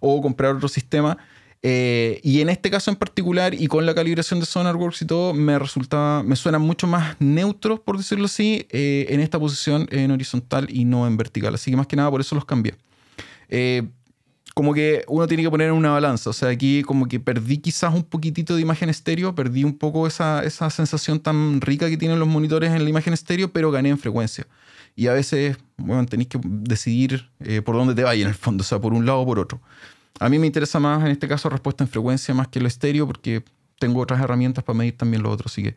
[0.00, 1.16] o comprar otro sistema.
[1.62, 5.32] Eh, y en este caso en particular, y con la calibración de SonarWorks y todo,
[5.32, 10.10] me resulta, me suenan mucho más neutros, por decirlo así, eh, en esta posición en
[10.10, 11.54] horizontal y no en vertical.
[11.54, 12.74] Así que más que nada por eso los cambié.
[13.48, 13.88] Eh,
[14.54, 16.30] como que uno tiene que poner en una balanza.
[16.30, 20.06] O sea, aquí como que perdí quizás un poquitito de imagen estéreo, perdí un poco
[20.06, 23.88] esa, esa sensación tan rica que tienen los monitores en la imagen estéreo, pero gané
[23.88, 24.46] en frecuencia.
[24.94, 28.62] Y a veces, bueno, tenéis que decidir eh, por dónde te vaya en el fondo,
[28.62, 29.60] o sea, por un lado o por otro.
[30.20, 33.04] A mí me interesa más, en este caso, respuesta en frecuencia más que el estéreo,
[33.04, 33.42] porque
[33.80, 35.74] tengo otras herramientas para medir también lo otro, así que...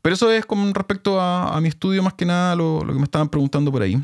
[0.00, 2.98] Pero eso es con respecto a, a mi estudio, más que nada, lo, lo que
[2.98, 4.02] me estaban preguntando por ahí.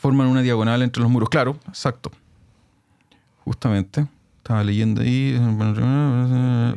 [0.00, 2.12] Forman una diagonal entre los muros, claro, exacto.
[3.48, 4.06] Justamente.
[4.36, 5.40] Estaba leyendo ahí.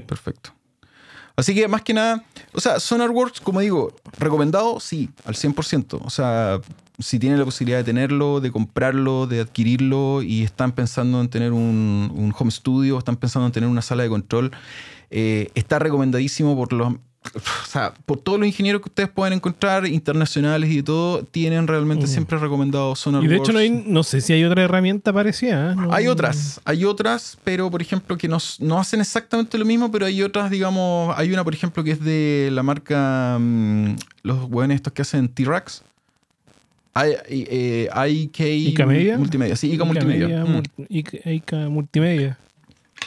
[0.08, 0.54] Perfecto.
[1.36, 2.24] Así que más que nada,
[2.54, 6.00] o sea, SonarWorks, como digo, recomendado, sí, al 100%.
[6.02, 6.62] O sea,
[6.98, 11.52] si tienen la posibilidad de tenerlo, de comprarlo, de adquirirlo y están pensando en tener
[11.52, 14.52] un, un home studio, están pensando en tener una sala de control,
[15.10, 16.94] eh, está recomendadísimo por los...
[17.36, 22.08] O sea, por todos los ingenieros que ustedes pueden encontrar, internacionales y todo, tienen realmente
[22.08, 23.30] siempre recomendado Y SonarWorks.
[23.30, 25.72] de hecho, no, hay- no sé si hay otra herramienta parecida.
[25.72, 25.76] ¿eh?
[25.76, 29.92] No- Hay otras, hay otras, pero por ejemplo que no, no hacen exactamente lo mismo,
[29.92, 34.50] pero hay otras, digamos, hay una por ejemplo que es de la marca, mm, los
[34.50, 35.84] buenos estos que hacen T-Rex,
[37.30, 39.18] eh, IK ¿Ica Media?
[39.18, 39.56] Multimedia.
[39.56, 40.28] Sí, IK Multimedia.
[40.28, 41.70] Media, Mm.
[41.72, 42.38] Multimedia.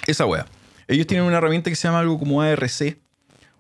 [0.06, 0.46] Esa wea.
[0.86, 2.96] Ellos tienen una herramienta que se llama algo como ARC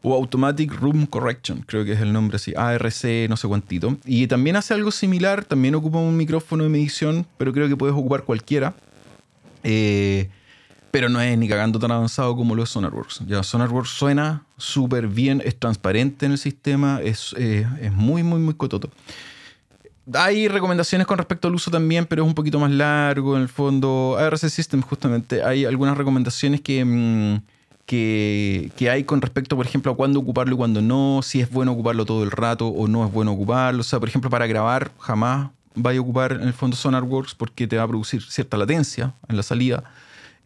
[0.06, 3.96] o Automatic Room Correction, creo que es el nombre así, ARC no sé cuántito.
[4.04, 7.96] Y también hace algo similar, también ocupa un micrófono de medición, pero creo que puedes
[7.96, 8.74] ocupar cualquiera.
[9.62, 10.28] Eh,
[10.90, 13.22] pero no es ni cagando tan avanzado como lo es SonarWorks.
[13.26, 18.40] Ya SonarWorks suena súper bien, es transparente en el sistema, es, eh, es muy, muy,
[18.40, 18.90] muy cototo.
[20.12, 23.48] Hay recomendaciones con respecto al uso también, pero es un poquito más largo en el
[23.48, 24.18] fondo.
[24.18, 27.53] ARC System, justamente, hay algunas recomendaciones que, mm,
[27.86, 31.72] que, hay con respecto, por ejemplo, a cuándo ocuparlo y cuándo no, si es bueno
[31.72, 33.80] ocuparlo todo el rato o no es bueno ocuparlo.
[33.80, 37.66] O sea, por ejemplo, para grabar jamás vaya a ocupar en el fondo SonarWorks porque
[37.66, 39.84] te va a producir cierta latencia en la salida.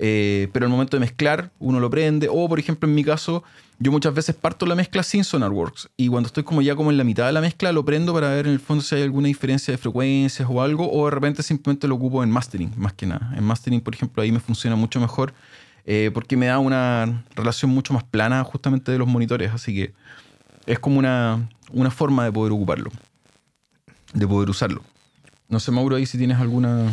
[0.01, 2.29] Eh, pero al momento de mezclar, uno lo prende.
[2.31, 3.43] O, por ejemplo, en mi caso,
[3.79, 5.91] yo muchas veces parto la mezcla sin SonarWorks.
[5.97, 8.31] Y cuando estoy como ya como en la mitad de la mezcla, lo prendo para
[8.31, 10.91] ver en el fondo si hay alguna diferencia de frecuencias o algo.
[10.91, 13.33] O de repente simplemente lo ocupo en mastering, más que nada.
[13.37, 15.33] En mastering, por ejemplo, ahí me funciona mucho mejor.
[15.91, 19.51] Eh, porque me da una relación mucho más plana justamente de los monitores.
[19.55, 19.93] Así que
[20.67, 22.91] es como una, una forma de poder ocuparlo.
[24.13, 24.83] De poder usarlo.
[25.49, 26.93] No sé, Mauro, ahí si tienes alguna...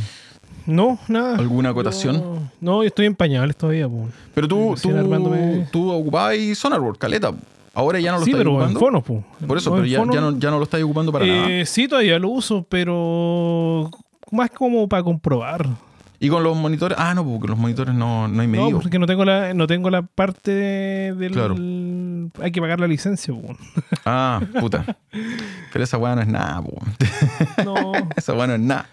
[0.65, 1.37] No, nada.
[1.37, 2.15] ¿Alguna acotación?
[2.15, 3.87] No, no, yo estoy en pañales todavía.
[3.89, 4.07] po.
[4.33, 7.33] Pero tú, tú, armándome- tú ocupabas SonarWorks, caleta.
[7.73, 8.79] Ahora ya no lo sí, estás pero en ocupando.
[8.79, 9.23] fonos, po.
[9.45, 11.51] Por eso, No, pero en ya, ya no, ya no lo estás ocupando para nada.
[11.51, 13.91] eh, Sí, todavía lo uso, pero
[14.31, 15.67] más como para comprobar.
[16.25, 16.97] Y con los monitores.
[16.99, 18.79] Ah, no, porque los monitores no, no hay No, medido.
[18.79, 21.31] porque no tengo la, no tengo la parte del...
[21.33, 21.55] Claro.
[22.43, 23.55] Hay que pagar la licencia, po.
[24.05, 24.97] Ah, puta.
[25.71, 26.81] Pero esa weá no es nada, po.
[27.63, 28.87] No, Esa weá no es nada.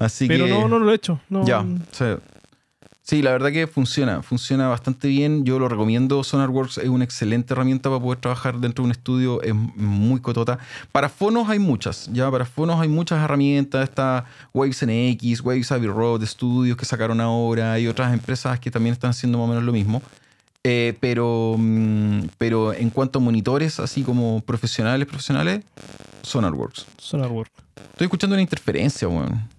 [0.00, 0.50] Así pero que.
[0.50, 1.20] no, no lo he hecho.
[1.28, 1.44] No.
[1.46, 2.04] Ya, sí.
[3.08, 5.44] Sí, la verdad que funciona, funciona bastante bien.
[5.44, 6.24] Yo lo recomiendo.
[6.24, 10.58] SonarWorks es una excelente herramienta para poder trabajar dentro de un estudio, es muy cotota.
[10.90, 13.88] Para fonos hay muchas, ya para fonos hay muchas herramientas.
[13.88, 17.74] Está Waves NX, Waves Abbey Road, estudios que sacaron ahora.
[17.74, 20.02] Hay otras empresas que también están haciendo más o menos lo mismo.
[20.64, 25.64] Eh, pero, mm, pero en cuanto a monitores, así como profesionales, profesionales,
[26.22, 26.86] SonarWorks.
[26.98, 27.52] SonarWorks.
[27.92, 29.55] Estoy escuchando una interferencia, weón.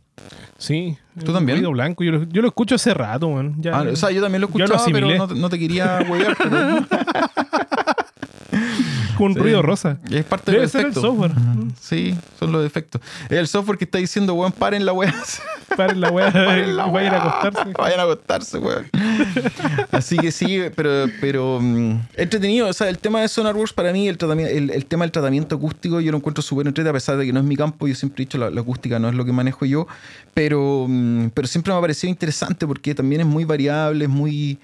[0.57, 0.97] Sí.
[1.23, 1.59] ¿Tú también?
[1.59, 2.03] Ruido blanco.
[2.03, 3.55] Yo lo, yo lo escucho hace rato, man.
[3.59, 5.59] Ya, Ah, o sea, yo también lo Ya lo escuchaba, pero no, te- no te
[5.59, 6.57] quería huevear, pero
[9.17, 9.39] con sí.
[9.39, 9.97] ruido rosa.
[10.09, 11.31] es parte Debe del ser el software.
[11.79, 13.01] Sí, son los defectos.
[13.29, 15.13] El software que está diciendo, weón, paren la weá.
[15.75, 16.31] Paren la weá.
[16.31, 17.73] Paren la Vayan a acostarse.
[17.77, 18.87] Vayan a acostarse, weón.
[19.91, 22.67] Así que sí, pero, pero mm, entretenido.
[22.67, 25.55] O sea, el tema de SonarWorks para mí, el, tratamiento, el, el tema del tratamiento
[25.55, 27.87] acústico, yo lo encuentro súper entretenido, a pesar de que no es mi campo.
[27.87, 29.87] Yo siempre he dicho, la, la acústica no es lo que manejo yo.
[30.33, 34.59] Pero, mm, pero siempre me ha parecido interesante porque también es muy variable, es muy.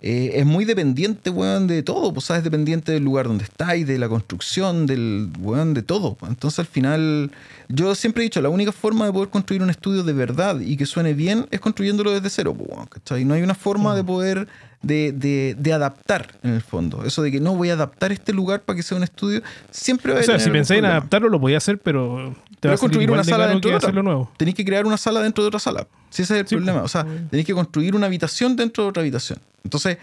[0.00, 2.12] Eh, es muy dependiente, weón, de todo.
[2.12, 2.44] Pues, ¿sabes?
[2.44, 6.16] Dependiente del lugar donde estáis, de la construcción, del, weón, de todo.
[6.28, 7.30] Entonces, al final,
[7.68, 10.76] yo siempre he dicho, la única forma de poder construir un estudio de verdad y
[10.76, 13.24] que suene bien es construyéndolo desde cero, pues, weón, ¿cachai?
[13.24, 14.48] No hay una forma de poder,
[14.86, 17.04] de, de- de adaptar, en el fondo.
[17.04, 20.12] Eso de que no voy a adaptar este lugar para que sea un estudio, siempre
[20.12, 22.78] va a O sea, si pensáis en adaptarlo, lo podía hacer, pero te Pero a
[22.78, 23.88] construir una de sala dentro de otra.
[23.88, 24.30] hacerlo nuevo.
[24.36, 25.86] Tenéis que crear una sala dentro de otra sala.
[26.10, 26.80] Si ese es el Sí, problema.
[26.82, 29.38] pues, O sea, tenéis que construir una habitación dentro de otra habitación.
[29.64, 29.98] Entonces,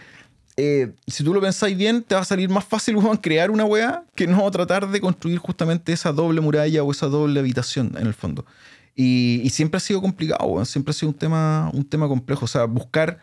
[0.57, 3.65] eh, si tú lo pensáis bien, te va a salir más fácil weón, crear una
[3.65, 8.05] weá que no tratar de construir justamente esa doble muralla o esa doble habitación en
[8.07, 8.45] el fondo.
[8.95, 12.45] Y, y siempre ha sido complicado, siempre ha sido un tema, un tema complejo.
[12.45, 13.18] O sea, buscar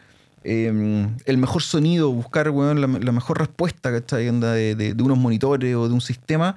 [0.44, 4.28] eh, el mejor sonido, buscar weón, la, la mejor respuesta ¿cachai?
[4.28, 6.56] Onda De, de- de unos monitores o de un sistema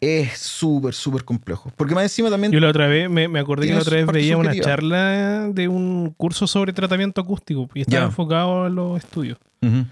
[0.00, 1.72] es súper, súper complejo.
[1.76, 2.52] Porque más encima también...
[2.52, 5.66] Yo la otra vez, me, me acordé que la otra vez veía una charla de
[5.68, 9.38] un curso sobre tratamiento acústico y estaba enfocado en los estudios.
[9.62, 9.86] Ujú.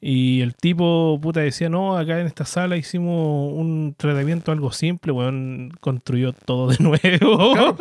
[0.00, 5.10] Y el tipo, puta, decía, no, acá en esta sala hicimos un tratamiento algo simple,
[5.10, 7.76] weón, construyó todo de nuevo.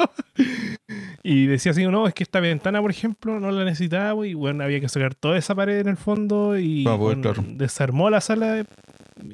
[1.23, 4.63] y decía así, no, es que esta ventana, por ejemplo, no la necesitaba y bueno,
[4.63, 7.43] había que sacar toda esa pared en el fondo y poder, claro.
[7.49, 8.65] desarmó la sala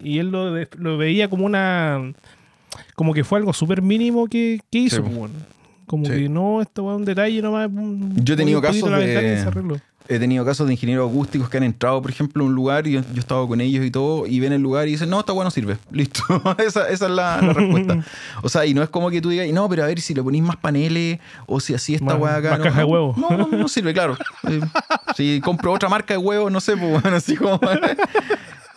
[0.03, 2.13] y él lo, lo veía como una...
[2.95, 5.31] Como que fue algo súper mínimo que, que hizo, Sí, pues, weón.
[5.85, 6.11] Como Sí.
[6.11, 7.67] que no, esto fue un detalle nomás.
[7.69, 9.43] un- Yo he tenido casos de-
[10.09, 12.91] He tenido casos de ingenieros acústicos que han entrado, por ejemplo, a un lugar y
[12.91, 15.31] yo, he estado con ellos y todo, y ven el lugar y dicen, no, esta
[15.31, 15.77] bueno sirve.
[15.91, 16.23] Listo.
[16.57, 18.03] esa, esa es la, la respuesta.
[18.41, 20.21] O sea, y no es como que tú digas, no, pero a ver si le
[20.21, 22.51] ponís más paneles o si así esta weá acá.
[22.51, 23.15] más no, caja de no, huevo.
[23.17, 24.17] No, no, no sirve, claro.
[24.49, 24.59] Eh,
[25.15, 27.61] si compro otra marca de huevos, no sé, pues bueno, así como.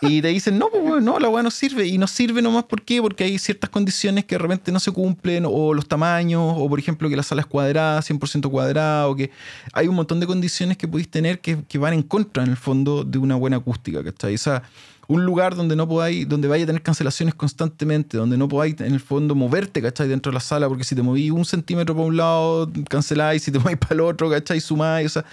[0.01, 1.87] Y te dicen, no, pues no, la weá no sirve.
[1.87, 3.01] Y no sirve nomás, ¿por qué?
[3.01, 6.77] Porque hay ciertas condiciones que de repente no se cumplen, o los tamaños, o por
[6.77, 9.31] ejemplo que la sala es cuadrada, 100% cuadrada, o que
[9.73, 12.57] hay un montón de condiciones que podéis tener que, que van en contra, en el
[12.57, 14.35] fondo, de una buena acústica, ¿cachai?
[14.35, 14.63] O sea,
[15.07, 18.93] un lugar donde no podáis, donde vaya a tener cancelaciones constantemente, donde no podáis en
[18.93, 20.07] el fondo moverte, ¿cachai?
[20.07, 23.51] Dentro de la sala, porque si te moví un centímetro para un lado, canceláis, si
[23.51, 24.59] te movéis para el otro, ¿cachai?
[24.59, 25.25] Sumáis, o sea,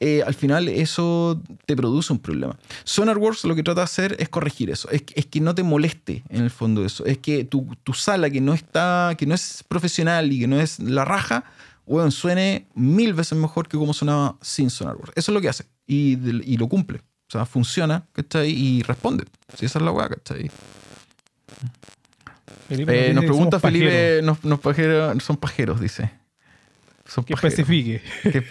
[0.00, 2.56] eh, al final eso te produce un problema.
[2.84, 6.22] SonarWorks lo que trata de hacer es corregir eso, es, es que no te moleste
[6.28, 9.64] en el fondo eso, es que tu, tu, sala que no está, que no es
[9.66, 11.44] profesional y que no es la raja,
[11.86, 15.12] bueno, suene mil veces mejor que como sonaba sin SonarWorks.
[15.16, 16.98] Eso es lo que hace y, y lo cumple.
[17.28, 18.50] O sea, funciona, ¿cachai?
[18.50, 19.24] Y responde.
[19.54, 20.50] Si esa es la weá, ¿cachai?
[22.70, 24.60] Eh, nos pregunta Felipe, nos, nos
[25.22, 26.10] son pajeros, dice.
[27.08, 27.58] Son que pajeros.
[27.58, 28.02] especifique.
[28.22, 28.44] Que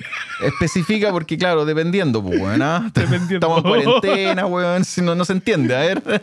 [0.48, 2.62] especifica porque, claro, dependiendo, pues, weón.
[2.64, 2.92] ¿ah?
[3.30, 4.84] Estamos en cuarentena, weón.
[4.84, 6.02] Si no, no se entiende, a ver.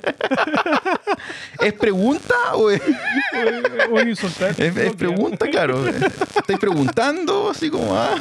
[1.60, 2.82] ¿Es pregunta o es,
[4.58, 5.86] es, es pregunta, claro.
[5.86, 8.16] Estoy preguntando, así como, ah.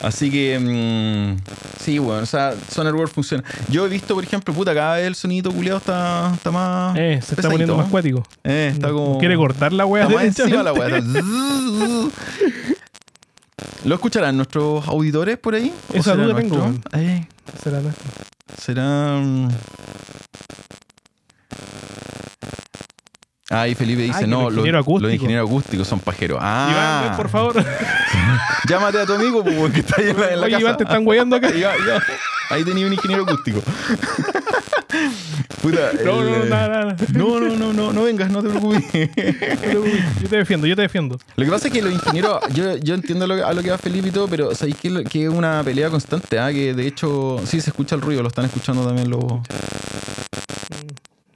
[0.00, 1.36] Así que, mmm,
[1.80, 3.42] sí, bueno, o sea, SonarWorld funciona.
[3.68, 6.96] Yo he visto, por ejemplo, puta, cada vez el sonido culiado está, está más.
[6.96, 8.22] Eh, se está poniendo más cuático.
[8.44, 9.18] Eh, está como.
[9.18, 10.04] Quiere cortar la weá.
[10.04, 11.02] Está más encima la weá.
[13.84, 15.72] ¿Lo escucharán nuestros auditores por ahí?
[15.92, 16.74] Esa duda tengo.
[16.92, 17.26] Eh.
[17.62, 18.04] Será nuestro.
[18.56, 19.20] Será.
[23.50, 25.02] Mm, Ah, y Felipe dice, no, los ingenieros acústicos.
[25.02, 26.38] los ingenieros acústicos son pajeros.
[26.42, 27.64] Ah, Iván, por favor.
[28.68, 30.60] llámate a tu amigo pues, que está ahí en la, en la Oye, casa.
[30.60, 31.48] Iván, te están weyando acá.
[32.50, 33.62] Ahí tenía un ingeniero acústico.
[35.62, 36.96] Puta, No, el- no, nada, nada.
[37.14, 38.84] no, no, no, no, no vengas, no te preocupes.
[40.22, 41.18] Yo te defiendo, yo te defiendo.
[41.36, 43.78] Lo que pasa es que los ingenieros, yo, yo entiendo lo a lo que va
[43.78, 46.50] Felipe y todo, pero sabéis que, que es una pelea constante, ¿ah?
[46.52, 49.22] que de hecho sí se escucha el ruido, lo están escuchando también los...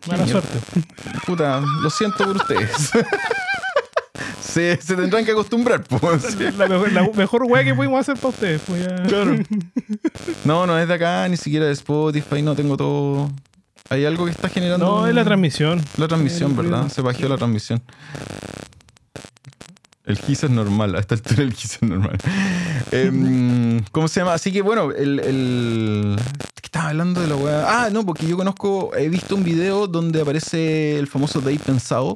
[0.09, 0.59] Mala suerte.
[1.27, 2.71] Puta, lo siento por ustedes.
[4.41, 6.37] se, se tendrán que acostumbrar, pues.
[6.57, 8.63] La mejor, la mejor weá que pudimos hacer para ustedes.
[8.67, 9.03] Pues ya.
[9.05, 9.37] Claro.
[10.45, 13.31] No, no es de acá, ni siquiera de Spotify, no tengo todo...
[13.91, 14.85] Hay algo que está generando...
[14.85, 15.83] No, es la transmisión.
[15.97, 16.89] La transmisión, ¿verdad?
[16.89, 17.83] Se bajó la transmisión.
[20.05, 22.19] El GIS es normal, a esta altura el GIS es normal.
[22.91, 24.35] Em, ¿Cómo se llama?
[24.35, 25.21] Así que bueno, el.
[25.21, 26.17] el
[26.52, 27.85] ¿Qué estaba hablando de la weá?
[27.85, 32.15] Ah, no, porque yo conozco, he visto un video donde aparece el famoso Dave Pensado.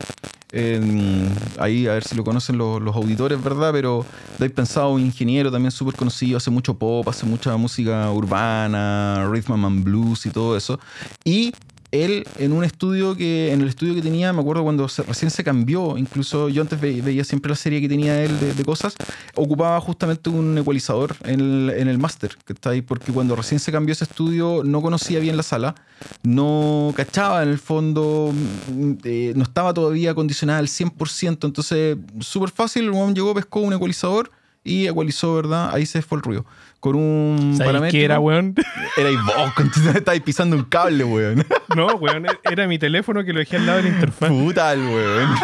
[1.59, 3.71] Ahí a ver si lo conocen los, los auditores, ¿verdad?
[3.71, 4.07] Pero
[4.39, 9.63] Dave Pensado, un ingeniero también súper conocido, hace mucho pop, hace mucha música urbana, rhythm
[9.63, 10.81] and blues y todo eso.
[11.23, 11.53] Y
[11.93, 15.31] él en un estudio que, en el estudio que tenía, me acuerdo cuando se- recién
[15.31, 18.95] se cambió, incluso yo antes ve- veía siempre la serie que tenía él de, cosas,
[19.35, 23.61] ocupaba justamente un ecualizador en el, en el máster, que está ahí, porque cuando recién
[23.61, 25.75] se cambió ese estudio no conocía bien la sala,
[26.23, 32.51] no cachaba en el fondo, mm, eh, no estaba todavía acondicionada al 100%, entonces súper
[32.51, 34.31] fácil, el llegó, pescó un ecualizador
[34.65, 35.71] y ecualizó, ¿verdad?
[35.73, 36.45] Ahí se fue el ruido.
[36.81, 37.91] Con un ¿Sabes parámetro.
[37.99, 38.55] qué era, weón?
[38.97, 41.45] Era y vos, estabas pisando un cable, weón.
[41.75, 44.29] No, weón, era mi teléfono que lo dejé al lado de la interfaz.
[44.31, 45.35] Puta weón.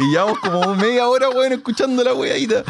[0.00, 2.64] Y llevamos como media hora, weón, escuchando la weadita.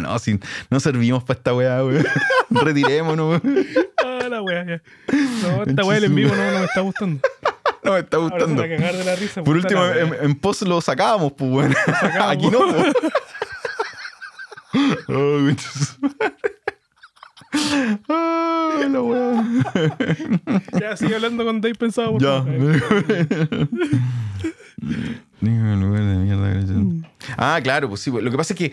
[0.00, 0.40] No, sin-
[0.70, 2.06] no servimos para esta weá, weón.
[2.50, 3.66] Retirémonos, weón.
[4.02, 4.82] Ah, la weá, ya.
[5.42, 7.20] No, esta weá del en vivo no, no me está gustando.
[7.82, 8.62] No me está Ahora se gustando.
[8.62, 9.44] va a cagar de la risa.
[9.44, 11.74] Por último, en, en post lo sacábamos, pues, weón.
[12.00, 12.30] sacábamos.
[12.32, 12.94] Aquí no, pues.
[15.08, 15.50] Oh.
[18.08, 19.44] Ah, la weá.
[20.80, 22.12] Ya, sigue hablando con Dave pensado.
[22.12, 22.44] por Ya.
[25.40, 26.48] Ningún lugar de mierda.
[26.74, 27.04] Mm.
[27.36, 28.10] Ah, claro, pues sí.
[28.10, 28.72] pues, Lo que pasa es que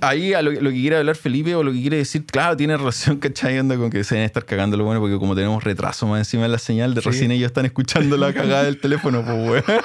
[0.00, 2.76] ahí a lo, lo que quiere hablar Felipe o lo que quiere decir, claro, tiene
[2.76, 3.58] relación, ¿cachai?
[3.58, 6.44] Onda con que se deben estar cagando lo bueno, porque como tenemos retraso más encima
[6.44, 7.08] de la señal, de Sí.
[7.10, 9.36] recién ellos están escuchando la cagada del teléfono, pues,
[9.68, 9.82] weón.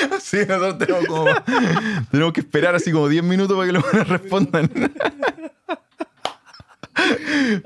[0.20, 1.26] Sí, nosotros tenemos, como-
[2.10, 4.70] tenemos que esperar así como 10 minutos para que los buenos respondan.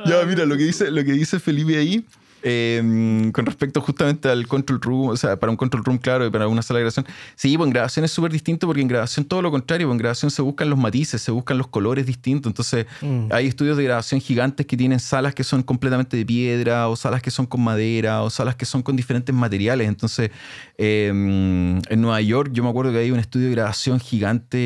[0.06, 2.04] ya, mira, lo que dice, lo que dice Felipe ahí,
[2.42, 6.30] eh, con respecto justamente al control room, o sea, para un control room, claro, y
[6.30, 7.06] para una sala de grabación.
[7.36, 9.98] Sí, pues en grabación es súper distinto porque en grabación todo lo contrario, pues en
[9.98, 12.50] grabación se buscan los matices, se buscan los colores distintos.
[12.50, 13.28] Entonces, Mm.
[13.30, 17.22] hay estudios de grabación gigantes que tienen salas que son completamente de piedra, o salas
[17.22, 19.88] que son con madera, o salas que son con diferentes materiales.
[19.88, 20.30] Entonces,
[20.78, 24.58] eh, en Nueva York, yo me acuerdo que hay un estudio de grabación gigante,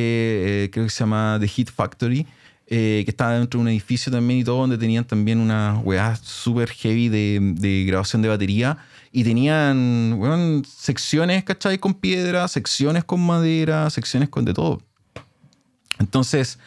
[0.65, 2.27] eh, creo que se llama The Heat Factory,
[2.69, 6.17] eh, que estaba dentro de un edificio también y todo, donde tenían también una weá
[6.17, 8.79] súper heavy de, grabación de batería.
[9.13, 11.79] Y tenían secciones, ¿cachai?
[11.79, 14.83] Con piedra, secciones con madera, secciones con de todo.
[15.99, 16.59] Entonces,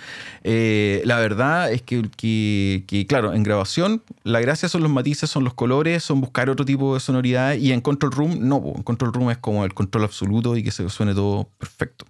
[0.44, 5.54] eh, la verdad es que, claro, en grabación, la gracia son los matices, son los
[5.54, 7.54] colores, son buscar otro tipo de sonoridad.
[7.54, 10.72] Y en Control Room, no, en Control Room es como el control absoluto y que
[10.72, 12.06] se suene todo perfecto.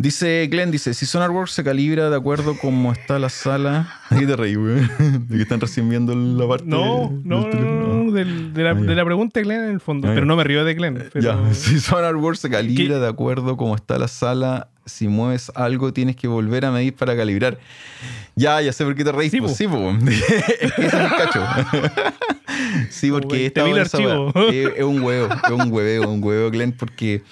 [0.00, 4.00] Dice Glenn, dice, si SonarWorks se calibra de acuerdo como está la sala...
[4.08, 4.80] Ahí te reí, güey.
[4.98, 6.64] De que están recién viendo la parte...
[6.66, 9.70] No, del no, no, no, del- de, la, Ah, de la pregunta de Glenn en
[9.72, 10.08] el fondo.
[10.08, 11.10] Ah, pero no me río de Glenn.
[11.12, 11.20] Pero...
[11.22, 13.00] Ya, si SonarWorks se calibra ¿Qué?
[13.00, 17.14] de acuerdo como está la sala, si mueves algo tienes que volver a medir para
[17.14, 17.58] calibrar.
[18.36, 19.30] Ya, ya sé por qué te reís.
[19.30, 19.64] Sí, pues, sí,
[20.60, 21.44] es que ese es el cacho.
[22.88, 23.82] sí, porque weá.
[23.82, 27.22] es, un huevo, es un hueveo, un huevo, Glenn, porque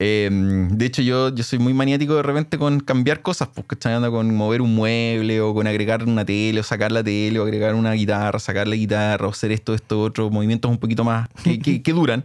[0.00, 4.10] eh, de hecho yo, yo soy muy maniático de repente con cambiar cosas, porque anda
[4.10, 7.74] con mover un mueble o con agregar una tele o sacar la tele o agregar
[7.74, 11.58] una guitarra, sacar la guitarra o hacer esto, esto, otro, movimientos un poquito más que,
[11.60, 12.24] que- que duran.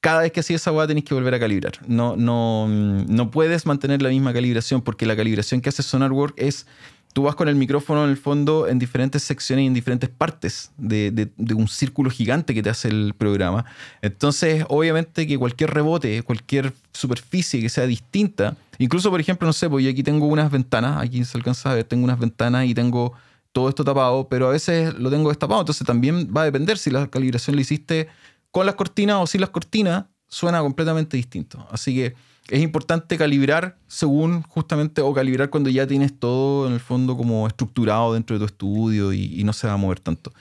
[0.00, 1.72] Cada vez que hacías esa weá tenés que volver a calibrar.
[1.88, 6.66] No, no, no puedes mantener la misma calibración porque la calibración que hace SonarWork es
[7.16, 10.70] tú vas con el micrófono en el fondo en diferentes secciones y en diferentes partes
[10.76, 13.64] de, un círculo gigante que te hace el programa.
[14.02, 19.70] Entonces, obviamente que cualquier rebote, cualquier superficie que sea distinta, incluso por ejemplo, no sé,
[19.70, 22.74] pues yo aquí tengo unas ventanas, aquí se alcanza a ver, tengo unas ventanas y
[22.74, 23.14] tengo
[23.50, 26.90] todo esto tapado, pero a veces lo tengo destapado, entonces también va a depender si
[26.90, 28.08] la calibración la hiciste
[28.50, 31.66] con las cortinas o sin las cortinas, suena completamente distinto.
[31.70, 32.14] Así que
[32.48, 37.46] es importante calibrar según justamente, o calibrar cuando ya tienes todo en el fondo como
[37.46, 40.32] estructurado dentro de tu estudio y, y no se va a mover tanto.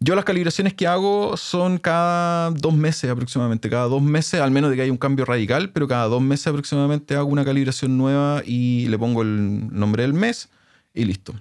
[0.00, 4.70] Yo las calibraciones que hago son cada dos meses aproximadamente, cada dos meses, al menos
[4.70, 8.42] de que haya un cambio radical, pero cada dos meses aproximadamente hago una calibración nueva
[8.46, 10.50] y le pongo el nombre del mes
[10.94, 11.34] y listo.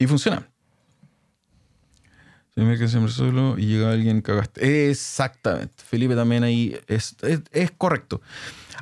[0.00, 0.48] Y funciona.
[2.56, 4.90] Queda siempre solo y llega alguien cagaste.
[4.90, 5.74] Exactamente.
[5.76, 8.22] Felipe también ahí es, es, es correcto.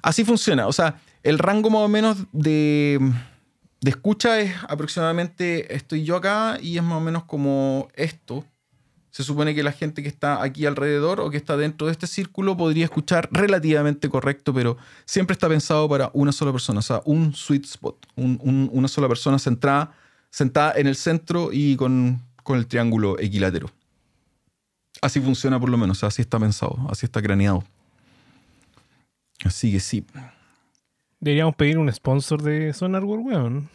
[0.03, 0.67] Así funciona.
[0.67, 2.99] O sea, el rango más o menos de,
[3.81, 8.45] de escucha es aproximadamente estoy yo acá y es más o menos como esto.
[9.11, 12.09] Se supone que la gente que está aquí alrededor o que está dentro de este
[12.09, 17.01] círculo podría escuchar relativamente correcto, pero siempre está pensado para una sola persona, o sea,
[17.05, 19.93] un sweet spot, un- un- una sola persona centrada,
[20.31, 23.71] sentada en el centro y con, con el triángulo equilátero.
[25.01, 27.63] Así funciona por lo menos, así está pensado, así está craneado.
[29.45, 30.05] Así que sí.
[31.21, 33.71] Deberíamos pedir un sponsor de SonarWorld, weón.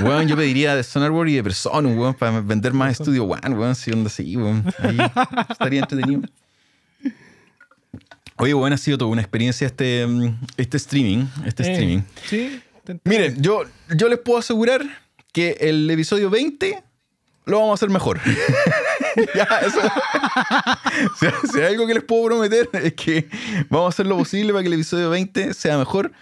[0.00, 3.74] Weón, yo pediría de Sonarboard y de Persona, weón, para vender más Studio One, weón,
[3.74, 4.64] si onda así, weón.
[4.78, 4.96] Ahí
[5.50, 6.22] estaría entretenido.
[8.38, 12.00] Oye, weón, ha sido toda una experiencia este, mm, este streaming, este Eh, streaming.
[12.26, 12.60] Sí.
[13.04, 13.62] Miren, yo,
[13.96, 14.82] yo les puedo asegurar
[15.32, 16.82] que el episodio 20
[17.46, 18.20] lo vamos a hacer mejor.
[19.34, 19.80] ya, eso.
[21.52, 23.28] si, hay algo que les puedo prometer es que
[23.68, 26.12] vamos a hacer lo posible para que el episodio 20 sea mejor.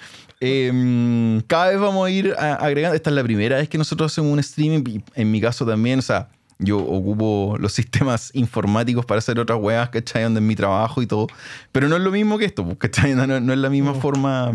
[0.40, 2.94] Eh, cada vez vamos a ir agregando.
[2.94, 5.00] Esta es la primera vez que nosotros hacemos un streaming.
[5.14, 6.28] En mi caso también, o sea,
[6.58, 10.22] yo ocupo los sistemas informáticos para hacer otras weas, ¿cachai?
[10.24, 11.26] Donde es mi trabajo y todo.
[11.72, 13.14] Pero no es lo mismo que esto, pues, ¿cachai?
[13.14, 14.00] No, no- es la misma No.
[14.00, 14.52] forma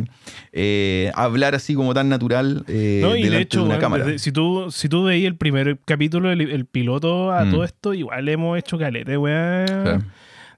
[0.52, 4.06] eh, hablar así como tan natural eh, No, y delante de hecho, una weón, cámara.
[4.06, 7.52] desde- si tú, si tú veías el primer capítulo, el, el piloto a Mm.
[7.52, 9.66] todo esto, igual hemos hecho calete, weón.
[9.66, 10.02] Claro.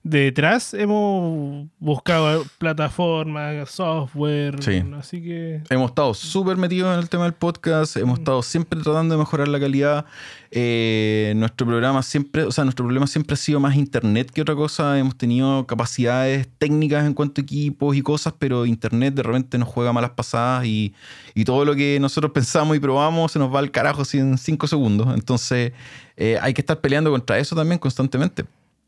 [0.04, 4.84] Detrás hemos buscado plataformas, software, Sí.
[4.98, 9.14] así que Hemos estado súper metidos en el tema del podcast, hemos estado siempre tratando
[9.14, 10.06] de mejorar la calidad.
[10.50, 14.56] Eh, nuestro programa siempre, o sea, nuestro problema siempre ha sido más internet que otra
[14.56, 14.98] cosa.
[14.98, 19.70] Hemos tenido capacidades técnicas en cuanto a equipos y cosas, pero internet de repente nos
[19.70, 20.96] juega malas pasadas y,
[21.36, 24.40] y todo lo que nosotros pensamos y probamos se nos va al carajo así en
[24.40, 25.14] cinco segundos.
[25.14, 25.74] Entonces
[26.18, 28.46] eh, hay que estar peleando contra eso también constantemente.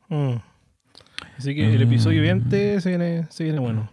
[0.09, 0.37] Mm.
[1.37, 2.25] Así que el episodio Mm.
[2.25, 3.89] 20 se viene, se viene bueno.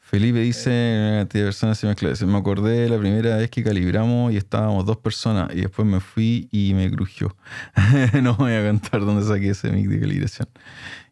[0.00, 2.10] Felipe dice, de personas se mezcla.
[2.26, 6.00] Me acordé de la primera vez que calibramos y estábamos dos personas y después me
[6.00, 7.36] fui y me crujió.
[8.22, 10.48] no voy a contar dónde saqué ese mic de calibración.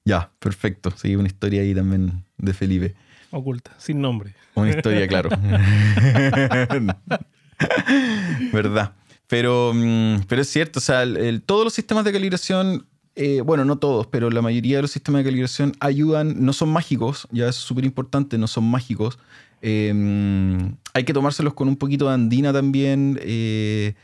[0.05, 0.91] Ya, perfecto.
[0.97, 2.95] Sí, una historia ahí también de Felipe.
[3.33, 4.33] Oculta, sin nombre.
[4.55, 5.29] Una historia, claro.
[8.53, 8.93] ¿Verdad?
[9.27, 12.87] Pero, mm, pero es cierto, o sea, el- todos los sistemas de calibración,
[13.17, 16.69] eh, bueno, no todos, pero la mayoría de los sistemas de calibración ayudan, no son
[16.71, 19.19] mágicos, ya es súper importante, no son mágicos.
[19.63, 23.95] Mm, hay que tomárselos con un poquito de andina también, eh,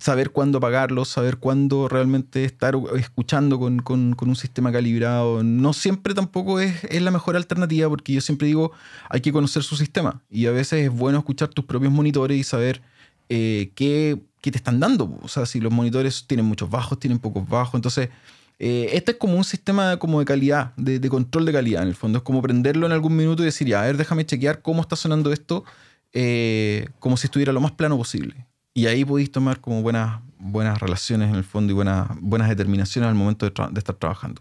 [0.00, 5.42] saber cuándo apagarlos, saber cuándo realmente estar escuchando con, con- con un sistema calibrado.
[5.42, 8.72] No siempre tampoco es, es la mejor alternativa, porque yo siempre digo,
[9.10, 10.22] hay que conocer su sistema.
[10.30, 12.80] Y a veces es bueno escuchar tus propios monitores y saber
[13.28, 15.18] eh, qué, qué te están dando.
[15.22, 17.74] O sea, si los monitores tienen muchos bajos, tienen pocos bajos.
[17.74, 18.08] Entonces,
[18.58, 21.88] eh, este es como un sistema como de calidad, de, de control de calidad en
[21.88, 22.18] el fondo.
[22.18, 24.96] Es como prenderlo en algún minuto y decir, ya, a ver, déjame chequear cómo está
[24.96, 25.64] sonando esto,
[26.12, 28.46] eh, como si estuviera lo más plano posible.
[28.74, 33.08] Y ahí podéis tomar como buenas, buenas relaciones en el fondo y buenas, buenas determinaciones
[33.08, 34.40] al momento de, estar trabajando.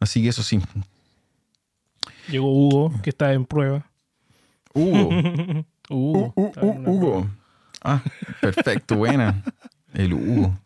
[0.00, 0.60] Así que eso sí.
[2.28, 3.90] Llegó Hugo, que está en prueba.
[4.72, 5.08] Hugo,
[5.88, 7.26] una- Hugo.
[7.82, 8.02] Ah,
[8.40, 9.42] perfecto, buena.
[9.94, 10.58] El Hugo.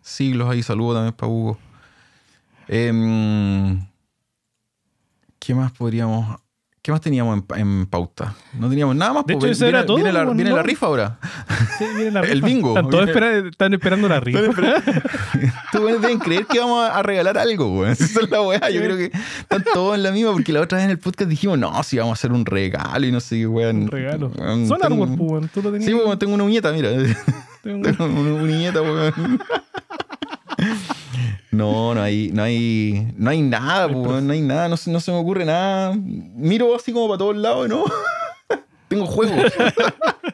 [0.00, 1.58] Siglos ahí, saludo también para Hugo.
[2.68, 3.86] Em,
[5.38, 6.38] ¿Qué más podríamos.?
[6.80, 8.34] ¿Qué más teníamos en, en pauta?
[8.58, 9.24] No teníamos nada más.
[9.24, 10.56] De hecho, eso viene, era todo, viene la, viene ¿no?
[10.56, 11.18] la rifa ahora.
[11.78, 12.46] Sí, viene la El rifa.
[12.46, 12.68] bingo.
[12.70, 14.40] Están, todos espera- están esperando la rifa.
[15.72, 17.92] Tú güey, deben creer que vamos a regalar algo, güey.
[17.92, 18.68] Esa es la weá.
[18.70, 21.30] Yo creo que están todos en la misma, porque la otra vez en el podcast
[21.30, 23.82] dijimos, no, si vamos a hacer un regalo y no sé qué, weón.
[23.84, 24.32] Un regalo.
[24.36, 25.50] Weón, Son Artwork, pues.
[25.52, 25.88] Tú lo tenías.
[25.88, 26.90] Sí, weón, tengo una uñeta, mira.
[27.62, 29.40] Tengo- Tengo una uñeta, weón.
[31.52, 34.98] No, no hay, no hay, no hay nada, po, no hay nada, no, se- no
[35.00, 35.94] se me ocurre nada.
[35.94, 37.84] Miro así como para todos lados, ¿no?
[38.88, 39.52] tengo juegos.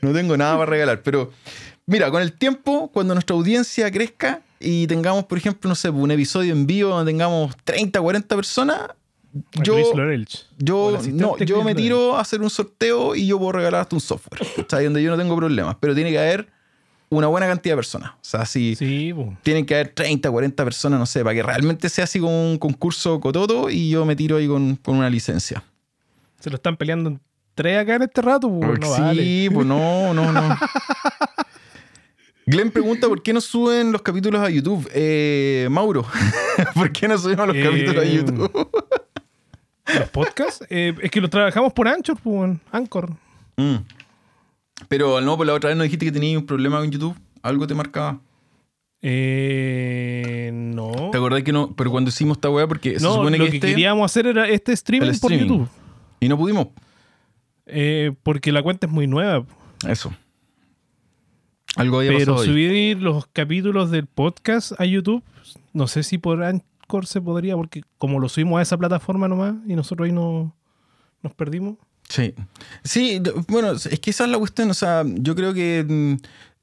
[0.00, 1.30] no tengo nada para regalar, pero
[1.86, 6.10] mira, con el tiempo, cuando nuestra audiencia crezca y tengamos, por ejemplo, no sé, un
[6.10, 8.80] episodio en vivo donde tengamos 30, 40 personas,
[9.62, 9.74] yo,
[10.58, 14.00] yo, no, yo me tiro a hacer un sorteo y yo puedo regalar hasta un
[14.00, 14.84] software, ¿cachai?
[14.84, 16.48] Donde yo no tengo problemas, pero tiene que haber
[17.10, 18.12] una buena cantidad de personas.
[18.12, 19.12] O sea, si Sí,
[19.42, 22.56] tienen que haber 30, 40 personas, no sé, para que realmente sea así como un
[22.58, 25.62] concurso cototo y yo me tiro ahí con, con una licencia.
[26.38, 27.20] Se lo están peleando en
[27.54, 28.78] tres acá en este rato, pues.
[28.80, 29.50] No sí, vale.
[29.52, 30.56] pues no, no, no.
[32.46, 34.88] Glenn pregunta por qué no suben los capítulos a YouTube.
[34.94, 36.04] Eh, Mauro,
[36.74, 38.68] ¿por qué no subimos los Eh, capítulos a YouTube?
[39.98, 42.56] Los podcasts, eh, es que los trabajamos por Anchor, pues.
[42.72, 43.10] Anchor.
[43.56, 43.76] Mm.
[44.88, 47.16] Pero no, pues la otra vez nos dijiste que tenías un problema con YouTube.
[47.42, 48.20] Algo te marcaba.
[49.02, 50.90] Eh, no.
[51.10, 51.74] ¿Te acordás que no?
[51.74, 53.68] Pero cuando hicimos esta weá, porque se No, supone lo que, que, este.
[53.68, 55.32] queríamos hacer era este streaming, por.
[55.32, 55.68] YouTube.
[56.20, 56.68] Y no pudimos.
[57.66, 59.44] Eh, porque la cuenta es muy nueva.
[59.88, 60.12] Eso.
[61.76, 65.22] Algo había Pero pasado subir los capítulos del podcast a YouTube,
[65.72, 69.54] no sé si por Anchor se podría, porque como lo subimos a esa plataforma nomás
[69.66, 70.54] y nosotros ahí no,
[71.22, 71.76] nos perdimos.
[72.10, 72.34] Sí.
[72.82, 74.70] Sí, bueno, es que esa es la cuestión.
[74.70, 75.84] O sea, yo creo que.
[75.88, 76.14] mm,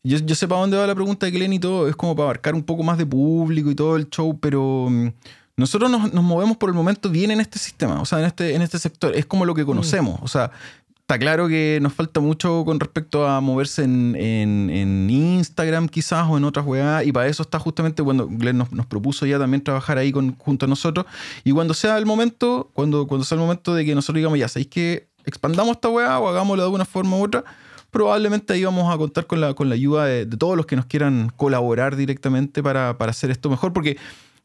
[0.04, 1.88] Yo, yo sé para dónde va la pregunta de Glenn y todo.
[1.88, 4.88] Es como para abarcar un poco más de público y todo el show, pero.
[4.90, 5.08] mm,
[5.56, 8.56] Nosotros nos, nos movemos por el momento bien en este sistema, o sea, en este,
[8.56, 9.16] en este sector.
[9.16, 10.20] Es como lo que conocemos.
[10.22, 10.52] O sea,
[11.00, 16.28] está claro que nos falta mucho con respecto a moverse en, en- en Instagram quizás
[16.30, 17.06] o en otras weas.
[17.08, 20.36] Y para eso está justamente cuando Glenn nos, nos propuso ya también trabajar ahí con,
[20.38, 21.06] junto a nosotros.
[21.46, 24.48] Y cuando sea el momento, cuando, cuando sea el momento de que nosotros digamos, ya
[24.50, 27.44] sabéis que expandamos esta weá o hagámoslo de alguna forma u otra,
[27.92, 30.76] probablemente ahí vamos a contar con la, con la ayuda de, de todos los que
[30.76, 33.98] nos quieran colaborar directamente para, para hacer esto mejor, porque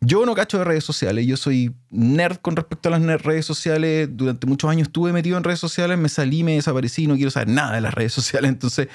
[0.04, 4.08] yo no cacho de redes sociales, yo soy nerd con respecto a las redes sociales,
[4.10, 7.48] durante muchos años estuve metido en redes sociales, me salí, me desaparecí, no quiero saber
[7.48, 8.88] nada de las redes sociales, entonces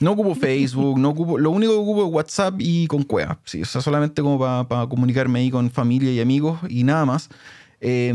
[0.00, 3.60] no ocupo Facebook, no ocupo, lo único que ocupo es WhatsApp y con cuevas, sí,
[3.60, 7.28] o sea, solamente como para comunicarme ahí con familia y amigos y nada más.
[7.80, 8.08] Eh,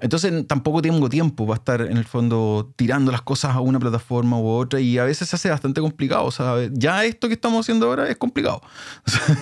[0.00, 4.38] entonces tampoco tengo tiempo para estar en el fondo tirando las cosas a una plataforma
[4.38, 6.24] u otra y a veces se hace bastante complicado.
[6.24, 8.60] O sea, ya esto que estamos haciendo ahora es complicado.
[9.06, 9.36] O sea,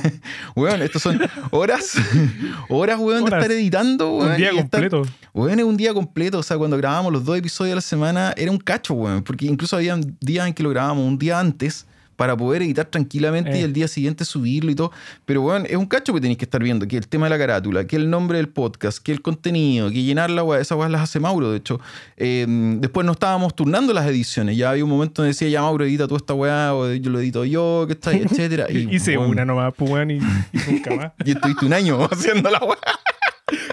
[0.54, 1.20] weón, estos son
[1.50, 1.94] horas,
[2.68, 4.30] horas, weón, de estar editando, weón.
[4.32, 5.02] Un día y estar- completo.
[5.34, 6.38] Weón, es un día completo.
[6.38, 9.22] O sea, cuando grabábamos los dos episodios a la semana era un cacho, weón.
[9.22, 11.86] Porque incluso había días en que lo grabábamos un día antes
[12.18, 13.60] para poder editar tranquilamente Eh.
[13.60, 14.90] y el día siguiente subirlo y todo.
[15.24, 16.88] Pero, weón, es un cacho que tenéis que estar viendo.
[16.88, 20.02] Que el tema de la carátula, que el nombre del podcast, que el contenido, que
[20.02, 20.60] llenar la weá.
[20.60, 21.80] Esas weas las hace Mauro, de hecho.
[22.16, 22.44] Eh,
[22.80, 24.56] después no estábamos turnando las ediciones.
[24.56, 27.20] Ya había un momento donde decía, ya Mauro, edita toda esta weá, o yo lo
[27.20, 28.66] edito yo, que está etcétera.
[28.68, 31.12] Y, Hice una nomás, pues, weón, y, y nunca más.
[31.24, 32.78] Y estuviste un año haciendo la weá.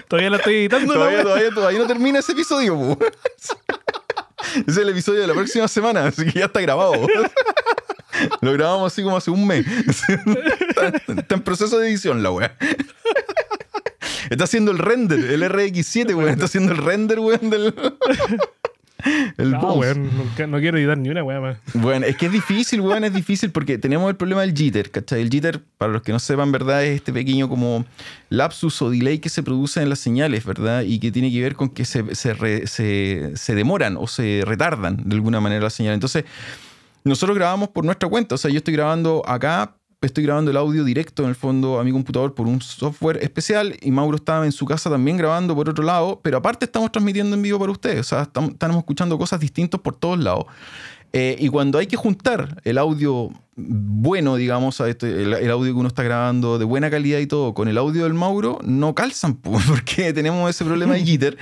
[0.06, 0.94] Todavía la estoy editando.
[0.94, 2.98] Todavía, todavía, todavía no termina ese episodio, po.
[4.54, 6.94] Ese es el episodio de la próxima semana, así que ya está grabado.
[8.40, 9.66] Lo grabamos así como hace un mes.
[9.66, 12.56] Está, está en proceso de edición la weá.
[14.30, 16.30] Está haciendo el render, el RX7, weón.
[16.30, 17.74] Está haciendo el render, weón, del.
[19.36, 20.10] El No, weón,
[20.48, 21.58] no quiero editar ni una weá más.
[21.74, 25.20] Bueno, es que es difícil, weón, es difícil porque tenemos el problema del jitter, ¿cachai?
[25.22, 26.84] El jitter, para los que no sepan, ¿verdad?
[26.84, 27.84] Es este pequeño como
[28.30, 30.82] lapsus o delay que se produce en las señales, ¿verdad?
[30.82, 34.42] Y que tiene que ver con que se, se, re- se- se demoran o se
[34.44, 35.96] retardan de alguna manera las señales.
[35.96, 36.24] Entonces,
[37.08, 40.84] nosotros grabamos por nuestra cuenta, o sea, yo estoy grabando acá, estoy grabando el audio
[40.84, 44.52] directo en el fondo a mi computador por un software especial y Mauro estaba en
[44.52, 48.00] su casa también grabando por otro lado, pero aparte estamos transmitiendo en vivo para ustedes,
[48.00, 50.46] o sea, estamos, estamos escuchando cosas distintas por todos lados.
[51.12, 55.88] Eh, y cuando hay que juntar el audio bueno, digamos, este- el, audio que uno
[55.88, 59.58] está grabando de buena calidad y todo, con el audio del Mauro, no calzan, po,
[59.66, 61.38] porque tenemos ese problema de jitter.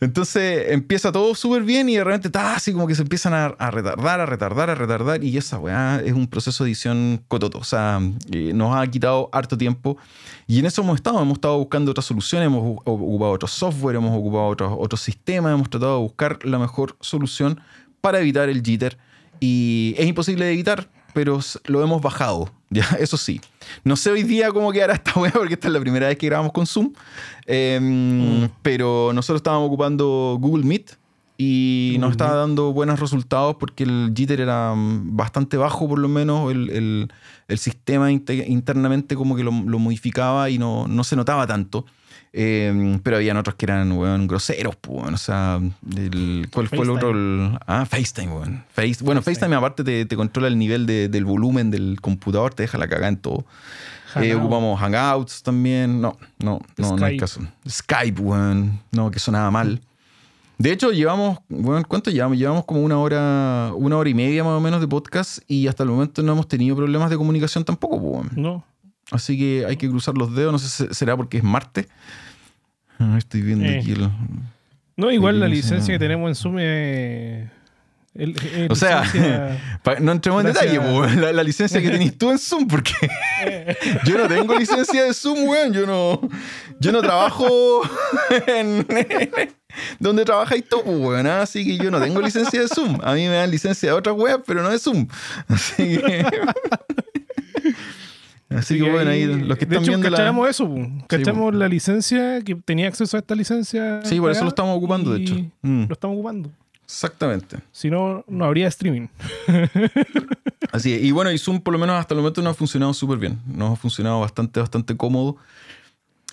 [0.00, 3.70] Entonces empieza todo súper bien y de repente está así como que se empiezan a,
[3.70, 5.22] retardar, a retardar, a retardar.
[5.22, 7.58] Y esa weá es un proceso de edición cototo.
[7.58, 8.00] O sea,
[8.32, 9.98] eh, nos ha quitado harto tiempo.
[10.46, 11.20] Y en eso hemos estado.
[11.20, 15.68] Hemos estado buscando otras soluciones, hemos ocupado otros software, hemos ocupado otros, otros sistemas, hemos
[15.68, 17.60] tratado de buscar la mejor solución
[18.00, 18.96] para evitar el jitter.
[19.40, 22.50] Y es imposible de evitar, pero lo hemos bajado.
[22.72, 23.40] Ya, eso sí.
[23.82, 26.26] No sé hoy día cómo quedará esta weá, porque esta es la primera vez que
[26.26, 26.92] grabamos con Zoom.
[27.46, 30.92] Em, Pero nosotros estábamos ocupando Google Meet
[31.36, 36.06] y nos estaba dando buenos resultados porque el jitter era mm, bastante bajo, por lo
[36.08, 36.52] menos.
[36.52, 37.12] El, el-
[37.48, 41.84] el sistema inte- internamente como que lo, lo modificaba y no, no se notaba tanto.
[42.32, 45.14] Em, pero habían otros que eran, weón, groseros, pues, weón.
[45.14, 45.60] O sea,
[45.96, 47.10] el- ¿cuál fue el otro?
[47.10, 48.64] El- ah, FaceTime, weón.
[48.72, 52.62] Face, bueno, FaceTime, aparte te, te controla el nivel de- del volumen del computador, te
[52.62, 53.44] deja la cagada en todo.
[54.16, 56.00] Eh, ocupamos Hangouts también.
[56.00, 57.16] No, no, no, no hay Skype.
[57.18, 57.40] caso.
[57.68, 58.80] Skype, weón.
[58.92, 59.80] No, que sonaba mal.
[60.58, 62.36] De hecho, llevamos, weón, ¿cuánto llevamos?
[62.36, 65.82] Llevamos como una hora, una hora y media más o menos de podcast y hasta
[65.84, 68.30] el momento no hemos tenido problemas de comunicación tampoco, pues, weón.
[68.36, 68.64] No.
[69.10, 70.52] Así que hay que cruzar los dedos.
[70.52, 71.86] No sé si será porque es martes.
[72.98, 73.78] Ah, Estoy viendo Eh.
[73.80, 74.08] aquí el.
[74.96, 77.48] No, igual la licencia que tenemos en Zoom es.
[78.14, 79.02] el- el O sea,
[80.00, 80.78] no entremos en detalle,
[81.16, 82.92] la, la licencia que tenés tú en Zoom, porque
[84.04, 85.72] yo no tengo licencia de Zoom, weón.
[85.72, 86.20] Yo no,
[86.78, 87.80] yo no trabajo
[88.46, 88.86] en
[89.98, 91.26] donde trabajáis tú, weón.
[91.26, 92.98] ah, Así que yo no tengo licencia de Zoom.
[93.02, 95.06] A mí me dan licencia de otras weas, pero no de Zoom.
[95.48, 96.26] Así que.
[98.50, 100.48] Así que bueno, ahí los que de están hecho, viendo la.
[100.50, 100.68] eso,
[101.06, 104.00] cachamos la licencia, que tenía acceso a esta licencia.
[104.04, 105.36] Sí, por eso lo estamos ocupando, de hecho.
[105.62, 106.50] Mm, Lo estamos ocupando.
[106.84, 107.58] exactamente.
[107.70, 109.06] Si no, no habría streaming.
[110.72, 111.02] Así es.
[111.02, 113.38] Y bueno, y Zoom por lo menos hasta el momento nos ha funcionado súper bien.
[113.46, 115.36] Nos ha funcionado bastante, bastante cómodo.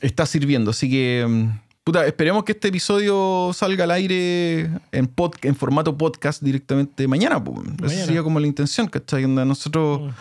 [0.02, 0.72] Está sirviendo.
[0.72, 5.98] Así que, mm, puta, esperemos que este episodio salga al aire en, pod- en formato
[5.98, 7.44] podcast directamente mañana.
[7.44, 7.62] po.
[7.64, 8.06] Esa Mañana.
[8.06, 9.28] sería como la intención, ¿cachai?
[9.28, 10.14] Nosotros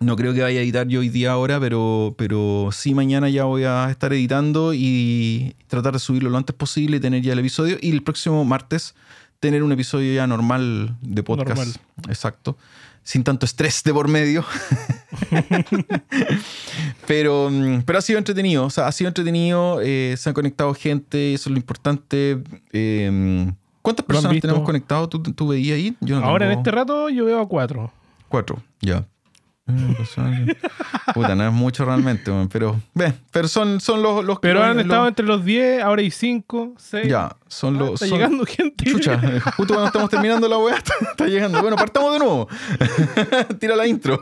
[0.00, 3.44] no creo que vaya a editar yo hoy día ahora, pero, pero sí mañana ya
[3.44, 7.40] voy a estar editando y tratar de subirlo lo antes posible y tener ya el
[7.40, 7.78] episodio.
[7.80, 8.94] Y el próximo martes
[9.40, 11.48] tener un episodio ya normal de podcast.
[11.48, 11.74] Normal.
[12.08, 12.56] Exacto.
[13.02, 14.44] Sin tanto estrés de por medio.
[17.06, 18.66] pero, mm, pero ha sido entretenido.
[18.66, 19.80] O sea, ha sido entretenido.
[19.82, 22.38] eh, se han conectado gente, eso es lo importante.
[22.72, 23.50] Eh,
[23.82, 25.08] ¿Cuántas personas tenemos conectados?
[25.08, 25.96] ¿Tú, tú veías ahí?
[26.00, 27.90] Yo no Ahora en este rato yo veo a cuatro.
[28.28, 29.06] Cuatro, ya.
[31.14, 34.84] Puta, no es mucho realmente, pero, ve, pero son, son los, los Pero han los-
[34.84, 37.06] estado entre los 10, ahora hay 5, 6.
[37.08, 37.92] Ya, son los.
[37.94, 38.84] está son- llegando gente.
[38.90, 39.18] Chucha,
[39.56, 41.60] justo cuando estamos terminando la weá, está, está llegando.
[41.60, 42.48] Bueno, partamos de nuevo.
[43.60, 44.18] Tira la intro.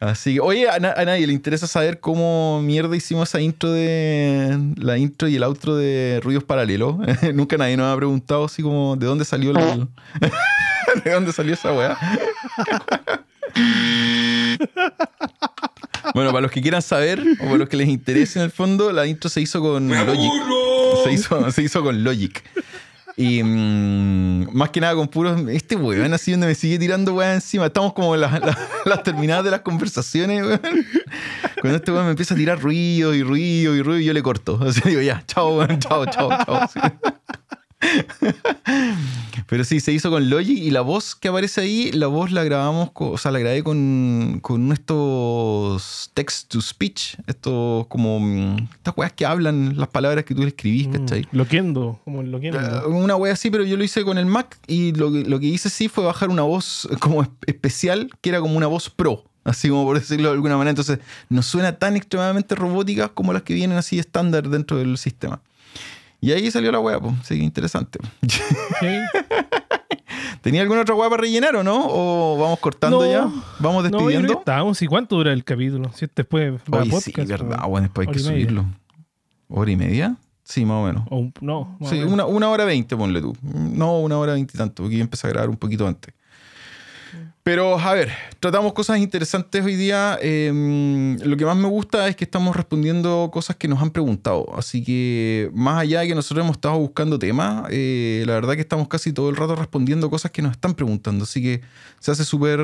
[0.00, 3.70] Así que, oye, a, na- a nadie le interesa saber cómo mierda hicimos esa intro
[3.72, 4.58] de.
[4.76, 6.96] La intro y el outro de Ruidos Paralelos.
[7.34, 9.88] Nunca nadie nos ha preguntado así como de dónde salió el.
[11.04, 11.98] ¿De dónde salió esa weá?
[16.14, 18.92] Bueno, para los que quieran saber o para los que les interese en el fondo,
[18.92, 20.32] la intro se hizo con Logic.
[21.04, 22.42] Se hizo, se hizo con Logic.
[23.16, 25.40] Y mm, más que nada con puros.
[25.48, 27.66] Este weón así donde me sigue tirando weón encima.
[27.66, 30.60] Estamos como en las, terminadas de las conversaciones, weón.
[31.60, 34.22] Cuando este weón me empieza a tirar ruido y ruido y ruido, y yo le
[34.22, 34.58] corto.
[34.66, 36.68] Así digo, ya, chao, weón, chao, chao, chao.
[39.48, 42.44] Pero sí, se hizo con Logic y la voz que aparece ahí, la voz la
[42.44, 48.94] grabamos, o sea, la grabé con, con estos text to speech, estos como mm, estas
[48.96, 51.22] weas que hablan las palabras que tú le escribís, ¿cachai?
[51.32, 52.88] Mm, Loquendo, como loquendo.
[52.88, 55.46] Una wea así, pero yo lo hice con el Mac y lo, que- lo que
[55.46, 59.24] hice sí fue bajar una voz como es- especial, que era como una voz pro,
[59.44, 60.70] así como por decirlo de alguna manera.
[60.70, 60.98] Entonces,
[61.28, 65.40] no suena tan extremadamente robótica como las que vienen así estándar dentro del sistema.
[66.22, 67.14] Y ahí salió la wea, pues.
[67.24, 67.98] Sí, interesante.
[68.26, 68.40] Sí.
[70.40, 71.86] ¿Tenía alguna otra wea para rellenar o no?
[71.88, 73.10] ¿O vamos cortando No.
[73.10, 73.20] ya?
[73.60, 74.32] ¿Vamos No, despidiendo?
[74.32, 74.80] estábamos.
[74.82, 75.90] ¿Y cuánto dura el capítulo?
[75.94, 77.02] Si después va a podcast.
[77.04, 78.34] sí, verdad, o- bueno, después hay que y media.
[78.44, 78.64] subirlo.
[79.48, 80.16] ¿Hora y media?
[80.44, 81.04] Sí, más o menos.
[81.10, 82.12] o no, más Sí, menos.
[82.12, 83.36] una, una hora veinte, ponle tú.
[83.42, 86.14] No, una hora veinte y tanto, porque yo empecé a grabar un poquito antes.
[87.44, 90.16] Pero, a ver, tratamos cosas interesantes hoy día.
[90.22, 94.46] Eh, lo que más me gusta es que estamos respondiendo cosas que nos han preguntado.
[94.56, 98.60] Así que, más allá de que nosotros hemos estado buscando temas, eh, la verdad que
[98.60, 101.24] estamos casi todo el rato respondiendo cosas que nos están preguntando.
[101.24, 101.62] Así que
[101.98, 102.60] se hace súper,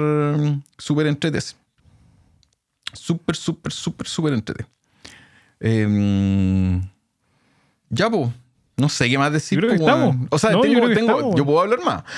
[0.79, 1.41] súper entrete.
[2.93, 4.65] Súper, súper, súper, súper entrete.
[5.59, 6.81] Eh,
[7.91, 8.31] ya, pues.
[8.79, 9.59] No sé qué más decir.
[9.61, 10.17] Yo creo que estamos.
[10.31, 11.35] O sea, No, yo creo que tengo- estamos.
[11.37, 12.03] yo puedo hablar más.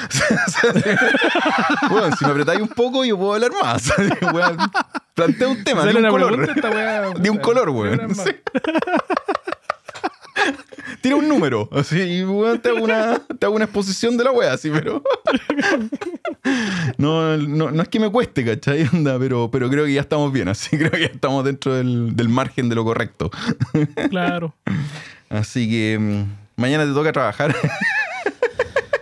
[1.91, 3.93] Bueno, si me apretáis un poco, yo puedo hablar más.
[5.15, 6.51] Plantea un tema, de un color.
[6.57, 6.71] esta
[7.19, 8.15] De un color, weón.
[8.15, 8.31] Sí.
[11.03, 14.53] Tira un número, así, y te hago una, te hago una exposición de la wea,
[14.53, 15.03] así, pero.
[16.99, 18.87] No, no, no es que me cueste, ¿cachai?
[18.93, 22.15] Onda, pero, pero creo que ya estamos bien, así creo que ya estamos dentro del,
[22.17, 23.31] del margen de lo correcto.
[24.11, 24.55] Claro.
[25.31, 26.25] Así que, mm,
[26.61, 27.55] Mañana te toca trabajar.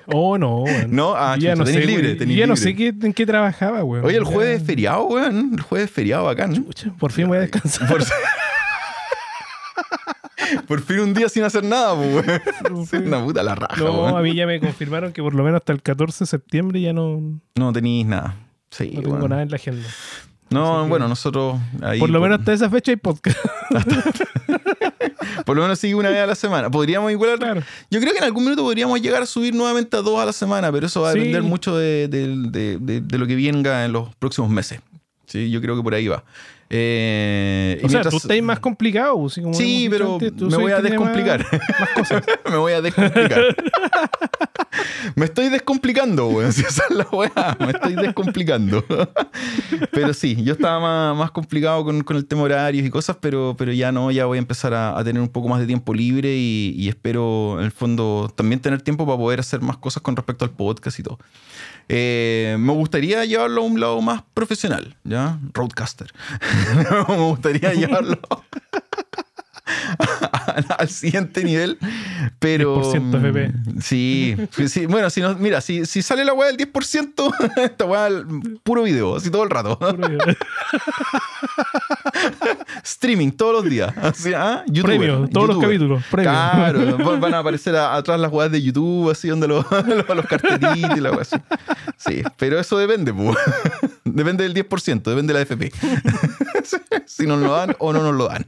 [0.06, 0.90] Oh, no, weón.
[0.94, 3.26] No, ah, ya chucha, no tenés sé, libre, tenés Ya no sé qué, en qué
[3.26, 4.04] trabajaba, weón.
[4.06, 5.50] Oye, el Ya- jueves es feriado, weón.
[5.54, 6.54] El jueves es feriado bacán.
[6.54, 7.88] Chucha, por fin voy a descansar.
[7.88, 8.02] Por,
[10.66, 12.24] Por fin un día sin hacer nada, weón.
[12.88, 14.16] Sí, Una puta la raja, No, weón.
[14.16, 16.92] a mí ya me confirmaron que por lo menos hasta el 14 de septiembre ya
[16.92, 18.34] no, no No tenéis nada.
[18.70, 19.28] Sí, tengo weón.
[19.30, 19.86] nada en la agenda.
[20.50, 21.98] No, que- bueno, nosotros ahí.
[21.98, 23.38] por lo menos hasta esa fecha hay podcast.
[25.44, 26.70] Por lo menos sigue una vez a la semana.
[26.70, 27.38] Podríamos igual.
[27.38, 27.62] Claro.
[27.90, 30.32] Yo creo que en algún minuto podríamos llegar a subir nuevamente a dos a la
[30.32, 31.18] semana, pero eso va a Sí.
[31.20, 34.80] depender mucho de, de- de- de- de lo que venga en los próximos meses.
[35.28, 36.24] Sí, yo creo que por ahí va.
[36.70, 39.26] Eh, y O sea, mientras- tú estás más complicado.
[39.26, 41.46] Así como Sí, pero antes, me voy a descomplicar.
[41.50, 42.24] Más, más cosas.
[42.50, 43.40] me voy a descomplicar.
[45.16, 46.52] me estoy descomplicando, weón.
[46.58, 48.84] Si esa es la weá, me estoy descomplicando.
[49.92, 53.54] pero sí, yo estaba más, más complicado con, con el tema horarios y cosas, pero,
[53.56, 55.94] pero ya no, ya voy a empezar a, a tener un poco más de tiempo
[55.94, 60.02] libre y, y espero, en el fondo, también tener tiempo para poder hacer más cosas
[60.02, 61.18] con respecto al podcast y todo.
[61.88, 65.38] Eh, me gustaría llevarlo a un lado más profesional, ¿ya?
[65.54, 66.12] Roadcaster.
[67.08, 68.20] me gustaría llevarlo
[70.78, 71.78] al siguiente nivel,
[72.38, 72.82] pero...
[72.82, 73.52] 10% FP.
[73.80, 77.84] Sí, sí, sí, bueno, si no, mira, si, si sale la weá del 10%, esta
[77.84, 78.08] weá,
[78.62, 79.78] puro video, así todo el rato.
[82.84, 83.92] Streaming todos los días.
[83.96, 84.62] Así, ¿ah?
[84.66, 86.30] YouTuber, Premio, todos los capítulos, premio.
[86.30, 90.26] Claro, van- a aparecer a- atrás las weas de YouTube, así donde los, los, los
[90.26, 91.36] cartelitos y la wea así.
[91.96, 93.34] Sí, pero eso depende, pu.
[94.04, 95.72] Depende del 10%, depende de la FP.
[97.06, 98.44] si nos lo dan o no nos lo dan.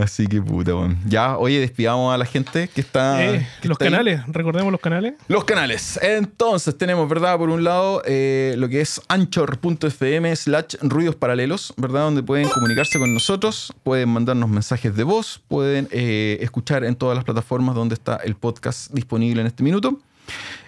[0.00, 0.98] Así que puta, weón.
[1.06, 3.24] Ya, oye, despidamos a la gente que está.
[3.24, 3.90] Eh, que los está ahí.
[3.90, 5.14] canales, recordemos los canales.
[5.28, 5.98] Los canales.
[6.02, 7.36] Entonces tenemos, ¿verdad?
[7.38, 12.02] Por un lado, eh, lo que es anchor.fm slash ruidos paralelos, ¿verdad?
[12.02, 17.16] Donde pueden comunicarse con nosotros, pueden mandarnos mensajes de voz, pueden eh, escuchar en todas
[17.16, 19.98] las plataformas donde está el podcast disponible en este minuto.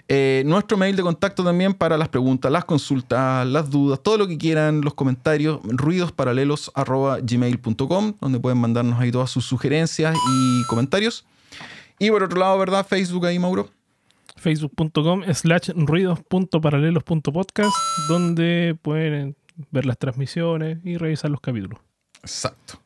[0.07, 4.27] Eh, nuestro mail de contacto también para las preguntas, las consultas, las dudas, todo lo
[4.27, 11.25] que quieran, los comentarios, ruidosparalelos.gmail.com, donde pueden mandarnos ahí todas sus sugerencias y comentarios.
[11.97, 12.85] Y por otro lado, ¿verdad?
[12.85, 13.71] Facebook ahí, Mauro.
[14.37, 17.75] facebook.com slash ruidos.paralelos.podcast
[18.07, 19.35] donde pueden
[19.71, 21.79] ver las transmisiones y revisar los capítulos.
[22.21, 22.79] Exacto.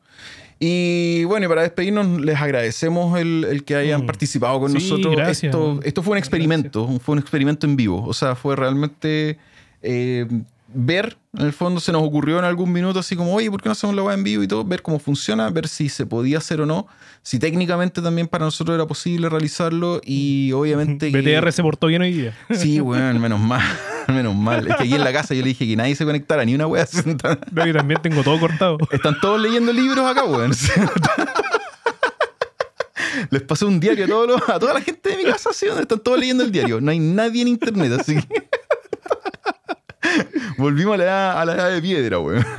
[0.62, 4.06] Y bueno, y para despedirnos, les agradecemos el, el que hayan Mm.
[4.06, 5.16] participado con Sí, nosotros.
[5.16, 5.44] gracias.
[5.54, 8.04] Esto, esto fue un experimento, fue un experimento en vivo.
[8.06, 9.38] O sea, fue realmente
[9.82, 10.26] eh,
[10.72, 13.68] ver, en el fondo se nos ocurrió en algún minuto así como, oye, ¿por qué
[13.68, 14.64] no hacemos la web en vivo y todo?
[14.64, 16.86] Ver cómo funciona, ver si se podía hacer o no,
[17.22, 21.10] si técnicamente también para nosotros era posible realizarlo y obviamente...
[21.12, 22.36] que- BTR se portó bien hoy día.
[22.50, 23.62] Sí, bueno, menos mal,
[24.08, 24.66] menos mal.
[24.68, 26.66] Es que aquí en la casa yo le dije que nadie se conectara, ni una
[26.66, 26.86] wea.
[27.52, 28.78] No, yo también tengo todo cortado.
[28.90, 30.52] Están todos leyendo libros acá, weón.
[33.30, 35.66] Les pasé un diario a, todos los- a toda la gente de mi casa, así,
[35.66, 36.80] donde están todos leyendo el diario.
[36.80, 38.48] No hay nadie en internet, así que.
[40.60, 42.44] Volvimos a la, edad, a la edad de piedra, weón.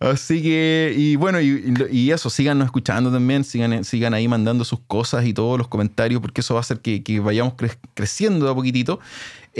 [0.00, 4.80] Así que, y bueno, y, y eso, síganos escuchando también, sigan, sigan ahí mandando sus
[4.80, 8.46] cosas y todos los comentarios, porque eso va a hacer que, que vayamos cre- creciendo
[8.46, 9.00] de a poquitito.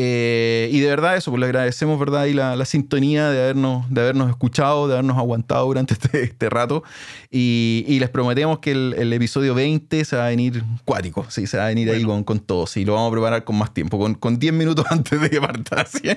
[0.03, 3.85] Eh, y de verdad eso, pues le agradecemos verdad y la, la sintonía de habernos,
[3.91, 6.83] de habernos escuchado, de habernos aguantado durante este, este rato.
[7.31, 11.47] Y, y les prometemos que el, el episodio 20 se va a venir cuático, sí,
[11.47, 13.75] se va a venir ahí con, con todo, sí, lo vamos a preparar con más
[13.75, 16.09] tiempo, con, con 10 minutos antes de que parta, ¿sí?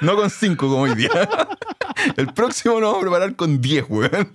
[0.00, 1.10] no con 5 como hoy día.
[2.16, 4.30] El próximo lo vamos a preparar con 10, weón.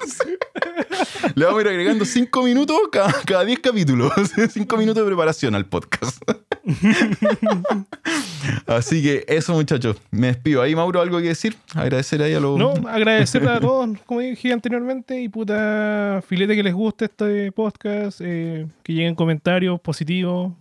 [1.34, 4.14] Le vamos a ir agregando 5 minutos cada, cada 10 capítulos.
[4.52, 6.22] 5 minutos de preparación al podcast.
[8.68, 9.98] Así que eso, muchachos.
[10.12, 10.62] Me despido.
[10.62, 11.56] Ahí, Mauro, ¿algo que decir?
[11.76, 12.58] Agradecer ahí a los...
[12.58, 18.22] No, agradecer a todos, como dije anteriormente, y puta filete que les guste este podcast,
[18.24, 20.54] eh, que lleguen comentarios positivos,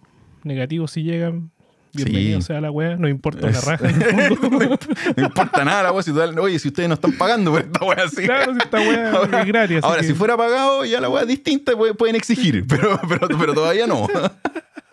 [0.44, 1.50] negativos si llegan.
[1.90, 2.48] Bienvenido Sí.
[2.48, 3.88] sea la wea, no importa la Es- raja.
[3.88, 4.78] el fondo.
[5.16, 6.02] no importa nada la wea.
[6.02, 8.24] Si oye, si ustedes no están pagando por esta wea así.
[8.24, 9.78] claro, si esta wea Ahora, es gratis.
[9.82, 13.26] ahora, que- si fuera pagado, ya la wea es distinta, pueden, pueden exigir, pero, pero,
[13.38, 14.06] pero todavía no.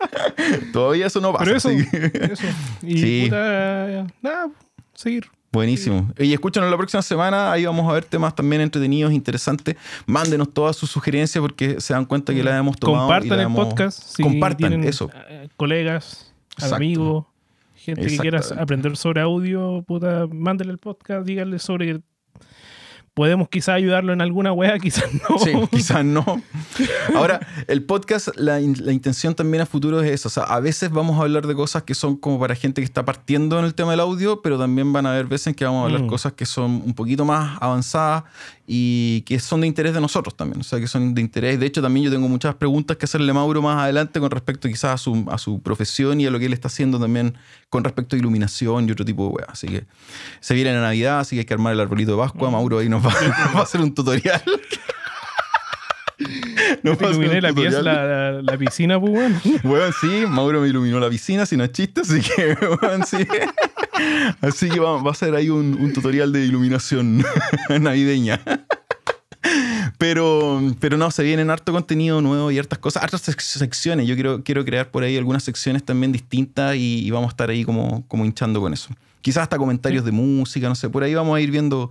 [0.72, 1.44] todavía eso no pasa.
[1.44, 2.44] Pero eso, eso.
[2.82, 3.22] Y Sí.
[3.24, 4.50] puta, nada,
[4.94, 5.26] seguir.
[5.52, 6.10] Buenísimo.
[6.18, 7.50] Y escúchanos la próxima semana.
[7.52, 9.76] Ahí vamos a ver temas también entretenidos, interesantes.
[10.04, 13.06] Mándenos todas sus sugerencias porque se dan cuenta que las hemos tomado.
[13.06, 14.02] y Compartan el hemos- podcast.
[14.16, 15.10] Si Compartan eso.
[15.28, 16.76] eh, colegas, Exacto.
[16.76, 17.24] amigos,
[17.74, 22.00] gente que quiera aprender sobre audio, puta, mándenle el podcast, díganle sobre
[23.16, 25.38] podemos quizás ayudarlo en alguna wea, quizás no.
[25.38, 26.22] Sí, quizás no.
[27.14, 30.28] Ahora, el podcast, la, in- la intención también a futuro es eso.
[30.28, 32.84] O sea, a veces vamos a hablar de cosas que son como para gente que
[32.84, 35.64] está partiendo en el tema del audio, pero también van a haber veces en que
[35.64, 36.08] vamos a hablar Mm.
[36.08, 38.24] cosas que son un poquito más avanzadas
[38.66, 41.60] y que son de interés de nosotros también, o sea, que son de interés.
[41.60, 44.68] De hecho, también yo tengo muchas preguntas que hacerle a Mauro más adelante con respecto
[44.68, 47.34] quizás a su, a su profesión y a lo que él está haciendo también
[47.68, 49.48] con respecto a iluminación y otro tipo de weas.
[49.50, 49.84] Así que
[50.40, 52.50] se viene la Navidad, así que hay que armar el arbolito de Pascua.
[52.50, 53.22] Mauro ahí nos va, nos
[53.54, 54.42] va a hacer un tutorial.
[56.82, 59.40] Nos iluminé la, pieza, la, la, piscina, pues, weón.
[59.62, 63.26] Bueno, sí, Mauro me iluminó la piscina, si no es chiste, así que, bueno, sí.
[64.40, 67.24] Así que va, va a ser ahí un, un tutorial de iluminación
[67.80, 68.40] navideña.
[69.98, 74.06] Pero, pero no, se vienen harto contenido nuevo y hartas cosas, hartas secciones.
[74.06, 77.48] Yo quiero, quiero crear por ahí algunas secciones también distintas y, y, vamos a estar
[77.48, 78.88] ahí como, como hinchando con eso.
[79.22, 81.90] Quizás hasta comentarios de música, no sé, por ahí vamos a ir viendo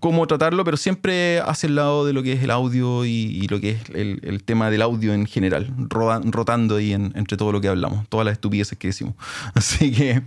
[0.00, 3.48] cómo tratarlo, pero siempre hacia el lado de lo que es el audio y, y
[3.48, 7.52] lo que es el, el, tema del audio en general, rotando ahí en, entre todo
[7.52, 9.14] lo que hablamos, todas las estupideces que decimos.
[9.54, 10.22] Así que,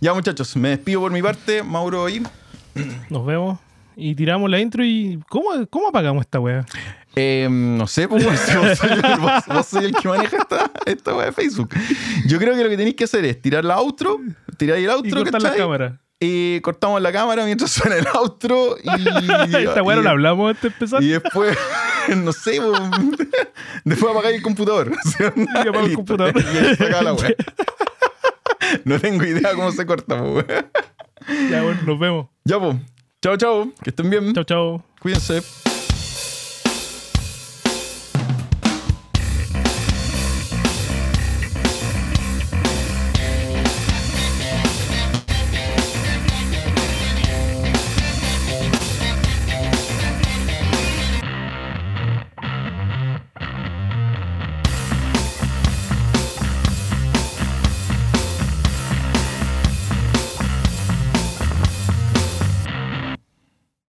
[0.00, 2.22] ya muchachos, me despido por mi parte, Mauro ahí.
[3.10, 3.58] Nos vemos.
[3.94, 5.20] Y tiramos la intro y.
[5.28, 6.64] ¿Cómo, cómo apagamos esta weá?
[7.14, 11.14] Eh, no sé, pues vos, soy el, vos, vos soy el que maneja esta, esta
[11.14, 11.68] weá de Facebook.
[12.26, 14.18] Yo creo que lo que tenéis que hacer es tirar la outro,
[14.56, 15.20] tirar el outro.
[15.20, 16.00] Y cortar la cámara.
[16.24, 18.76] Y cortamos la cámara mientras suena el outro.
[18.80, 18.88] Y,
[19.56, 21.02] esta weá no la hablamos antes de empezar.
[21.02, 21.58] Y después,
[22.16, 22.60] no sé,
[23.84, 24.92] después apagáis el computador.
[25.18, 26.34] Y apago el computador.
[26.36, 27.34] Y ahí se acaba la weá.
[28.84, 30.46] No tengo idea cómo se corta, pues,
[31.50, 32.28] Ya, bueno, nos vemos.
[32.44, 32.76] Ya, pues.
[33.20, 33.72] Chao, chao.
[33.82, 34.32] Que estén bien.
[34.32, 34.84] Chao, chao.
[35.00, 35.71] Cuídense.